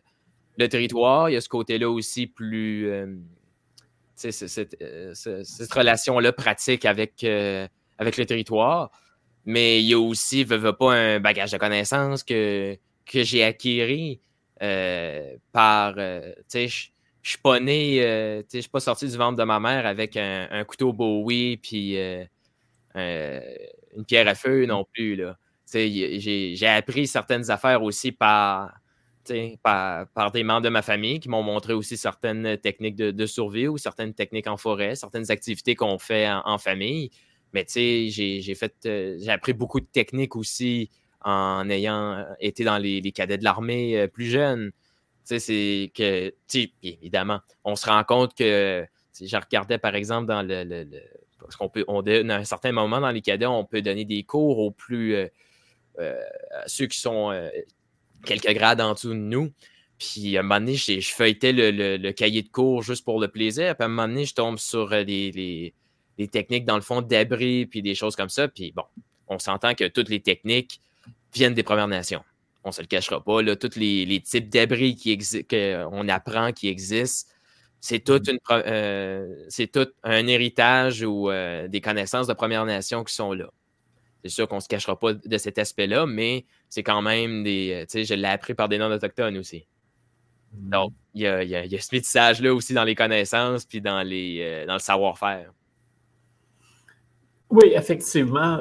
territoire. 0.69 1.29
Il 1.29 1.35
y 1.35 1.37
a 1.37 1.41
ce 1.41 1.49
côté-là 1.49 1.91
aussi 1.91 2.27
plus. 2.27 2.89
Euh, 2.91 3.15
cette, 4.15 4.77
euh, 4.83 5.15
cette 5.15 5.73
relation-là 5.73 6.33
pratique 6.33 6.85
avec, 6.85 7.25
euh, 7.25 7.67
avec 7.99 8.17
le 8.17 8.27
territoire. 8.27 8.91
Mais 9.47 9.81
il 9.81 9.87
y 9.87 9.95
a 9.95 9.99
aussi, 9.99 10.45
veux, 10.45 10.57
veux 10.57 10.75
pas, 10.75 10.95
un 10.95 11.21
bagage 11.21 11.53
de 11.53 11.59
connaissances 11.59 12.23
que, 12.23 12.77
que 13.07 13.23
j'ai 13.23 13.45
acquis 13.45 14.21
par. 15.53 15.95
je 15.97 16.67
suis 17.23 17.39
pas 17.43 17.61
né, 17.61 18.43
je 18.53 18.61
suis 18.61 18.69
pas 18.69 18.81
sorti 18.81 19.09
du 19.09 19.17
ventre 19.17 19.37
de 19.37 19.45
ma 19.45 19.61
mère 19.61 19.87
avec 19.87 20.17
un, 20.17 20.49
un 20.51 20.65
couteau 20.65 20.93
Bowie, 20.93 21.57
puis 21.57 21.97
euh, 22.97 23.41
une 23.97 24.05
pierre 24.05 24.29
à 24.29 24.35
feu 24.35 24.67
non 24.67 24.85
plus. 24.93 25.23
J'ai, 25.73 26.67
appris 26.67 27.07
certaines 27.07 27.51
affaires 27.51 27.83
aussi 27.83 28.13
par, 28.13 28.81
par, 29.63 30.33
des 30.33 30.43
membres 30.43 30.63
de 30.63 30.69
ma 30.69 30.83
famille 30.83 31.21
qui 31.21 31.29
m'ont 31.29 31.43
montré 31.43 31.73
aussi 31.73 31.97
certaines 31.97 32.59
techniques 32.59 32.97
de, 32.97 33.27
survie 33.27 33.69
ou 33.69 33.79
certaines 33.79 34.15
techniques 34.15 34.49
en 34.49 34.57
forêt, 34.57 34.95
certaines 34.97 35.31
activités 35.31 35.75
qu'on 35.75 35.99
fait 35.99 36.29
en, 36.31 36.59
famille. 36.59 37.11
Mais 37.53 37.67
euh, 37.77 38.09
j'ai 38.11 39.31
appris 39.31 39.53
beaucoup 39.53 39.81
de 39.81 39.87
techniques 39.87 40.37
aussi 40.37 40.91
en 41.23 41.69
ayant 41.69 42.25
été 42.41 42.65
dans 42.65 42.79
les, 42.79 43.03
cadets 43.13 43.39
de 43.39 43.45
l'armée 43.45 43.99
euh, 43.99 44.09
plus 44.09 44.27
jeunes. 44.27 44.73
C'est 45.25 45.93
que, 45.95 46.33
évidemment, 46.83 47.41
on 47.65 47.77
se 47.77 47.87
rend 47.87 48.03
compte 48.03 48.35
que, 48.35 48.85
je 49.21 49.37
regardais 49.37 49.79
par 49.79 49.95
exemple 49.95 50.27
dans 50.27 50.43
le 50.43 50.85
parce 51.41 51.57
qu'on 51.57 51.69
peut, 51.69 51.85
on 51.89 52.01
à 52.07 52.37
un 52.37 52.45
certain 52.45 52.73
moment 52.73 53.01
dans 53.01 53.11
les 53.11 53.23
cadets, 53.23 53.47
on 53.47 53.65
peut 53.65 53.83
donner 53.83 54.05
des 54.05 54.23
cours 54.23 54.59
aux 54.59 54.71
plus 54.71 55.15
euh, 55.15 55.27
euh, 55.99 56.21
ceux 56.67 56.87
qui 56.87 56.99
sont 56.99 57.31
euh, 57.31 57.49
quelques 58.25 58.53
grades 58.53 58.81
en 58.81 58.95
dessous 58.95 59.11
de 59.11 59.15
nous. 59.15 59.53
Puis 59.99 60.37
à 60.37 60.41
un 60.41 60.43
moment 60.43 60.61
donné, 60.61 60.77
je, 60.77 61.01
feuilletais 61.01 61.53
le, 61.53 62.11
cahier 62.13 62.43
de 62.43 62.49
cours 62.49 62.83
juste 62.83 63.05
pour 63.05 63.21
le 63.21 63.29
plaisir. 63.29 63.77
Puis 63.77 63.83
à 63.83 63.87
un 63.87 63.89
moment 63.89 64.09
donné, 64.09 64.25
je 64.25 64.35
tombe 64.35 64.59
sur 64.59 64.89
les, 64.91 65.75
techniques, 66.33 66.65
dans 66.65 66.77
le 66.77 66.83
fond, 66.83 67.03
d'abri, 67.03 67.67
puis 67.67 67.83
des 67.83 67.95
choses 67.95 68.17
comme 68.17 68.31
ça. 68.31 68.49
Puis 68.49 68.73
bon, 68.73 68.85
on 69.29 69.39
s'entend 69.39 69.75
que 69.75 69.87
toutes 69.89 70.09
les 70.09 70.21
techniques 70.21 70.81
viennent 71.35 71.55
des 71.55 71.63
Premières 71.63 71.89
Nations. 71.89 72.23
On 72.65 72.69
ne 72.71 72.73
se 72.73 72.81
le 72.81 72.87
cachera 72.87 73.23
pas. 73.23 73.43
Là, 73.43 73.57
tous 73.57 73.77
les, 73.77 74.23
types 74.25 74.49
d'abris 74.49 74.97
qu'on 75.49 76.09
apprend 76.09 76.53
qui 76.53 76.69
existent, 76.69 77.31
c'est 77.81 78.01
tout, 78.01 78.23
une, 78.31 78.39
euh, 78.51 79.35
c'est 79.49 79.73
tout 79.73 79.89
un 80.03 80.27
héritage 80.27 81.03
ou 81.03 81.31
euh, 81.31 81.67
des 81.67 81.81
connaissances 81.81 82.27
de 82.27 82.35
Première 82.35 82.67
Nation 82.67 83.05
qui 83.05 83.15
sont 83.15 83.33
là. 83.33 83.51
C'est 84.23 84.29
sûr 84.29 84.47
qu'on 84.47 84.57
ne 84.57 84.61
se 84.61 84.69
cachera 84.69 84.99
pas 84.99 85.15
de 85.15 85.39
cet 85.39 85.59
aspect-là, 85.59 86.05
mais 86.05 86.45
c'est 86.69 86.83
quand 86.83 87.01
même 87.01 87.43
des. 87.43 87.73
Euh, 87.73 87.81
tu 87.87 87.93
sais, 87.93 88.05
je 88.05 88.13
l'ai 88.13 88.29
appris 88.29 88.53
par 88.53 88.69
des 88.69 88.77
non-autochtones 88.77 89.39
aussi. 89.39 89.67
Mmh. 90.53 90.71
Donc, 90.71 90.93
il 91.15 91.23
y 91.23 91.27
a, 91.27 91.43
y, 91.43 91.57
a, 91.57 91.65
y 91.65 91.75
a, 91.75 91.81
ce 91.81 91.89
métissage-là 91.95 92.55
aussi 92.55 92.75
dans 92.75 92.85
les 92.85 92.95
connaissances 92.95 93.65
puis 93.65 93.81
dans, 93.81 94.03
les, 94.03 94.65
dans 94.67 94.75
le 94.75 94.79
savoir-faire. 94.79 95.51
Oui, 97.49 97.73
effectivement, 97.75 98.61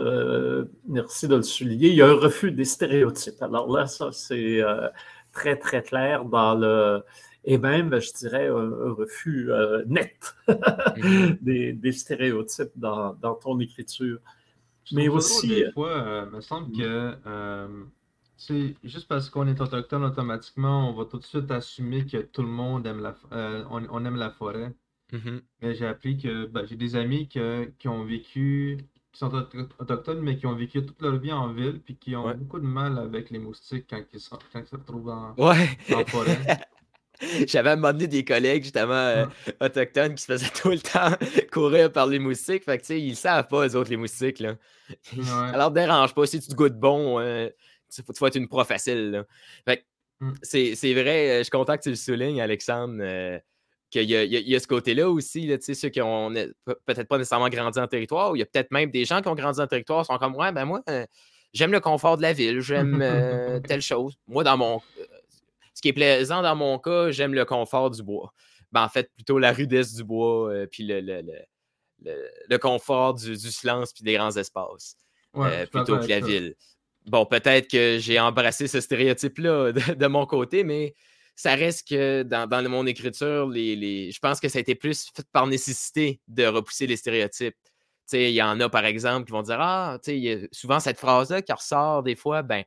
merci 0.88 1.28
de 1.28 1.36
le 1.36 1.44
souligner. 1.44 1.90
Il 1.90 1.96
y 1.96 2.02
a 2.02 2.08
un 2.08 2.16
refus 2.16 2.52
des 2.52 2.66
stéréotypes. 2.66 3.40
Alors 3.42 3.72
là, 3.72 3.86
ça, 3.86 4.12
c'est 4.12 4.62
très, 5.32 5.58
très 5.58 5.84
clair 5.84 6.26
dans 6.26 6.56
le 6.56 7.04
et 7.46 7.58
même, 7.58 8.00
je 8.00 8.12
dirais, 8.14 8.48
un, 8.48 8.94
refus 8.94 9.52
euh, 9.52 9.84
net 9.88 10.36
mhm. 10.98 11.38
des, 11.42 11.92
stéréotypes 11.92 12.72
dans, 12.76 13.14
ton 13.42 13.60
écriture. 13.60 14.20
Mais 14.92 15.08
aussi. 15.08 15.48
Des 15.48 15.64
euh, 15.66 15.72
fois, 15.72 15.92
euh, 15.92 16.26
il 16.28 16.36
me 16.36 16.42
semble 16.42 16.76
que 16.76 17.16
c'est 18.38 18.76
juste 18.86 19.08
parce 19.10 19.30
qu'on 19.30 19.48
est 19.48 19.60
autochtone, 19.60 20.04
automatiquement, 20.06 20.90
on 20.90 20.94
va 20.94 21.06
tout 21.06 21.18
de 21.18 21.26
suite 21.26 21.52
assumer 21.52 22.06
que 22.06 22.18
tout 22.18 22.42
le 22.42 22.48
monde 22.48 22.88
aime 22.88 23.02
la, 23.02 23.16
on, 23.70 24.06
aime 24.06 24.16
la 24.16 24.32
forêt. 24.32 24.74
Mhm. 25.12 25.42
Mais 25.62 25.76
j'ai 25.76 25.88
appris 25.88 26.18
que 26.18 26.46
ben, 26.46 26.66
j'ai 26.66 26.76
des 26.76 26.96
amis 26.96 27.28
qui 27.28 27.88
ont 27.88 28.06
vécu, 28.06 28.78
qui 29.12 29.20
sont 29.20 29.34
autochtones, 29.80 30.22
mais 30.22 30.38
qui 30.38 30.46
ont 30.46 30.56
vécu 30.56 30.86
toute 30.86 31.02
leur 31.02 31.18
vie 31.18 31.34
en 31.34 31.52
ville, 31.52 31.82
puis 31.82 31.98
qui 31.98 32.16
ont 32.16 32.34
beaucoup 32.34 32.60
de 32.60 32.66
mal 32.66 32.98
avec 32.98 33.30
les 33.30 33.40
moustiques 33.40 33.88
quand 33.90 34.02
ils, 34.14 34.20
se 34.20 34.30
retrouvent 34.32 35.10
en, 35.10 35.36
en 35.38 36.06
forêt. 36.06 36.38
j'avais 37.48 37.76
donné 37.76 38.08
des 38.08 38.24
collègues, 38.24 38.64
justement, 38.64 38.94
euh, 38.94 39.26
autochtones 39.60 40.16
qui 40.16 40.24
se 40.24 40.32
faisaient 40.32 40.50
tout 40.62 40.72
le 40.72 40.80
temps 40.80 41.12
courir 41.52 41.92
par 41.92 42.08
les 42.08 42.20
moustiques. 42.20 42.64
Fait 42.64 42.78
que, 42.78 42.84
tu 42.84 42.88
sais, 42.88 43.02
ils 43.02 43.16
savent 43.16 43.48
pas, 43.48 43.68
eux 43.68 43.76
autres, 43.76 43.90
les 43.90 43.98
moustiques, 43.98 44.40
là. 44.40 44.56
Alors, 45.54 45.72
dérange 45.72 46.14
pas. 46.14 46.26
Si 46.26 46.40
tu 46.40 46.48
te 46.48 46.56
goûtes 46.56 46.80
bon, 46.80 47.20
euh, 47.20 47.50
tu, 47.94 48.02
faut, 48.16 48.28
être 48.28 48.36
une 48.36 48.48
proie 48.48 48.66
facile, 48.66 49.12
là. 49.12 49.24
Fait 49.66 49.78
que, 49.78 49.84
mm. 50.26 50.34
c'est 50.44 50.94
vrai, 50.94 51.40
je 51.40 51.44
suis 51.44 51.52
content 51.52 51.78
que 51.78 51.84
tu 51.84 51.90
le 51.90 51.96
soulignes, 51.96 52.42
Alexandre 52.42 53.42
qu'il 53.90 54.04
y, 54.04 54.14
y, 54.14 54.56
a 54.56 54.60
ce 54.60 54.68
côté-là 54.68 55.10
aussi, 55.10 55.48
là, 55.48 55.58
ceux 55.60 55.90
qui 55.90 56.02
ont 56.02 56.32
peut-être 56.86 57.08
pas 57.08 57.18
nécessairement 57.18 57.50
grandi 57.50 57.80
en 57.80 57.88
territoire, 57.88 58.32
ou 58.32 58.36
il 58.36 58.40
y 58.40 58.42
a 58.42 58.46
peut-être 58.46 58.72
même 58.72 58.92
des 58.92 59.06
gens 59.06 59.22
qui 59.22 59.28
ont 59.30 59.36
grandi 59.36 59.60
en 59.60 59.68
territoire 59.68 60.06
sont 60.06 60.18
comme 60.18 60.36
Ouais, 60.36 60.52
ben 60.52 60.66
moi, 60.66 60.82
euh, 60.90 61.06
j'aime 61.54 61.72
le 61.72 61.80
confort 61.80 62.18
de 62.18 62.22
la 62.22 62.34
ville, 62.34 62.62
j'aime 62.62 63.00
euh, 63.02 63.60
telle 63.68 63.82
chose. 63.82 64.18
Moi, 64.28 64.44
dans 64.44 64.58
mon. 64.58 64.82
Euh, 65.80 65.82
ce 65.82 65.82
qui 65.82 65.88
est 65.90 65.94
plaisant 65.94 66.42
dans 66.42 66.56
mon 66.56 66.80
cas, 66.80 67.12
j'aime 67.12 67.34
le 67.34 67.46
confort 67.46 67.90
du 67.90 68.04
bois. 68.04 68.34
Ben, 68.72 68.84
en 68.84 68.90
fait, 68.90 69.12
plutôt 69.16 69.40
la 69.40 69.52
rudesse 69.52 69.94
du 69.96 70.04
bois, 70.04 70.54
puis 70.72 70.84
le, 70.84 71.02
le, 71.02 71.22
le, 72.50 72.58
confort 72.58 73.16
du, 73.16 73.32
du 73.32 73.52
silence, 73.52 73.94
puis 73.94 74.04
des 74.04 74.14
grands 74.14 74.36
espaces, 74.36 74.96
plutôt 75.72 75.98
que 76.00 76.08
la 76.08 76.20
ville. 76.20 76.56
Bon, 77.06 77.26
peut-être 77.26 77.68
que 77.68 77.98
j'ai 78.00 78.20
embrassé 78.20 78.68
ce 78.68 78.82
stéréotype-là 78.82 79.72
de, 79.72 80.08
mon 80.08 80.26
côté, 80.26 80.64
mais 80.64 80.94
ça 81.36 81.56
reste 81.56 81.88
que 81.88 82.24
dans, 82.24 82.48
dans 82.48 82.68
mon 82.70 82.86
écriture, 82.86 83.48
les, 83.48 84.12
je 84.12 84.20
pense 84.20 84.40
que 84.40 84.50
ça 84.50 84.60
a 84.60 84.62
été 84.62 84.76
plus 84.76 85.10
fait 85.16 85.26
par 85.32 85.48
nécessité 85.48 86.20
de 86.28 86.46
repousser 86.46 86.86
les 86.86 86.98
stéréotypes. 86.98 87.56
Il 88.12 88.32
y 88.32 88.42
en 88.42 88.60
a, 88.60 88.70
par 88.70 88.86
exemple, 88.86 89.26
qui 89.26 89.32
vont 89.32 89.44
dire 89.44 89.60
Ah, 89.60 89.98
il 90.08 90.18
y 90.18 90.32
a 90.32 90.38
souvent 90.52 90.80
cette 90.80 91.00
phrase-là 91.00 91.42
qui 91.42 91.54
ressort 91.54 92.04
des 92.04 92.16
fois, 92.16 92.42
ben, 92.42 92.64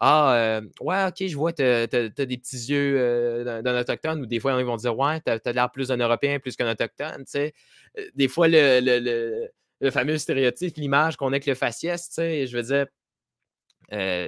ah, 0.00 0.32
euh, 0.34 0.60
ouais, 0.80 1.06
ok, 1.08 1.26
je 1.26 1.36
vois, 1.36 1.52
tu 1.52 1.62
as, 1.62 1.86
des 1.88 2.38
petits 2.38 2.56
yeux 2.56 2.96
euh, 2.98 3.62
d'un 3.62 3.80
autochtone, 3.80 4.20
ou 4.20 4.26
des 4.26 4.38
fois, 4.38 4.56
ils 4.60 4.64
vont 4.64 4.76
dire 4.76 4.96
Ouais, 4.96 5.20
tu 5.20 5.30
as, 5.30 5.52
l'air 5.52 5.70
plus 5.72 5.88
d'un 5.88 5.96
Européen 5.96 6.38
plus 6.38 6.54
qu'un 6.54 6.70
autochtone. 6.70 7.24
sais. 7.26 7.52
Euh, 7.98 8.04
des 8.14 8.28
fois, 8.28 8.46
le, 8.46 8.80
le, 8.80 9.48
le, 9.80 9.90
fameux 9.90 10.16
stéréotype, 10.18 10.76
l'image 10.76 11.16
qu'on 11.16 11.26
a 11.26 11.30
avec 11.30 11.46
le 11.46 11.54
faciès, 11.54 12.08
je 12.16 12.56
veux 12.56 12.62
dire, 12.62 12.86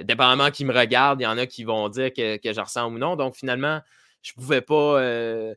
dépendamment 0.05 0.51
qui 0.51 0.65
me 0.65 0.73
regardent, 0.73 1.21
il 1.21 1.23
y 1.23 1.27
en 1.27 1.37
a 1.37 1.45
qui 1.45 1.63
vont 1.63 1.87
dire 1.87 2.11
que, 2.11 2.35
que 2.37 2.51
je 2.51 2.59
ressemble 2.59 2.97
ou 2.97 2.99
non. 2.99 3.15
Donc, 3.15 3.35
finalement, 3.35 3.79
je 4.21 4.33
pouvais 4.33 4.61
pas 4.61 4.99
euh, 5.01 5.55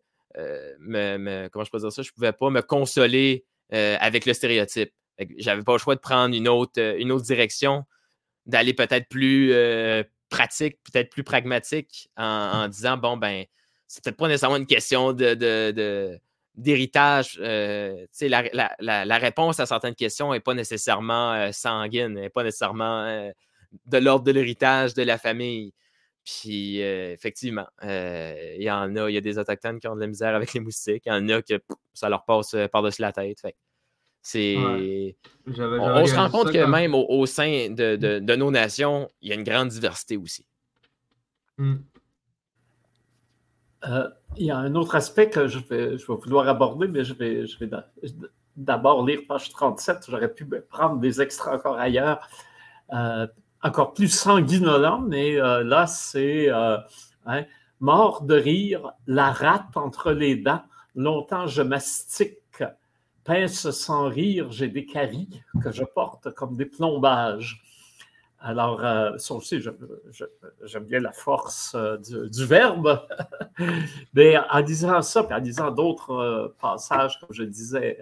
me, 0.78 1.48
comment 1.48 1.64
je 1.64 1.70
peux 1.72 1.78
dire 1.78 1.90
ça? 1.90 2.02
Je 2.02 2.12
pouvais 2.12 2.32
pas 2.32 2.50
me 2.50 2.62
consoler 2.62 3.44
avec 3.70 4.26
le 4.26 4.32
stéréotype. 4.32 4.92
J'avais 5.38 5.62
pas 5.64 5.72
le 5.72 5.78
choix 5.78 5.96
de 5.96 6.00
prendre 6.00 6.36
une 6.36 6.48
autre, 6.48 6.80
une 6.98 7.10
autre 7.10 7.24
direction, 7.24 7.84
d'aller 8.46 8.74
peut-être 8.74 9.08
plus 9.08 9.52
pratique, 10.28 10.78
peut-être 10.90 11.10
plus 11.10 11.24
pragmatique 11.24 12.10
en, 12.16 12.68
disant 12.68 12.96
bon 12.96 13.16
ben, 13.16 13.44
c'est 13.86 14.02
peut-être 14.02 14.16
pas 14.16 14.28
nécessairement 14.28 14.56
une 14.56 14.66
question 14.66 15.12
de, 15.12 16.18
d'héritage. 16.56 17.38
la, 17.38 18.76
la, 18.80 19.18
réponse 19.18 19.60
à 19.60 19.66
certaines 19.66 19.94
questions 19.94 20.32
n'est 20.32 20.40
pas 20.40 20.54
nécessairement 20.54 21.52
sanguine, 21.52 22.14
n'est 22.14 22.30
pas 22.30 22.42
nécessairement 22.42 23.30
de 23.86 23.98
l'ordre 23.98 24.24
de 24.24 24.32
l'héritage 24.32 24.94
de 24.94 25.02
la 25.02 25.18
famille. 25.18 25.72
Puis, 26.24 26.82
euh, 26.82 27.12
effectivement, 27.12 27.66
euh, 27.82 28.54
il 28.56 28.62
y 28.62 28.70
en 28.70 28.96
a, 28.96 29.10
il 29.10 29.14
y 29.14 29.18
a 29.18 29.20
des 29.20 29.38
Autochtones 29.38 29.78
qui 29.78 29.86
ont 29.88 29.94
de 29.94 30.00
la 30.00 30.06
misère 30.06 30.34
avec 30.34 30.54
les 30.54 30.60
moustiques. 30.60 31.02
Il 31.06 31.10
y 31.10 31.12
en 31.12 31.28
a 31.28 31.42
que 31.42 31.60
ça 31.92 32.08
leur 32.08 32.24
passe 32.24 32.54
euh, 32.54 32.66
par-dessus 32.66 33.02
la 33.02 33.12
tête. 33.12 33.42
C'est. 34.24 34.56
On, 35.46 36.06
se 36.06 36.16
rend 36.16 36.30
compte 36.30 36.52
que 36.52 36.64
même 36.64 36.94
au, 36.94 37.26
sein 37.26 37.68
mmh. 37.70 37.74
de, 37.74 38.34
nos 38.34 38.50
nations, 38.50 39.08
il 39.22 39.28
y 39.28 39.32
a 39.32 39.36
une 39.36 39.44
grande 39.44 39.68
diversité 39.68 40.16
aussi. 40.16 40.46
Mmh. 41.58 41.76
il 44.36 44.46
y 44.46 44.50
a 44.50 44.56
un 44.56 44.74
autre 44.74 44.96
aspect 44.96 45.30
que 45.30 45.46
je 45.46 45.60
vais, 45.60 45.96
je 45.96 46.06
vais 46.06 46.18
vouloir 46.18 46.48
aborder, 46.48 46.88
mais 46.88 47.04
je 47.04 47.14
vais, 47.14 47.46
je 47.46 47.56
vais 47.60 47.70
d'abord 48.56 49.06
lire 49.06 49.20
page 49.28 49.50
37. 49.50 50.06
J'aurais 50.08 50.32
pu 50.32 50.44
prendre 50.68 50.98
des 50.98 51.20
extraits 51.20 51.54
encore 51.54 51.78
ailleurs 51.78 52.28
encore 53.64 53.94
plus 53.94 54.08
sanguinolent, 54.08 55.00
mais 55.00 55.40
euh, 55.40 55.64
là, 55.64 55.86
c'est 55.86 56.50
euh, 56.50 56.76
hein, 57.26 57.44
mort 57.80 58.22
de 58.22 58.34
rire, 58.34 58.92
la 59.06 59.32
rate 59.32 59.76
entre 59.76 60.12
les 60.12 60.36
dents, 60.36 60.62
longtemps 60.94 61.46
je 61.46 61.62
mastique, 61.62 62.38
pince 63.24 63.70
sans 63.70 64.08
rire, 64.08 64.50
j'ai 64.50 64.68
des 64.68 64.86
caries 64.86 65.42
que 65.62 65.72
je 65.72 65.84
porte 65.84 66.32
comme 66.34 66.56
des 66.56 66.66
plombages. 66.66 67.62
Alors, 68.40 68.84
euh, 68.84 69.16
ça 69.16 69.34
aussi, 69.34 69.60
j'aime 69.60 70.84
bien 70.84 71.00
la 71.00 71.12
force 71.12 71.74
du, 71.74 72.44
verbe. 72.44 73.06
Mais 74.14 74.36
en 74.50 74.60
disant 74.60 75.00
ça, 75.00 75.24
puis 75.24 75.34
en 75.34 75.40
disant 75.40 75.70
d'autres 75.70 76.54
passages, 76.60 77.18
comme 77.20 77.32
je 77.32 77.44
disais, 77.44 77.98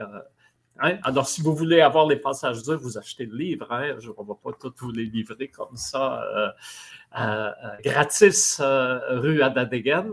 Hein? 0.81 0.99
Alors, 1.03 1.29
si 1.29 1.43
vous 1.43 1.55
voulez 1.55 1.81
avoir 1.81 2.07
les 2.07 2.17
passages 2.17 2.63
durs, 2.63 2.79
vous 2.81 2.99
achetez 2.99 3.27
le 3.27 3.37
livre. 3.37 3.71
Hein? 3.71 3.97
Je 3.99 4.09
ne 4.09 4.13
vais 4.13 4.35
pas 4.43 4.53
tous 4.53 4.73
vous 4.79 4.91
les 4.91 5.05
livrer 5.05 5.49
comme 5.49 5.77
ça, 5.77 6.23
euh, 6.23 6.49
euh, 7.19 7.51
euh, 7.65 7.77
gratis, 7.85 8.61
rue 8.61 9.43
Adadegen. 9.43 10.13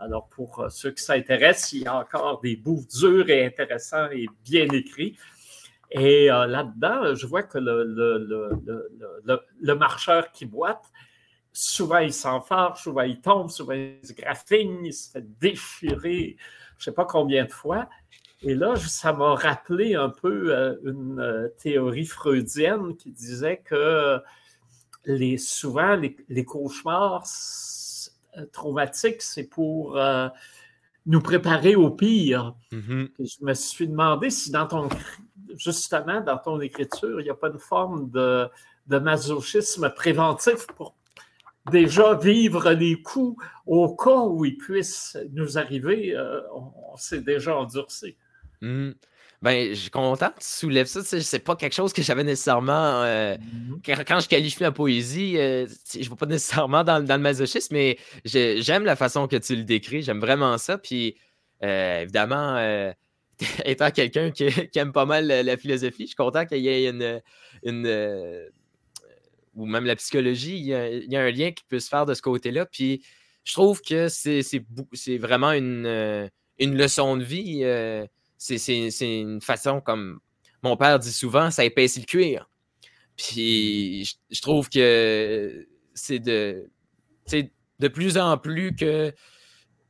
Alors, 0.00 0.28
pour 0.28 0.66
ceux 0.70 0.92
qui 0.92 1.02
s'intéressent, 1.02 1.72
il 1.72 1.82
y 1.82 1.86
a 1.86 1.96
encore 1.96 2.40
des 2.40 2.56
bouts 2.56 2.84
durs 2.98 3.28
et 3.28 3.44
intéressants 3.44 4.08
et 4.10 4.26
bien 4.44 4.66
écrits. 4.70 5.18
Et 5.90 6.28
là-dedans, 6.28 7.14
je 7.14 7.26
vois 7.26 7.42
que 7.42 7.58
le, 7.60 8.14
marcheur 9.74 10.32
qui 10.32 10.46
boite, 10.46 10.84
souvent 11.52 11.98
il 11.98 12.14
s'enfarge, 12.14 12.82
souvent 12.82 13.02
il 13.02 13.20
tombe, 13.20 13.50
souvent 13.50 13.74
il 13.74 13.98
se 14.02 14.14
graffigne, 14.14 14.86
il 14.86 14.94
se 14.94 15.10
fait 15.10 15.38
déchirer, 15.38 16.36
je 16.78 16.82
ne 16.82 16.84
sais 16.84 16.92
pas 16.92 17.04
combien 17.04 17.44
de 17.44 17.52
fois. 17.52 17.88
Et 18.42 18.54
là, 18.54 18.74
ça 18.76 19.12
m'a 19.12 19.34
rappelé 19.34 19.94
un 19.94 20.08
peu 20.08 20.54
euh, 20.54 20.76
une 20.84 21.20
euh, 21.20 21.48
théorie 21.62 22.06
freudienne 22.06 22.96
qui 22.96 23.10
disait 23.10 23.58
que 23.58 24.18
souvent, 25.36 25.96
les, 25.96 26.44
cauchemars 26.44 27.26
euh, 28.36 28.46
traumatiques, 28.52 29.22
c'est 29.22 29.44
pour 29.44 29.98
nous 31.06 31.20
préparer 31.20 31.74
au 31.76 31.90
pire. 31.90 32.54
Mm-hmm. 32.72 33.08
je 33.18 33.44
me 33.44 33.54
suis 33.54 33.88
demandé 33.88 34.30
si 34.30 34.50
dans 34.50 34.66
ton, 34.66 34.88
justement, 35.56 36.20
dans 36.20 36.38
ton 36.38 36.60
écriture, 36.60 37.20
il 37.20 37.24
n'y 37.24 37.30
a 37.30 37.34
pas 37.34 37.48
une 37.48 37.58
forme 37.58 38.10
de, 38.10 38.48
de 38.86 38.98
masochisme 38.98 39.90
préventif 39.90 40.66
pour 40.76 40.94
déjà 41.70 42.14
vivre 42.14 42.70
les 42.70 43.00
coups 43.02 43.42
au 43.66 43.94
cas 43.94 44.22
où 44.22 44.44
ils 44.44 44.56
puissent 44.56 45.16
nous 45.32 45.58
arriver, 45.58 46.16
on 46.54 46.96
s'est 46.96 47.20
déjà 47.20 47.56
endurci. 47.56 48.16
Mmh. 48.60 48.90
Ben, 49.42 49.70
je 49.70 49.74
suis 49.74 49.90
content 49.90 50.28
que 50.28 50.40
tu 50.40 50.46
soulèves 50.46 50.86
ça. 50.86 51.02
C'est 51.02 51.38
pas 51.38 51.56
quelque 51.56 51.72
chose 51.72 51.94
que 51.94 52.02
j'avais 52.02 52.24
nécessairement. 52.24 53.02
Euh, 53.02 53.38
mmh 53.38 53.80
quand, 54.06 54.20
je 54.20 54.28
qualifie 54.28 54.62
ma 54.62 54.70
poésie, 54.70 55.38
euh, 55.38 55.66
je 55.94 56.00
ne 56.00 56.04
vais 56.04 56.16
pas 56.16 56.26
nécessairement 56.26 56.84
dans, 56.84 56.98
le 56.98 57.18
masochisme, 57.18 57.74
mais 57.74 57.96
j'aime 58.26 58.84
la 58.84 58.96
façon 58.96 59.26
que 59.28 59.36
tu 59.36 59.56
le 59.56 59.64
décris. 59.64 60.02
J'aime 60.02 60.20
vraiment 60.20 60.58
ça. 60.58 60.76
Puis, 60.76 61.16
euh, 61.62 62.02
évidemment, 62.02 62.58
étant 63.64 63.90
quelqu'un 63.90 64.30
qui, 64.30 64.44
aime 64.74 64.92
pas 64.92 65.06
mal 65.06 65.26
la, 65.26 65.56
philosophie, 65.56 66.02
je 66.02 66.08
suis 66.08 66.16
content 66.16 66.44
qu'il 66.44 66.58
y 66.58 66.68
ait 66.68 66.88
une. 66.88 67.22
une 67.62 68.50
ou 69.56 69.66
même 69.66 69.84
la 69.84 69.96
psychologie, 69.96 70.56
il 70.58 70.66
y, 70.66 71.16
a, 71.16 71.20
un 71.20 71.30
lien 71.30 71.50
qui 71.50 71.64
peut 71.64 71.80
se 71.80 71.88
faire 71.88 72.06
de 72.06 72.14
ce 72.14 72.22
côté-là. 72.22 72.66
Puis, 72.66 73.02
je 73.44 73.54
trouve 73.54 73.80
que 73.80 74.08
c'est 74.08 75.18
vraiment 75.18 75.52
une, 75.52 76.30
une 76.58 76.76
leçon 76.76 77.16
de 77.16 77.24
vie 77.24 77.64
c'est 78.40 79.20
une 79.20 79.40
façon, 79.40 79.80
comme 79.80 80.20
mon 80.62 80.76
père 80.76 80.98
dit 80.98 81.12
souvent, 81.12 81.50
ça 81.50 81.64
épaisse 81.64 81.98
le 81.98 82.04
cuir. 82.04 82.48
Puis 83.16 84.16
je, 84.30 84.40
trouve 84.40 84.70
que 84.70 85.68
c'est 85.94 86.18
de, 86.18 86.70
de 87.78 87.88
plus 87.88 88.16
en 88.16 88.38
plus 88.38 88.74
que 88.74 89.12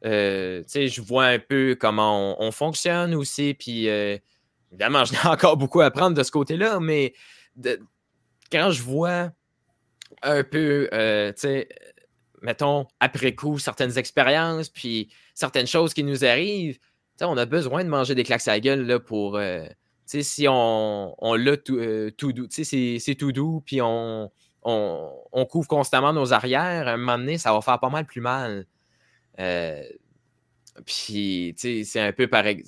euh, 0.05 0.62
je 0.66 1.01
vois 1.01 1.26
un 1.26 1.38
peu 1.38 1.76
comment 1.78 2.42
on, 2.42 2.51
fonctionne 2.51 3.14
aussi. 3.14 3.55
Puis 3.55 3.88
euh, 3.88 4.18
évidemment, 4.72 5.05
je 5.07 5.12
n'ai 5.12 5.24
encore 5.24 5.57
beaucoup 5.57 5.80
à 5.80 5.86
apprendre 5.86 6.16
de 6.16 6.22
ce 6.22 6.32
côté-là, 6.32 6.80
mais 6.80 7.14
quand 8.51 8.70
je 8.72 8.82
vois 8.82 9.30
un 10.22 10.42
peu, 10.42 10.88
euh, 10.92 11.32
mettons, 12.42 12.88
après 12.98 13.34
coup, 13.36 13.61
certaines 13.61 13.96
expériences, 13.96 14.68
puis 14.68 15.12
certaines 15.34 15.68
choses 15.68 15.94
qui 15.94 16.03
nous 16.03 16.24
arrivent, 16.24 16.78
on 17.29 17.37
a 17.37 17.47
besoin 17.47 17.85
de 17.85 17.89
manger 17.89 18.14
des 18.14 18.25
claques 18.25 18.47
à 18.49 18.61
gueule 18.61 18.87
là, 18.87 18.99
pour. 18.99 19.37
Euh, 19.37 19.64
si 20.07 20.47
on, 20.49 21.14
on 21.18 21.35
l'a 21.35 21.57
tout, 21.57 21.77
euh, 21.77 22.11
tout 22.11 22.33
doux, 22.33 22.49
c'est 22.51 23.14
tout 23.16 23.31
doux, 23.31 23.62
puis 23.64 23.81
on, 23.81 24.31
on, 24.62 25.47
couvre 25.49 25.68
constamment 25.68 26.12
nos 26.12 26.33
arrières, 26.33 26.89
à 26.89 26.93
un 26.93 26.97
moment 26.97 27.18
donné, 27.18 27.39
ça 27.39 27.53
va 27.53 27.61
faire 27.61 27.79
pas 27.79 27.91
mal 27.91 28.07
plus 28.07 28.21
mal. 28.21 28.66
Euh, 29.39 29.83
puis, 30.85 31.55
c'est 31.57 32.01
un 32.01 32.12
peu 32.12 32.27
pareil. 32.27 32.64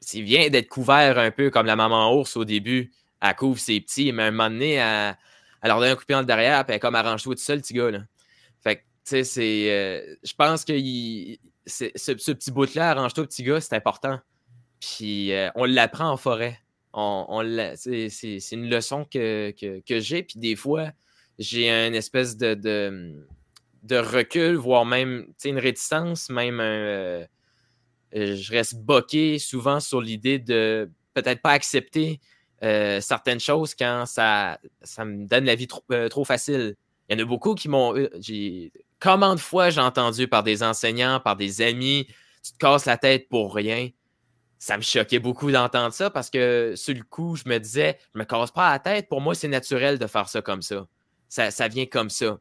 C'est 0.00 0.22
bien 0.22 0.48
d'être 0.50 0.68
couvert 0.68 1.18
un 1.18 1.30
peu 1.30 1.50
comme 1.50 1.66
la 1.66 1.76
maman 1.76 2.12
ours 2.14 2.36
au 2.36 2.44
début. 2.44 2.92
Elle 3.20 3.34
couvre 3.36 3.58
ses 3.58 3.80
petits, 3.80 4.12
mais 4.12 4.24
à 4.24 4.26
un 4.26 4.30
moment 4.32 4.50
donné, 4.50 4.72
elle, 4.74 5.16
leur 5.62 5.78
donne 5.78 5.90
un 5.90 5.94
coup 5.94 6.02
de 6.02 6.06
pied 6.06 6.24
derrière, 6.24 6.64
puis 6.64 6.74
elle 6.74 6.80
comme 6.80 6.96
arrange-toi 6.96 7.34
tout 7.34 7.40
seul, 7.40 7.60
petit 7.60 7.74
gars. 7.74 7.90
Là. 7.92 8.00
Fait 8.60 8.76
que, 8.76 8.80
tu 8.80 8.86
sais, 9.04 9.24
c'est. 9.24 10.18
je 10.24 10.34
pense 10.34 10.64
qu'il 10.64 11.38
ce, 11.66 12.32
petit 12.32 12.50
bout-là, 12.50 12.90
arrange-toi, 12.90 13.26
petit 13.26 13.42
gars, 13.42 13.60
c'est 13.60 13.74
important. 13.74 14.18
Puis 14.80 15.32
on 15.54 15.64
l'apprend 15.64 16.10
en 16.10 16.16
forêt. 16.16 16.58
On, 16.92 17.42
c'est, 17.76 18.52
une 18.52 18.70
leçon 18.70 19.04
que, 19.04 19.52
que, 19.52 20.00
j'ai. 20.00 20.22
Puis 20.22 20.38
des 20.38 20.56
fois, 20.56 20.92
j'ai 21.38 21.70
une 21.70 21.94
espèce 21.94 22.36
de, 22.36 22.54
de, 23.82 23.96
recul, 23.96 24.56
voire 24.56 24.86
même 24.86 25.26
une 25.44 25.58
réticence, 25.58 26.30
même 26.30 26.60
un, 26.60 27.26
je 28.12 28.50
reste 28.50 28.76
boqué 28.76 29.38
souvent 29.38 29.80
sur 29.80 30.00
l'idée 30.00 30.38
de 30.38 30.90
peut-être 31.14 31.42
pas 31.42 31.52
accepter 31.52 32.20
euh, 32.62 33.00
certaines 33.00 33.40
choses 33.40 33.74
quand 33.74 34.04
ça, 34.06 34.58
ça 34.82 35.04
me 35.04 35.26
donne 35.26 35.44
la 35.44 35.54
vie 35.54 35.66
trop, 35.66 35.82
euh, 35.92 36.08
trop 36.08 36.24
facile. 36.24 36.76
Il 37.08 37.18
y 37.18 37.20
en 37.20 37.24
a 37.24 37.28
beaucoup 37.28 37.54
qui 37.54 37.68
m'ont. 37.68 37.96
Euh, 37.96 38.08
comment 38.98 39.34
de 39.34 39.40
fois 39.40 39.70
j'ai 39.70 39.80
entendu 39.80 40.28
par 40.28 40.42
des 40.42 40.62
enseignants, 40.62 41.20
par 41.20 41.36
des 41.36 41.62
amis, 41.62 42.06
tu 42.42 42.52
te 42.52 42.58
casses 42.58 42.84
la 42.86 42.96
tête 42.96 43.28
pour 43.28 43.54
rien? 43.54 43.90
Ça 44.58 44.76
me 44.76 44.82
choquait 44.82 45.18
beaucoup 45.18 45.50
d'entendre 45.50 45.92
ça 45.92 46.10
parce 46.10 46.30
que 46.30 46.74
sur 46.76 46.94
le 46.94 47.02
coup, 47.02 47.36
je 47.36 47.48
me 47.48 47.58
disais, 47.58 47.98
je 48.14 48.18
me 48.18 48.24
casse 48.24 48.50
pas 48.50 48.72
la 48.72 48.78
tête. 48.78 49.08
Pour 49.08 49.20
moi, 49.20 49.34
c'est 49.34 49.48
naturel 49.48 49.98
de 49.98 50.06
faire 50.06 50.28
ça 50.28 50.40
comme 50.40 50.62
ça. 50.62 50.86
Ça, 51.28 51.50
ça 51.50 51.68
vient 51.68 51.86
comme 51.86 52.10
ça. 52.10 52.38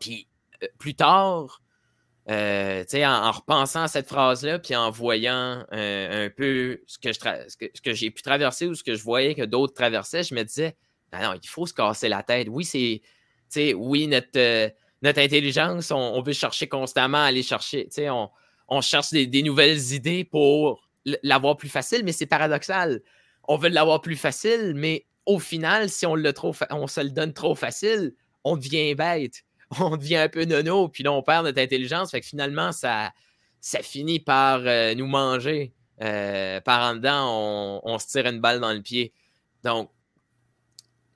Puis 0.00 0.28
plus 0.78 0.94
tard, 0.94 1.62
euh, 2.28 2.84
en, 2.94 3.32
repensant 3.32 3.82
à 3.82 3.88
cette 3.88 4.08
phrase-là, 4.08 4.58
puis 4.58 4.76
en 4.76 4.90
voyant 4.90 5.64
euh, 5.72 6.26
un 6.26 6.30
peu 6.30 6.80
ce 6.86 6.98
que, 6.98 7.92
j'ai 7.92 8.10
pu 8.10 8.22
traverser 8.22 8.66
ou 8.66 8.74
ce 8.74 8.84
que 8.84 8.94
je 8.94 9.02
voyais 9.02 9.34
que 9.34 9.42
d'autres 9.42 9.74
traversaient, 9.74 10.22
je 10.22 10.34
me 10.34 10.42
disais, 10.44 10.76
ben 11.10 11.20
non, 11.22 11.38
il 11.42 11.48
faut 11.48 11.66
se 11.66 11.74
casser 11.74 12.08
la 12.08 12.22
tête. 12.22 12.48
Oui, 12.50 12.64
c'est, 12.64 13.74
oui, 13.74 14.06
notre, 14.06 14.28
euh, 14.36 14.68
notre 15.02 15.20
intelligence, 15.20 15.90
on, 15.90 16.20
veut 16.22 16.32
chercher 16.32 16.68
constamment, 16.68 17.22
aller 17.22 17.42
chercher, 17.42 17.88
on, 18.10 18.28
on 18.68 18.80
cherche 18.80 19.10
des, 19.10 19.42
nouvelles 19.42 19.92
idées 19.92 20.24
pour 20.24 20.80
l'avoir 21.22 21.56
plus 21.56 21.68
facile, 21.68 22.02
mais 22.04 22.12
c'est 22.12 22.26
paradoxal. 22.26 23.00
On 23.48 23.56
veut 23.56 23.68
l'avoir 23.68 24.00
plus 24.00 24.16
facile, 24.16 24.74
mais 24.76 25.06
au 25.26 25.38
final, 25.38 25.88
si 25.88 26.06
on, 26.06 26.14
le 26.14 26.32
on 26.70 26.86
se 26.86 27.00
le 27.00 27.10
donne 27.10 27.32
trop 27.32 27.54
facile, 27.54 28.14
on 28.44 28.56
devient 28.56 28.94
bête. 28.94 29.42
on 29.80 29.96
devient 29.96 30.16
un 30.16 30.28
peu 30.28 30.44
nono, 30.44 30.88
puis 30.88 31.02
là, 31.02 31.12
on 31.12 31.22
perd 31.22 31.44
notre 31.46 31.60
intelligence. 31.60 32.10
Fait 32.10 32.20
que 32.20 32.26
finalement, 32.26 32.72
ça, 32.72 33.12
ça 33.60 33.82
finit 33.82 34.20
par 34.20 34.60
euh, 34.64 34.94
nous 34.94 35.06
manger. 35.06 35.72
Euh, 36.02 36.60
par 36.62 36.90
en 36.90 36.94
dedans, 36.94 37.80
on, 37.84 37.98
se 37.98 38.06
tire 38.06 38.26
une 38.26 38.40
balle 38.40 38.60
dans 38.60 38.72
le 38.72 38.80
pied. 38.80 39.12
Donc, 39.64 39.90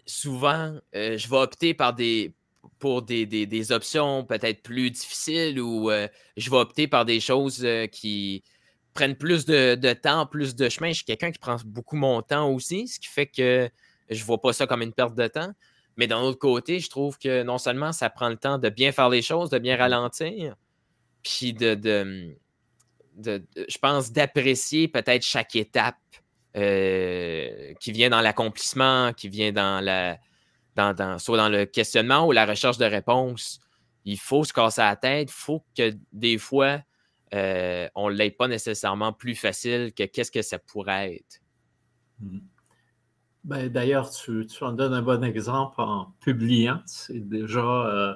souvent, 0.05 0.77
euh, 0.95 1.17
je 1.17 1.29
vais 1.29 1.37
opter 1.37 1.73
par 1.73 1.95
des, 1.95 2.35
pour 2.79 3.03
des, 3.03 3.73
options 3.73 4.25
peut-être 4.25 4.63
plus 4.63 4.91
difficiles 4.91 5.61
ou 5.61 5.91
je 6.37 6.51
vais 6.51 6.57
opter 6.57 6.87
par 6.89 7.05
des 7.05 7.21
choses 7.21 7.67
qui 7.93 8.43
prennent 8.95 9.17
plus 9.17 9.45
de, 9.45 9.75
de, 9.75 9.93
temps, 9.93 10.27
plus 10.27 10.55
de 10.55 10.69
chemin. 10.69 10.89
Je 10.89 10.95
suis 10.95 11.05
quelqu'un 11.05 11.33
qui 11.33 11.39
prend 11.39 11.57
beaucoup 11.65 11.97
mon 11.97 12.23
temps 12.23 12.49
aussi, 12.51 12.87
ce 12.89 13.01
qui 13.01 13.09
fait 13.09 13.27
que 13.27 13.69
je 14.09 14.21
ne 14.21 14.25
vois 14.25 14.41
pas 14.41 14.53
ça 14.53 14.67
comme 14.67 14.83
une 14.83 14.93
perte 14.93 15.15
de 15.15 15.27
temps. 15.27 15.53
Mais 15.97 16.07
d'un 16.07 16.21
autre 16.21 16.39
côté, 16.39 16.81
je 16.81 16.89
trouve 16.89 17.19
que 17.19 17.43
non 17.43 17.59
seulement 17.59 17.93
ça 17.93 18.11
prend 18.11 18.29
le 18.29 18.37
temps 18.37 18.59
de 18.59 18.69
bien 18.69 18.93
faire 18.93 19.09
les 19.09 19.23
choses, 19.23 19.51
de 19.51 19.59
bien 19.59 19.77
ralentir, 19.77 20.57
puis 21.23 21.53
de, 21.53 21.75
de, 21.75 23.45
je 23.57 23.79
pense, 23.79 24.13
d'apprécier 24.13 24.89
peut-être 24.89 25.23
chaque 25.23 25.55
étape 25.57 25.97
euh, 26.57 27.75
qui 27.81 27.93
vient 27.93 28.11
dans 28.11 28.21
l'accomplissement, 28.21 29.13
qui 29.13 29.29
vient 29.29 29.53
dans 29.53 29.83
la, 29.83 30.19
dans, 30.77 30.95
dans, 30.95 31.19
soit 31.19 31.37
dans 31.37 31.49
le 31.49 31.65
questionnement 31.67 32.27
ou 32.27 32.33
la 32.33 32.47
recherche 32.47 32.79
de 32.79 32.85
réponses. 32.85 33.61
Il 34.05 34.19
faut 34.19 34.45
se 34.45 34.53
casser 34.53 34.83
la 34.83 34.97
tête, 34.97 35.31
il 35.31 35.35
faut 35.35 35.65
que 35.77 35.93
des 36.13 36.39
fois, 36.39 36.81
euh, 37.35 37.89
on 37.95 38.11
ne 38.11 38.15
l'ait 38.15 38.31
pas 38.31 38.49
nécessairement 38.49 39.13
plus 39.13 39.35
facile 39.35 39.93
que 39.97 40.05
qu'est-ce 40.05 40.31
que 40.31 40.43
ça 40.43 40.59
pourrait 40.59 41.17
être. 41.17 41.41
Mmh. 42.21 42.39
Ben, 43.45 43.69
D'ailleurs, 43.69 44.11
tu, 44.11 44.47
tu, 44.47 44.65
en 44.65 44.73
donnes 44.73 44.95
un 44.95 45.03
bon 45.03 45.23
exemple 45.25 45.81
en 45.81 46.15
publiant. 46.21 46.81
C'est 46.87 47.29
déjà 47.29 47.61
euh, 47.61 48.15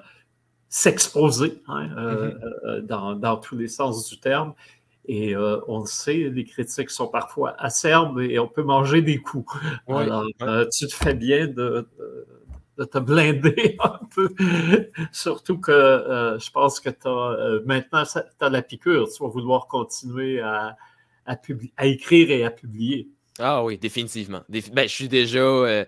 s'exposer 0.69 1.63
hein, 1.69 1.91
euh, 1.99 2.33
mm-hmm. 2.33 2.87
dans, 2.87 3.15
dans, 3.15 3.37
tous 3.37 3.57
les 3.57 3.69
sens 3.69 4.09
du 4.09 4.21
terme. 4.21 4.55
Et 5.11 5.35
on 5.37 5.81
le 5.81 5.87
sait, 5.87 6.29
les 6.29 6.45
critiques 6.45 6.91
sont 6.91 7.09
parfois 7.09 7.55
acerbes 7.59 8.21
et 8.21 8.39
on 8.39 8.47
peut 8.47 8.63
manger 8.63 9.01
des 9.01 9.17
coups. 9.17 9.51
Alors, 9.89 10.27
tu 10.71 10.87
te 10.87 10.95
fais 10.95 11.15
bien 11.15 11.47
de, 11.47 11.89
de, 11.99 12.27
te 12.85 12.99
blinder 12.99 13.77
un 13.85 14.01
peu. 14.15 14.29
Surtout 15.13 15.59
que 15.59 16.39
je 16.41 16.51
pense 16.51 16.81
que 16.81 16.91
as, 16.91 17.61
maintenant, 17.67 18.05
tu 18.05 18.19
as 18.45 18.49
la 18.49 18.63
piqûre. 18.63 19.09
Tu 19.09 19.23
vas 19.23 19.29
vouloir 19.29 19.67
continuer 19.67 20.41
à, 20.41 20.77
à, 21.27 21.37
à 21.77 21.87
écrire 21.87 22.31
et 22.31 22.45
à 22.45 22.51
publier. 22.51 23.09
Ah 23.39 23.63
oui, 23.63 23.79
définitivement. 23.79 24.43
ben, 24.49 24.89
je 24.89 24.95
suis 24.95 25.09
déjà. 25.09 25.39
Euh, 25.39 25.85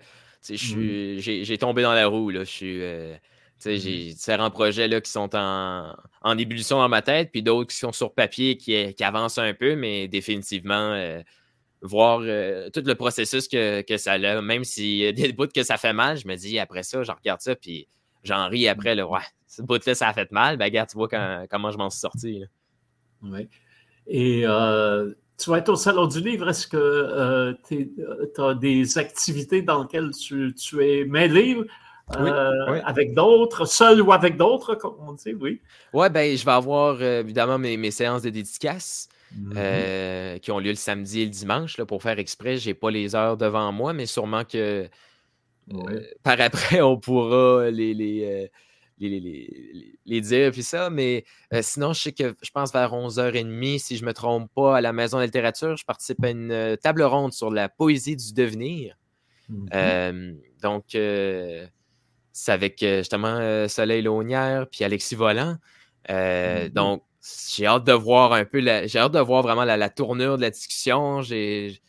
mmh. 0.49 1.17
j'ai 1.19 1.57
tombé 1.57 1.81
dans 1.81 1.93
la 1.93 2.07
roue. 2.07 2.29
Là. 2.29 2.43
Je 2.43 2.49
suis. 2.49 2.81
Euh, 2.81 3.15
j'ai 3.63 4.13
différents 4.13 4.49
projets 4.49 4.87
là, 4.87 5.01
qui 5.01 5.11
sont 5.11 5.35
en, 5.35 5.93
en 6.23 6.37
ébullition 6.37 6.77
dans 6.77 6.89
ma 6.89 7.03
tête, 7.03 7.29
puis 7.31 7.43
d'autres 7.43 7.69
qui 7.69 7.77
sont 7.77 7.91
sur 7.91 8.11
papier, 8.11 8.57
qui, 8.57 8.93
qui, 8.95 9.03
avancent 9.03 9.37
un 9.37 9.53
peu, 9.53 9.75
mais 9.75 10.07
définitivement, 10.07 10.95
euh, 11.83 11.87
voir 11.87 12.19
tout 12.71 12.83
le 12.85 12.93
processus 12.93 13.47
que, 13.47 13.81
que 13.81 13.97
ça 13.97 14.13
a, 14.13 14.41
même 14.41 14.63
s'il 14.63 14.97
y 14.97 15.07
a 15.07 15.11
des 15.11 15.31
bouts 15.33 15.47
que 15.47 15.63
ça 15.63 15.77
fait 15.77 15.93
mal, 15.93 16.17
je 16.17 16.27
me 16.27 16.35
dis 16.35 16.59
après 16.59 16.83
ça, 16.83 17.03
je 17.03 17.11
regarde 17.11 17.41
ça, 17.41 17.55
puis 17.55 17.87
j'en 18.23 18.47
ris 18.49 18.67
après. 18.67 18.95
Là, 18.95 19.07
ouais, 19.07 19.19
ce 19.47 19.61
bout-là, 19.61 19.95
ça 19.95 20.09
a 20.09 20.13
fait 20.13 20.31
mal. 20.31 20.57
Ben, 20.57 20.65
regarde, 20.65 20.89
tu 20.89 20.97
vois 20.97 21.09
comment 21.49 21.71
je 21.71 21.77
m'en 21.77 21.89
suis 21.89 21.99
sorti. 21.99 22.43
Oui. 23.23 23.47
Et 24.07 24.45
tu 25.41 25.49
vas 25.49 25.57
être 25.57 25.69
au 25.69 25.75
Salon 25.75 26.05
du 26.07 26.21
Livre. 26.21 26.49
Est-ce 26.49 26.67
que 26.67 26.77
euh, 26.77 27.53
tu 27.67 28.41
as 28.41 28.53
des 28.53 28.97
activités 28.97 29.61
dans 29.61 29.83
lesquelles 29.83 30.11
tu, 30.11 30.53
es 30.81 31.05
mêlé 31.05 31.57
euh, 32.15 32.81
avec 32.85 33.13
d'autres, 33.13 33.65
seul 33.65 34.01
ou 34.01 34.11
avec 34.11 34.37
d'autres, 34.37 34.75
comme 34.75 34.95
on 34.99 35.13
dit, 35.13 35.33
oui? 35.33 35.61
Oui, 35.93 36.09
ben, 36.09 36.35
je 36.35 36.45
vais 36.45 36.51
avoir 36.51 36.97
euh, 37.01 37.21
évidemment 37.21 37.57
mes, 37.57 37.91
séances 37.91 38.21
de 38.21 38.29
dédicaces. 39.31 40.35
Mm-hmm. 40.35 40.39
qui 40.39 40.51
ont 40.51 40.59
lieu 40.59 40.69
le 40.69 40.75
samedi 40.75 41.21
et 41.21 41.25
le 41.25 41.31
dimanche. 41.31 41.77
Là, 41.77 41.85
pour 41.85 42.01
faire 42.01 42.19
exprès, 42.19 42.57
je 42.57 42.69
n'ai 42.69 42.73
pas 42.73 42.91
les 42.91 43.15
heures 43.15 43.37
devant 43.37 43.71
moi, 43.71 43.93
mais 43.93 44.05
sûrement 44.05 44.43
que 44.43 44.89
par 46.23 46.39
après, 46.39 46.81
on 46.81 46.97
pourra 46.97 47.69
les, 47.69 47.93
les, 47.93 48.49
les, 50.05 50.21
dire, 50.21 50.51
puis 50.51 50.63
ça. 50.63 50.89
Mais 50.89 51.25
euh, 51.53 51.61
sinon, 51.61 51.93
je 51.93 52.01
sais 52.01 52.11
que 52.11 52.35
je 52.41 52.51
pense 52.51 52.71
vers 52.71 52.93
11h30, 52.93 53.79
si 53.79 53.97
je 53.97 54.03
ne 54.03 54.07
me 54.07 54.13
trompe 54.13 54.51
pas, 54.53 54.77
à 54.77 54.81
la 54.81 54.93
Maison 54.93 55.17
de 55.17 55.21
la 55.21 55.25
littérature, 55.25 55.75
je 55.75 55.85
participe 55.85 56.23
à 56.23 56.29
une 56.29 56.51
euh, 56.51 56.75
table 56.75 57.03
ronde 57.03 57.33
sur 57.33 57.51
la 57.51 57.69
poésie 57.69 58.15
du 58.15 58.33
devenir. 58.33 58.95
Euh, 59.73 60.33
donc, 60.61 60.85
c'est 60.91 62.51
avec 62.51 62.79
justement 62.79 63.67
Soleil 63.67 64.01
Launière 64.01 64.67
puis 64.71 64.85
Alexis 64.85 65.15
Volant. 65.15 65.57
Mm-hmm. 66.07 66.69
Donc, 66.69 67.03
j'ai 67.21 67.65
hâte 67.65 67.83
de 67.83 67.93
voir 67.93 68.33
un 68.33 68.45
peu, 68.45 68.61
j'ai 68.61 68.99
hâte 68.99 69.11
de 69.11 69.19
voir 69.19 69.43
vraiment 69.43 69.63
la, 69.63 69.89
tournure 69.89 70.37
de 70.37 70.41
la 70.41 70.49
discussion. 70.49 71.21
J'ai 71.21 71.79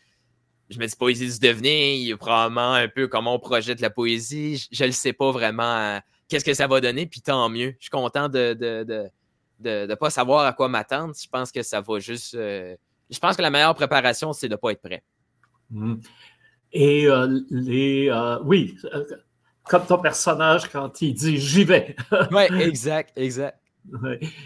je 0.69 0.79
me 0.79 0.87
dis 0.87 0.95
poésie 0.95 1.27
du 1.27 1.39
devenir, 1.39 2.17
probablement 2.17 2.73
un 2.73 2.87
peu 2.87 3.07
comment 3.07 3.35
on 3.35 3.39
projette 3.39 3.79
la 3.79 3.89
poésie. 3.89 4.67
Je 4.71 4.83
ne 4.83 4.87
le 4.87 4.93
sais 4.93 5.13
pas 5.13 5.31
vraiment 5.31 5.99
qu'est-ce 6.27 6.45
que 6.45 6.53
ça 6.53 6.67
va 6.67 6.81
donner, 6.81 7.05
puis 7.05 7.21
tant 7.21 7.49
mieux. 7.49 7.75
Je 7.79 7.85
suis 7.85 7.89
content 7.89 8.29
de 8.29 8.57
ne 8.59 8.83
de, 8.83 9.87
de, 9.87 9.95
pas 9.95 10.09
savoir 10.09 10.45
à 10.45 10.53
quoi 10.53 10.67
m'attendre. 10.67 11.13
Je 11.19 11.27
pense 11.29 11.51
que 11.51 11.63
ça 11.63 11.81
va 11.81 11.99
juste. 11.99 12.35
Euh, 12.35 12.75
je 13.09 13.19
pense 13.19 13.35
que 13.35 13.41
la 13.41 13.49
meilleure 13.49 13.75
préparation, 13.75 14.33
c'est 14.33 14.47
de 14.47 14.53
ne 14.53 14.57
pas 14.57 14.71
être 14.71 14.81
prêt. 14.81 15.03
Mmh. 15.69 15.95
Et 16.71 17.07
euh, 17.07 17.39
les. 17.49 18.09
Euh, 18.09 18.39
oui, 18.43 18.75
comme 19.65 19.85
ton 19.85 19.99
personnage 19.99 20.69
quand 20.69 21.01
il 21.01 21.13
dit 21.13 21.37
j'y 21.37 21.63
vais. 21.63 21.95
oui, 22.31 22.43
exact, 22.61 23.13
exact. 23.15 23.59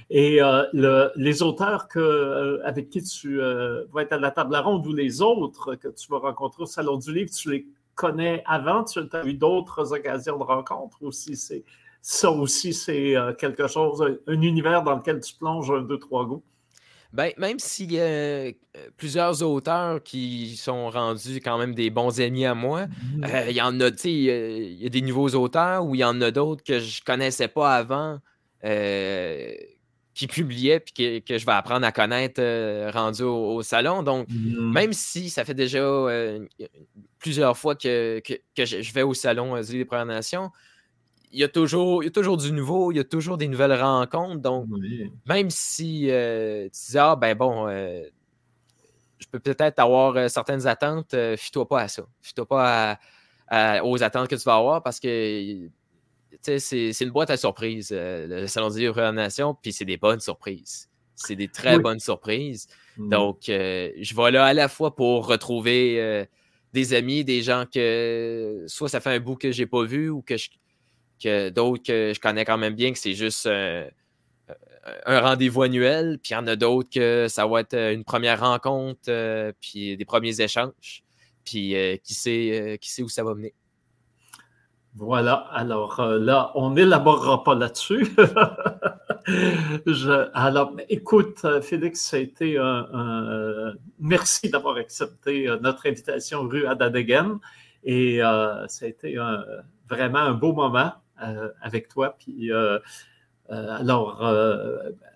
Et 0.10 0.40
le, 0.40 1.12
les 1.16 1.44
auteurs 1.44 1.88
que, 1.88 2.60
avec 2.64 2.90
qui 2.90 3.04
tu 3.04 3.40
vas 3.40 4.02
être 4.02 4.14
à 4.14 4.20
la 4.20 4.32
table 4.32 4.56
ronde 4.56 4.86
ou 4.88 4.94
les 4.94 5.22
autres 5.22 5.76
que 5.76 5.88
tu 5.90 6.08
vas 6.10 6.20
rencontrer 6.20 6.64
au 6.64 6.66
Salon 6.66 6.98
du 6.98 7.14
Livre, 7.14 7.32
tu 7.32 7.52
les 7.52 7.68
connais 7.96 8.44
avant? 8.46 8.84
Tu 8.84 9.00
as 9.12 9.26
eu 9.26 9.34
d'autres 9.34 9.94
occasions 9.94 10.38
de 10.38 10.44
rencontre 10.44 10.98
aussi? 11.02 11.36
C'est, 11.36 11.64
ça 12.02 12.32
aussi, 12.32 12.74
c'est 12.74 13.18
euh, 13.18 13.34
quelque 13.34 13.68
chose, 13.68 14.02
un 14.28 14.42
univers 14.42 14.82
dans 14.82 14.96
lequel 14.96 15.20
tu 15.20 15.36
plonges 15.36 15.70
un, 15.72 15.82
deux, 15.82 15.98
trois 15.98 16.26
goûts? 16.26 16.44
Ben, 17.12 17.32
même 17.38 17.60
s'il 17.60 17.92
y 17.92 18.00
a 18.00 18.04
euh, 18.04 18.52
plusieurs 18.96 19.44
auteurs 19.44 20.02
qui 20.04 20.56
sont 20.56 20.90
rendus 20.90 21.42
quand 21.42 21.58
même 21.58 21.74
des 21.74 21.90
bons 21.90 22.22
amis 22.22 22.46
à 22.46 22.54
moi, 22.54 22.86
mmh. 22.86 23.24
euh, 23.24 23.46
il 23.50 23.56
y 23.56 23.62
en 23.62 23.78
a, 23.82 23.92
tu 23.92 23.98
sais, 23.98 24.14
il 24.14 24.82
y 24.82 24.86
a 24.86 24.90
des 24.90 25.02
nouveaux 25.02 25.30
auteurs 25.30 25.86
ou 25.86 25.96
il 25.96 26.00
y 26.00 26.04
en 26.06 26.22
a 26.22 26.32
d'autres 26.32 26.64
que 26.64 26.80
je 26.80 27.02
connaissais 27.04 27.48
pas 27.50 27.76
avant 27.76 28.20
qui 30.18 30.26
publiait 30.26 30.80
puis 30.80 31.22
que, 31.22 31.38
je 31.38 31.46
vais 31.46 31.52
apprendre 31.52 31.86
à 31.86 31.92
connaître 31.92 32.42
euh, 32.42 32.90
rendu 32.92 33.22
au, 33.22 33.62
salon. 33.62 34.02
Donc, 34.02 34.28
mmh. 34.30 34.72
même 34.74 34.92
si 34.92 35.30
ça 35.30 35.46
fait 35.46 35.54
déjà 35.54 35.78
euh, 35.78 36.44
plusieurs 37.20 37.56
fois 37.56 37.76
que, 37.76 38.20
que, 38.26 38.66
je, 38.66 38.94
vais 38.94 39.04
au 39.04 39.14
salon 39.14 39.56
euh, 39.56 39.62
des 39.62 39.86
Premières 39.86 40.08
Nations, 40.08 40.50
il 41.32 41.40
y, 41.40 41.44
a 41.44 41.48
toujours, 41.48 42.02
il 42.02 42.08
y 42.08 42.10
a 42.10 42.12
toujours 42.12 42.38
du 42.38 42.52
nouveau, 42.52 42.92
il 42.92 42.98
y 42.98 43.00
a 43.00 43.04
toujours 43.04 43.38
des 43.38 43.48
nouvelles 43.48 43.80
rencontres. 43.80 44.42
Donc, 44.42 44.66
même 45.28 45.52
si 45.52 46.10
euh, 46.10 46.64
tu 46.64 46.92
dis, 46.92 46.98
ah, 46.98 47.16
ben 47.16 47.38
bon, 47.38 47.68
euh, 47.68 48.02
je 49.20 49.28
peux 49.28 49.40
peut-être 49.40 49.78
avoir 49.78 50.16
euh, 50.16 50.30
certaines 50.30 50.66
attentes, 50.66 51.16
fie-toi 51.38 51.68
pas 51.68 51.82
à 51.82 51.88
ça. 51.88 52.04
Fie-toi 52.22 52.48
pas 52.48 53.00
aux 53.84 54.02
attentes 54.02 54.30
que 54.30 54.36
tu 54.36 54.44
vas 54.44 54.56
avoir 54.56 54.82
parce 54.82 55.00
que 55.00 55.70
c'est 56.42 56.92
une 57.02 57.12
boîte 57.12 57.30
à 57.30 57.38
surprises, 57.38 57.92
le 57.92 58.48
Salon 58.48 58.70
du 58.70 58.80
Livre 58.80 59.12
Nation, 59.12 59.56
puis 59.62 59.74
c'est 59.74 59.86
des 59.86 59.98
bonnes 59.98 60.20
surprises. 60.20 60.90
C'est 61.16 61.36
des 61.36 61.48
très 61.48 61.80
bonnes 61.80 62.00
surprises. 62.00 62.68
Mm. 62.98 63.10
Donc, 63.10 63.38
je 63.48 64.16
vais 64.16 64.32
là 64.32 64.46
à 64.46 64.54
la 64.54 64.68
fois 64.68 64.96
pour 64.96 65.28
retrouver 65.28 66.28
des 66.74 66.94
amis, 66.94 67.24
des 67.24 67.42
gens 67.42 67.66
que 67.72 68.66
soit 68.68 68.90
ça 68.90 69.00
fait 69.00 69.12
un 69.12 69.20
bout 69.20 69.36
que 69.36 69.52
j'ai 69.52 69.66
pas 69.66 69.84
vu 69.84 70.10
ou 70.10 70.22
que 70.22 70.38
je 70.38 70.50
que 71.24 71.50
d'autres 71.50 71.82
que 71.82 72.12
je 72.14 72.20
connais 72.20 72.46
quand 72.46 72.60
même 72.60 72.76
bien, 72.76 72.94
que 72.94 73.00
c'est 73.00 73.16
juste 73.16 73.50
un, 75.06 75.20
rendez-vous 75.20 75.64
annuel. 75.64 76.20
Puis 76.22 76.32
il 76.32 76.34
y 76.34 76.38
en 76.38 76.48
a 76.48 76.56
d'autres 76.56 76.90
que 76.90 77.28
ça 77.30 77.46
va 77.48 77.62
être 77.62 77.76
une 77.76 78.04
première 78.04 78.40
rencontre, 78.40 79.02
euh, 79.10 79.52
puis 79.62 79.98
des 79.98 80.06
premiers 80.06 80.40
échanges. 80.42 81.04
Puis 81.44 81.76
euh, 81.76 81.98
qui, 81.98 82.14
sait, 82.14 82.52
euh, 82.52 82.78
qui 82.78 82.92
sait 82.92 83.04
où 83.04 83.10
ça 83.10 83.24
va 83.24 83.34
mener. 83.34 83.54
Voilà, 84.98 85.34
alors 85.52 86.02
là, 86.02 86.52
on 86.56 86.72
n'élaborera 86.72 87.44
pas 87.44 87.56
là-dessus. 87.56 88.08
alors, 90.34 90.74
écoute, 90.90 91.46
Félix, 91.62 92.02
ça 92.02 92.18
a 92.18 92.20
été 92.20 92.58
un, 92.58 93.74
merci 94.00 94.50
d'avoir 94.50 94.78
accepté 94.78 95.48
notre 95.62 95.88
invitation 95.88 96.42
rue 96.48 96.66
Adadegen. 96.66 97.38
Et 97.84 98.20
ça 98.20 98.86
a 98.86 98.88
été 98.88 99.18
vraiment 99.88 100.20
un 100.20 100.34
beau 100.34 100.54
moment. 100.54 100.94
Euh, 101.24 101.50
avec 101.62 101.88
toi. 101.88 102.16
Puis, 102.20 102.52
euh, 102.52 102.76
euh, 102.76 102.80
alors, 103.50 104.22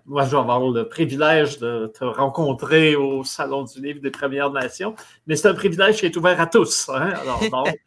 moi, 0.06 0.26
je 0.26 0.32
vais 0.32 0.38
avoir 0.38 0.60
le 0.70 0.88
privilège 0.88 1.60
de 1.60 1.88
te 1.88 2.04
rencontrer 2.04 2.96
au 2.96 3.24
Salon 3.24 3.64
du 3.64 3.82
Livre 3.82 4.02
des 4.02 4.12
Premières 4.12 4.52
Nations, 4.52 4.96
mais 5.28 5.36
c'est 5.36 5.48
un 5.48 5.54
privilège 5.54 6.00
qui 6.00 6.06
est 6.06 6.18
ouvert 6.18 6.40
à 6.40 6.48
tous. 6.48 6.90
Hein? 6.90 7.14
Alors, 7.22 7.40
donc, 7.52 7.78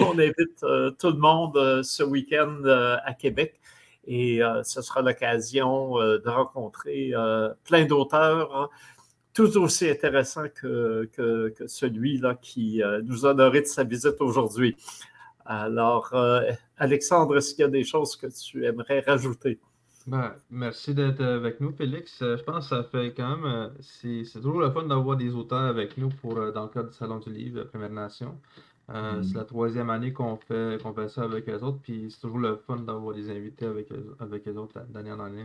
on 0.00 0.18
invite 0.18 0.64
tout 0.98 1.10
le 1.10 1.18
monde 1.18 1.82
ce 1.82 2.02
week-end 2.02 2.62
à 3.04 3.14
Québec 3.14 3.60
et 4.06 4.40
ce 4.62 4.82
sera 4.82 5.02
l'occasion 5.02 5.96
de 5.98 6.28
rencontrer 6.28 7.12
plein 7.64 7.84
d'auteurs 7.84 8.70
tout 9.34 9.56
aussi 9.58 9.90
intéressants 9.90 10.48
que, 10.54 11.10
que, 11.12 11.48
que 11.48 11.66
celui-là 11.66 12.36
qui 12.40 12.80
nous 13.02 13.26
a 13.26 13.30
honoré 13.30 13.60
de 13.62 13.66
sa 13.66 13.84
visite 13.84 14.20
aujourd'hui. 14.20 14.76
Alors, 15.44 16.10
euh, 16.14 16.50
Alexandre, 16.78 17.36
est-ce 17.36 17.54
qu'il 17.54 17.62
y 17.62 17.66
a 17.66 17.70
des 17.70 17.84
choses 17.84 18.16
que 18.16 18.26
tu 18.26 18.64
aimerais 18.64 19.00
rajouter? 19.00 19.60
Ben, 20.06 20.34
merci 20.50 20.94
d'être 20.94 21.22
avec 21.22 21.60
nous, 21.60 21.72
Félix. 21.72 22.20
Euh, 22.22 22.36
je 22.36 22.42
pense 22.42 22.68
que 22.68 22.76
ça 22.76 22.84
fait 22.84 23.12
quand 23.14 23.36
même. 23.36 23.44
Euh, 23.44 23.68
c'est, 23.80 24.40
toujours 24.40 24.60
le 24.60 24.70
fun 24.70 24.84
d'avoir 24.84 25.16
des 25.16 25.34
auteurs 25.34 25.64
avec 25.64 25.96
nous 25.98 26.08
pour, 26.08 26.34
dans 26.52 26.64
le 26.64 26.68
cadre 26.68 26.90
du 26.90 26.96
Salon 26.96 27.18
du 27.18 27.30
Livre, 27.30 27.64
Première 27.64 27.90
Nation. 27.90 28.38
Mm. 28.88 29.22
C'est 29.22 29.34
la 29.34 29.44
troisième 29.44 29.88
année 29.88 30.12
qu'on 30.12 30.36
fait, 30.36 30.82
qu'on 30.82 30.92
fait 30.92 31.08
ça 31.08 31.22
avec 31.22 31.48
eux 31.48 31.58
autres, 31.60 31.78
puis 31.82 32.10
c'est 32.10 32.20
toujours 32.20 32.38
le 32.38 32.56
fun 32.66 32.76
d'avoir 32.76 33.14
des 33.14 33.30
invités 33.30 33.64
avec 33.64 33.90
eux, 33.92 34.14
avec 34.20 34.46
autres 34.46 34.78
d'année 34.90 35.10
en 35.10 35.20
année. 35.20 35.42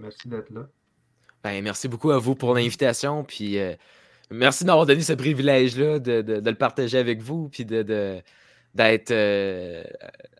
merci 0.00 0.28
d'être 0.28 0.50
là. 0.50 0.68
Ben, 1.42 1.64
merci 1.64 1.88
beaucoup 1.88 2.10
à 2.10 2.18
vous 2.18 2.34
pour 2.34 2.54
l'invitation, 2.54 3.24
puis 3.24 3.56
merci 4.30 4.66
d'avoir 4.66 4.84
donné 4.84 5.00
ce 5.00 5.14
privilège-là 5.14 5.98
de, 5.98 6.20
de, 6.20 6.50
le 6.50 6.56
partager 6.56 6.98
avec 6.98 7.22
vous, 7.22 7.48
puis 7.48 7.64
de 7.64 8.22
d'être 8.74 9.10
euh, 9.12 9.84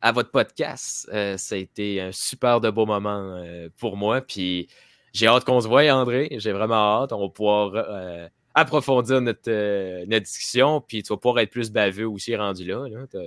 à 0.00 0.12
votre 0.12 0.30
podcast. 0.30 1.08
Euh, 1.12 1.36
ça 1.36 1.54
a 1.54 1.58
été 1.58 2.00
un 2.00 2.12
super 2.12 2.60
de 2.60 2.70
beau 2.70 2.86
moment 2.86 3.36
euh, 3.36 3.68
pour 3.78 3.96
moi. 3.96 4.20
Puis 4.20 4.68
j'ai 5.12 5.26
hâte 5.26 5.44
qu'on 5.44 5.60
se 5.60 5.68
voie, 5.68 5.82
André. 5.92 6.28
J'ai 6.38 6.52
vraiment 6.52 7.02
hâte. 7.02 7.12
On 7.12 7.20
va 7.20 7.28
pouvoir 7.28 8.30
approfondir 8.54 9.20
notre, 9.20 10.14
discussion. 10.18 10.80
Puis 10.80 11.02
tu 11.02 11.12
vas 11.12 11.16
pouvoir 11.16 11.38
être 11.40 11.50
plus 11.50 11.70
baveux 11.70 12.08
aussi 12.08 12.34
rendu 12.34 12.64
là. 12.64 12.84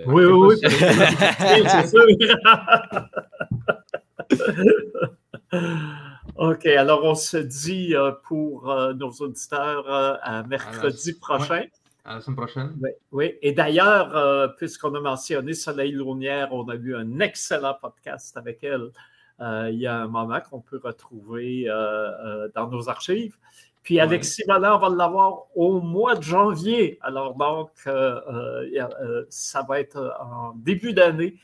Oui, 0.08 0.26
oui, 0.26 0.55
oui. 0.55 0.55
c'est 0.62 1.88
sûr. 1.88 2.05
OK, 6.36 6.66
alors 6.66 7.03
on 7.05 7.16
se 7.16 7.38
dit 7.38 7.95
pour 8.28 8.66
nos 8.95 9.12
auditeurs 9.12 9.86
à 10.22 10.43
mercredi 10.43 11.14
prochain. 11.14 11.64
À 12.08 12.16
la 12.16 12.22
semaine 12.22 12.38
prochaine. 12.38 12.80
Oui, 13.12 13.34
et 13.41 13.51
d'ailleurs, 13.51 14.16
euh, 14.16 14.47
puisqu'on 14.47 14.95
a 14.95 15.01
mentionné 15.01 15.53
Soleil 15.53 15.91
Launière, 15.91 16.53
on 16.53 16.70
a 16.70 16.76
eu 16.76 16.95
un 16.95 17.20
excellent 17.20 17.74
podcast 17.74 18.38
avec 18.38 18.64
elle 18.64 18.91
euh, 19.41 19.70
il 19.72 19.80
y 19.80 19.88
a 19.88 20.03
un 20.03 20.08
moment 20.08 20.39
qu'on 20.39 20.62
peut 20.62 20.80
retrouver 20.82 21.66
euh, 21.68 22.47
dans 22.55 22.70
nos 22.70 22.88
archives. 22.88 23.36
Puis 23.84 23.99
Alexis 23.99 24.43
Vallant, 24.47 24.78
on 24.78 24.89
va 24.89 24.95
l'avoir 24.95 25.43
au 25.53 25.82
mois 25.82 26.16
de 26.16 26.24
janvier. 26.24 26.97
Alors 27.01 27.36
donc, 27.36 27.72
ça 29.30 29.66
va 29.68 29.80
être 29.80 30.18
en 30.22 30.53
début 30.55 30.93
d'année 30.93 31.36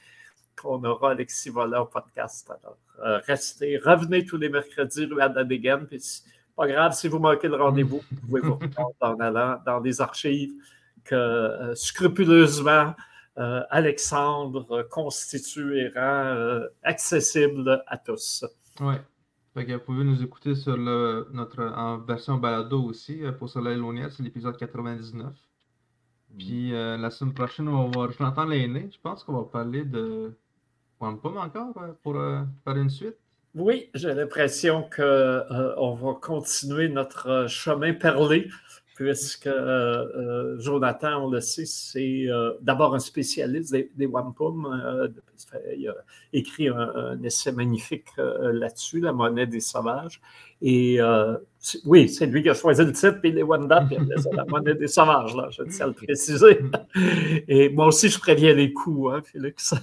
qu'on 0.59 0.81
aura 0.85 1.11
Alexis 1.11 1.49
au 1.49 1.85
podcast. 1.85 2.49
Alors, 2.49 3.21
restez, 3.25 3.77
revenez 3.77 4.25
tous 4.25 4.37
les 4.37 4.49
mercredis, 4.49 5.05
rue 5.05 5.21
Adadegen, 5.21 5.85
puis 5.87 6.01
pas 6.55 6.67
grave, 6.67 6.93
si 6.93 7.07
vous 7.07 7.19
manquez 7.19 7.47
le 7.47 7.55
rendez-vous, 7.55 8.01
vous 8.11 8.27
pouvez 8.27 8.41
vous 8.41 8.59
rendre 8.75 8.95
en 9.01 9.19
allant 9.19 9.59
dans 9.65 9.81
des 9.81 10.01
archives 10.01 10.53
que 11.03 11.15
euh, 11.15 11.75
scrupuleusement 11.75 12.93
euh, 13.37 13.63
Alexandre 13.69 14.83
constitue 14.89 15.77
et 15.77 15.87
rend 15.89 16.25
euh, 16.25 16.67
accessible 16.83 17.83
à 17.87 17.97
tous. 17.97 18.45
Oui. 18.79 18.95
vous 19.55 19.79
pouvez 19.79 20.03
nous 20.03 20.21
écouter 20.21 20.55
sur 20.55 20.77
le, 20.77 21.27
notre, 21.33 21.63
en 21.63 21.97
version 21.99 22.37
balado 22.37 22.83
aussi 22.83 23.21
pour 23.39 23.49
Soleil 23.49 23.77
Launière, 23.77 24.11
c'est 24.11 24.23
l'épisode 24.23 24.57
99. 24.57 25.25
Mm. 25.25 26.37
Puis 26.37 26.71
la 26.71 27.09
semaine 27.09 27.33
prochaine, 27.33 27.67
on 27.67 27.85
va 27.85 27.91
voir 27.91 28.11
Jonathan 28.11 28.45
L'aîné. 28.45 28.89
Je 28.91 28.99
pense 28.99 29.23
qu'on 29.23 29.33
va 29.33 29.43
parler 29.43 29.83
de 29.83 30.35
Wampum 30.99 31.37
encore 31.37 31.73
pour 32.01 32.15
faire 32.15 32.77
une 32.77 32.89
suite. 32.89 33.17
Oui, 33.55 33.91
j'ai 33.93 34.15
l'impression 34.15 34.81
qu'on 34.81 35.03
euh, 35.03 35.93
va 35.93 36.13
continuer 36.19 36.89
notre 36.89 37.27
euh, 37.29 37.47
chemin 37.47 37.93
perlé, 37.93 38.49
puisque 38.95 39.45
euh, 39.45 40.59
Jonathan, 40.59 41.25
on 41.25 41.29
le 41.29 41.39
sait, 41.39 41.65
c'est 41.67 42.25
d'abord 42.61 42.95
un 42.95 42.99
spécialiste 42.99 43.71
des, 43.71 43.91
des 43.95 44.07
wampum. 44.07 44.67
il 45.77 45.87
a 45.87 45.93
écrit 46.31 46.67
un 46.69 47.21
essai 47.21 47.51
magnifique 47.51 48.07
là-dessus, 48.17 49.01
La 49.01 49.13
monnaie 49.13 49.45
des 49.45 49.59
sauvages. 49.59 50.19
Et 50.63 50.99
euh, 50.99 51.37
oui, 51.85 52.09
c'est 52.09 52.25
lui 52.25 52.43
qui 52.43 52.49
a 52.49 52.53
choisi 52.53 52.83
le 52.83 52.91
titre, 52.91 53.19
puis 53.21 53.31
les 53.31 53.43
Wanda, 53.43 53.81
puis 53.81 53.97
la 54.33 54.45
monnaie 54.45 54.75
des 54.75 54.87
sauvages, 54.87 55.35
là, 55.35 55.47
je 55.49 55.63
tiens 55.63 55.85
à 55.85 55.87
le 55.87 55.93
préciser. 55.93 56.59
Et 57.47 57.69
moi 57.69 57.87
aussi, 57.87 58.09
je 58.09 58.19
préviens 58.19 58.53
les 58.53 58.73
coups, 58.73 59.13
hein, 59.13 59.21
Félix. 59.23 59.73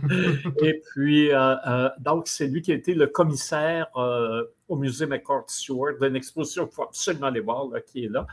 Et 0.62 0.80
puis, 0.90 1.32
euh, 1.32 1.56
euh, 1.66 1.88
donc, 1.98 2.28
c'est 2.28 2.46
lui 2.46 2.62
qui 2.62 2.70
a 2.70 2.76
été 2.76 2.94
le 2.94 3.08
commissaire 3.08 3.88
au 4.68 4.76
musée 4.76 5.06
McCourt 5.06 5.44
Stewart 5.48 5.94
d'une 6.00 6.16
exposition 6.16 6.66
qu'il 6.66 6.74
faut 6.74 6.84
absolument 6.84 7.26
aller 7.26 7.40
voir, 7.40 7.66
là, 7.68 7.80
qui 7.80 8.04
est 8.04 8.08
là. 8.08 8.26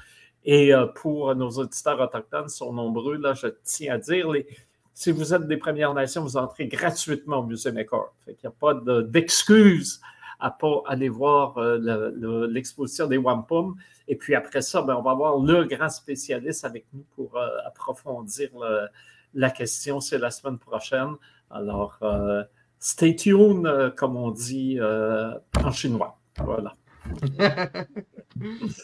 Et 0.44 0.72
pour 0.96 1.36
nos 1.36 1.50
auditeurs 1.50 2.00
autochtones, 2.00 2.46
ils 2.48 2.50
sont 2.50 2.74
nombreux, 2.74 3.18
là, 3.18 3.34
je 3.34 3.48
tiens 3.64 3.96
à 3.96 3.98
dire, 3.98 4.30
les, 4.32 4.46
si 4.94 5.12
vous 5.12 5.34
êtes 5.34 5.48
des 5.48 5.58
Premières 5.58 5.94
Nations, 5.94 6.22
vous 6.22 6.38
entrez 6.38 6.68
gratuitement 6.68 7.38
au 7.38 7.44
musée 7.44 7.72
McCourt. 7.72 8.14
Il 8.28 8.36
n'y 8.44 8.48
a 8.48 8.52
pas 8.52 8.74
d'excuses 9.04 10.00
à 10.42 10.50
pas 10.50 10.82
aller 10.88 11.08
voir 11.08 11.58
euh, 11.58 12.48
l'exposition 12.48 13.08
des 13.08 13.18
wampum. 13.18 13.76
Et 14.08 14.16
puis 14.16 14.36
après 14.36 14.62
ça, 14.62 14.82
ben, 14.82 14.96
on 14.96 15.02
va 15.02 15.12
avoir 15.12 15.38
le 15.38 15.64
grand 15.66 15.90
spécialiste 15.90 16.66
avec 16.66 16.86
nous 16.92 17.06
pour 17.16 17.38
euh, 17.38 17.48
approfondir 17.66 18.50
la 19.34 19.50
question. 19.52 20.02
C'est 20.02 20.18
la 20.18 20.32
semaine 20.32 20.58
prochaine. 20.58 21.14
Alors, 21.50 21.98
euh, 22.02 22.44
stay 22.80 23.16
tuned, 23.16 23.94
comme 23.96 24.18
on 24.18 24.32
dit 24.32 24.80
en 24.82 25.72
chinois. 25.72 26.20
Voilà. 26.38 26.74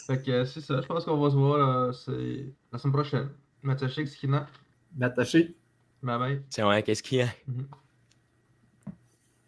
c'est 0.05 0.61
ça. 0.61 0.81
Je 0.81 0.85
pense 0.85 1.05
qu'on 1.05 1.17
va 1.17 1.29
se 1.29 1.35
voir 1.35 1.87
la 2.71 2.77
semaine 2.77 2.93
prochaine. 2.93 3.29
Matashi, 3.63 4.07
Skina. 4.07 4.47
Matashi. 4.95 5.55
Bye 6.03 6.19
bye. 6.19 6.41
C'est 6.49 6.61
vrai, 6.61 6.83
qu'est-ce 6.83 7.01
qu'il 7.01 7.19
y 7.19 7.21
a? 7.21 7.27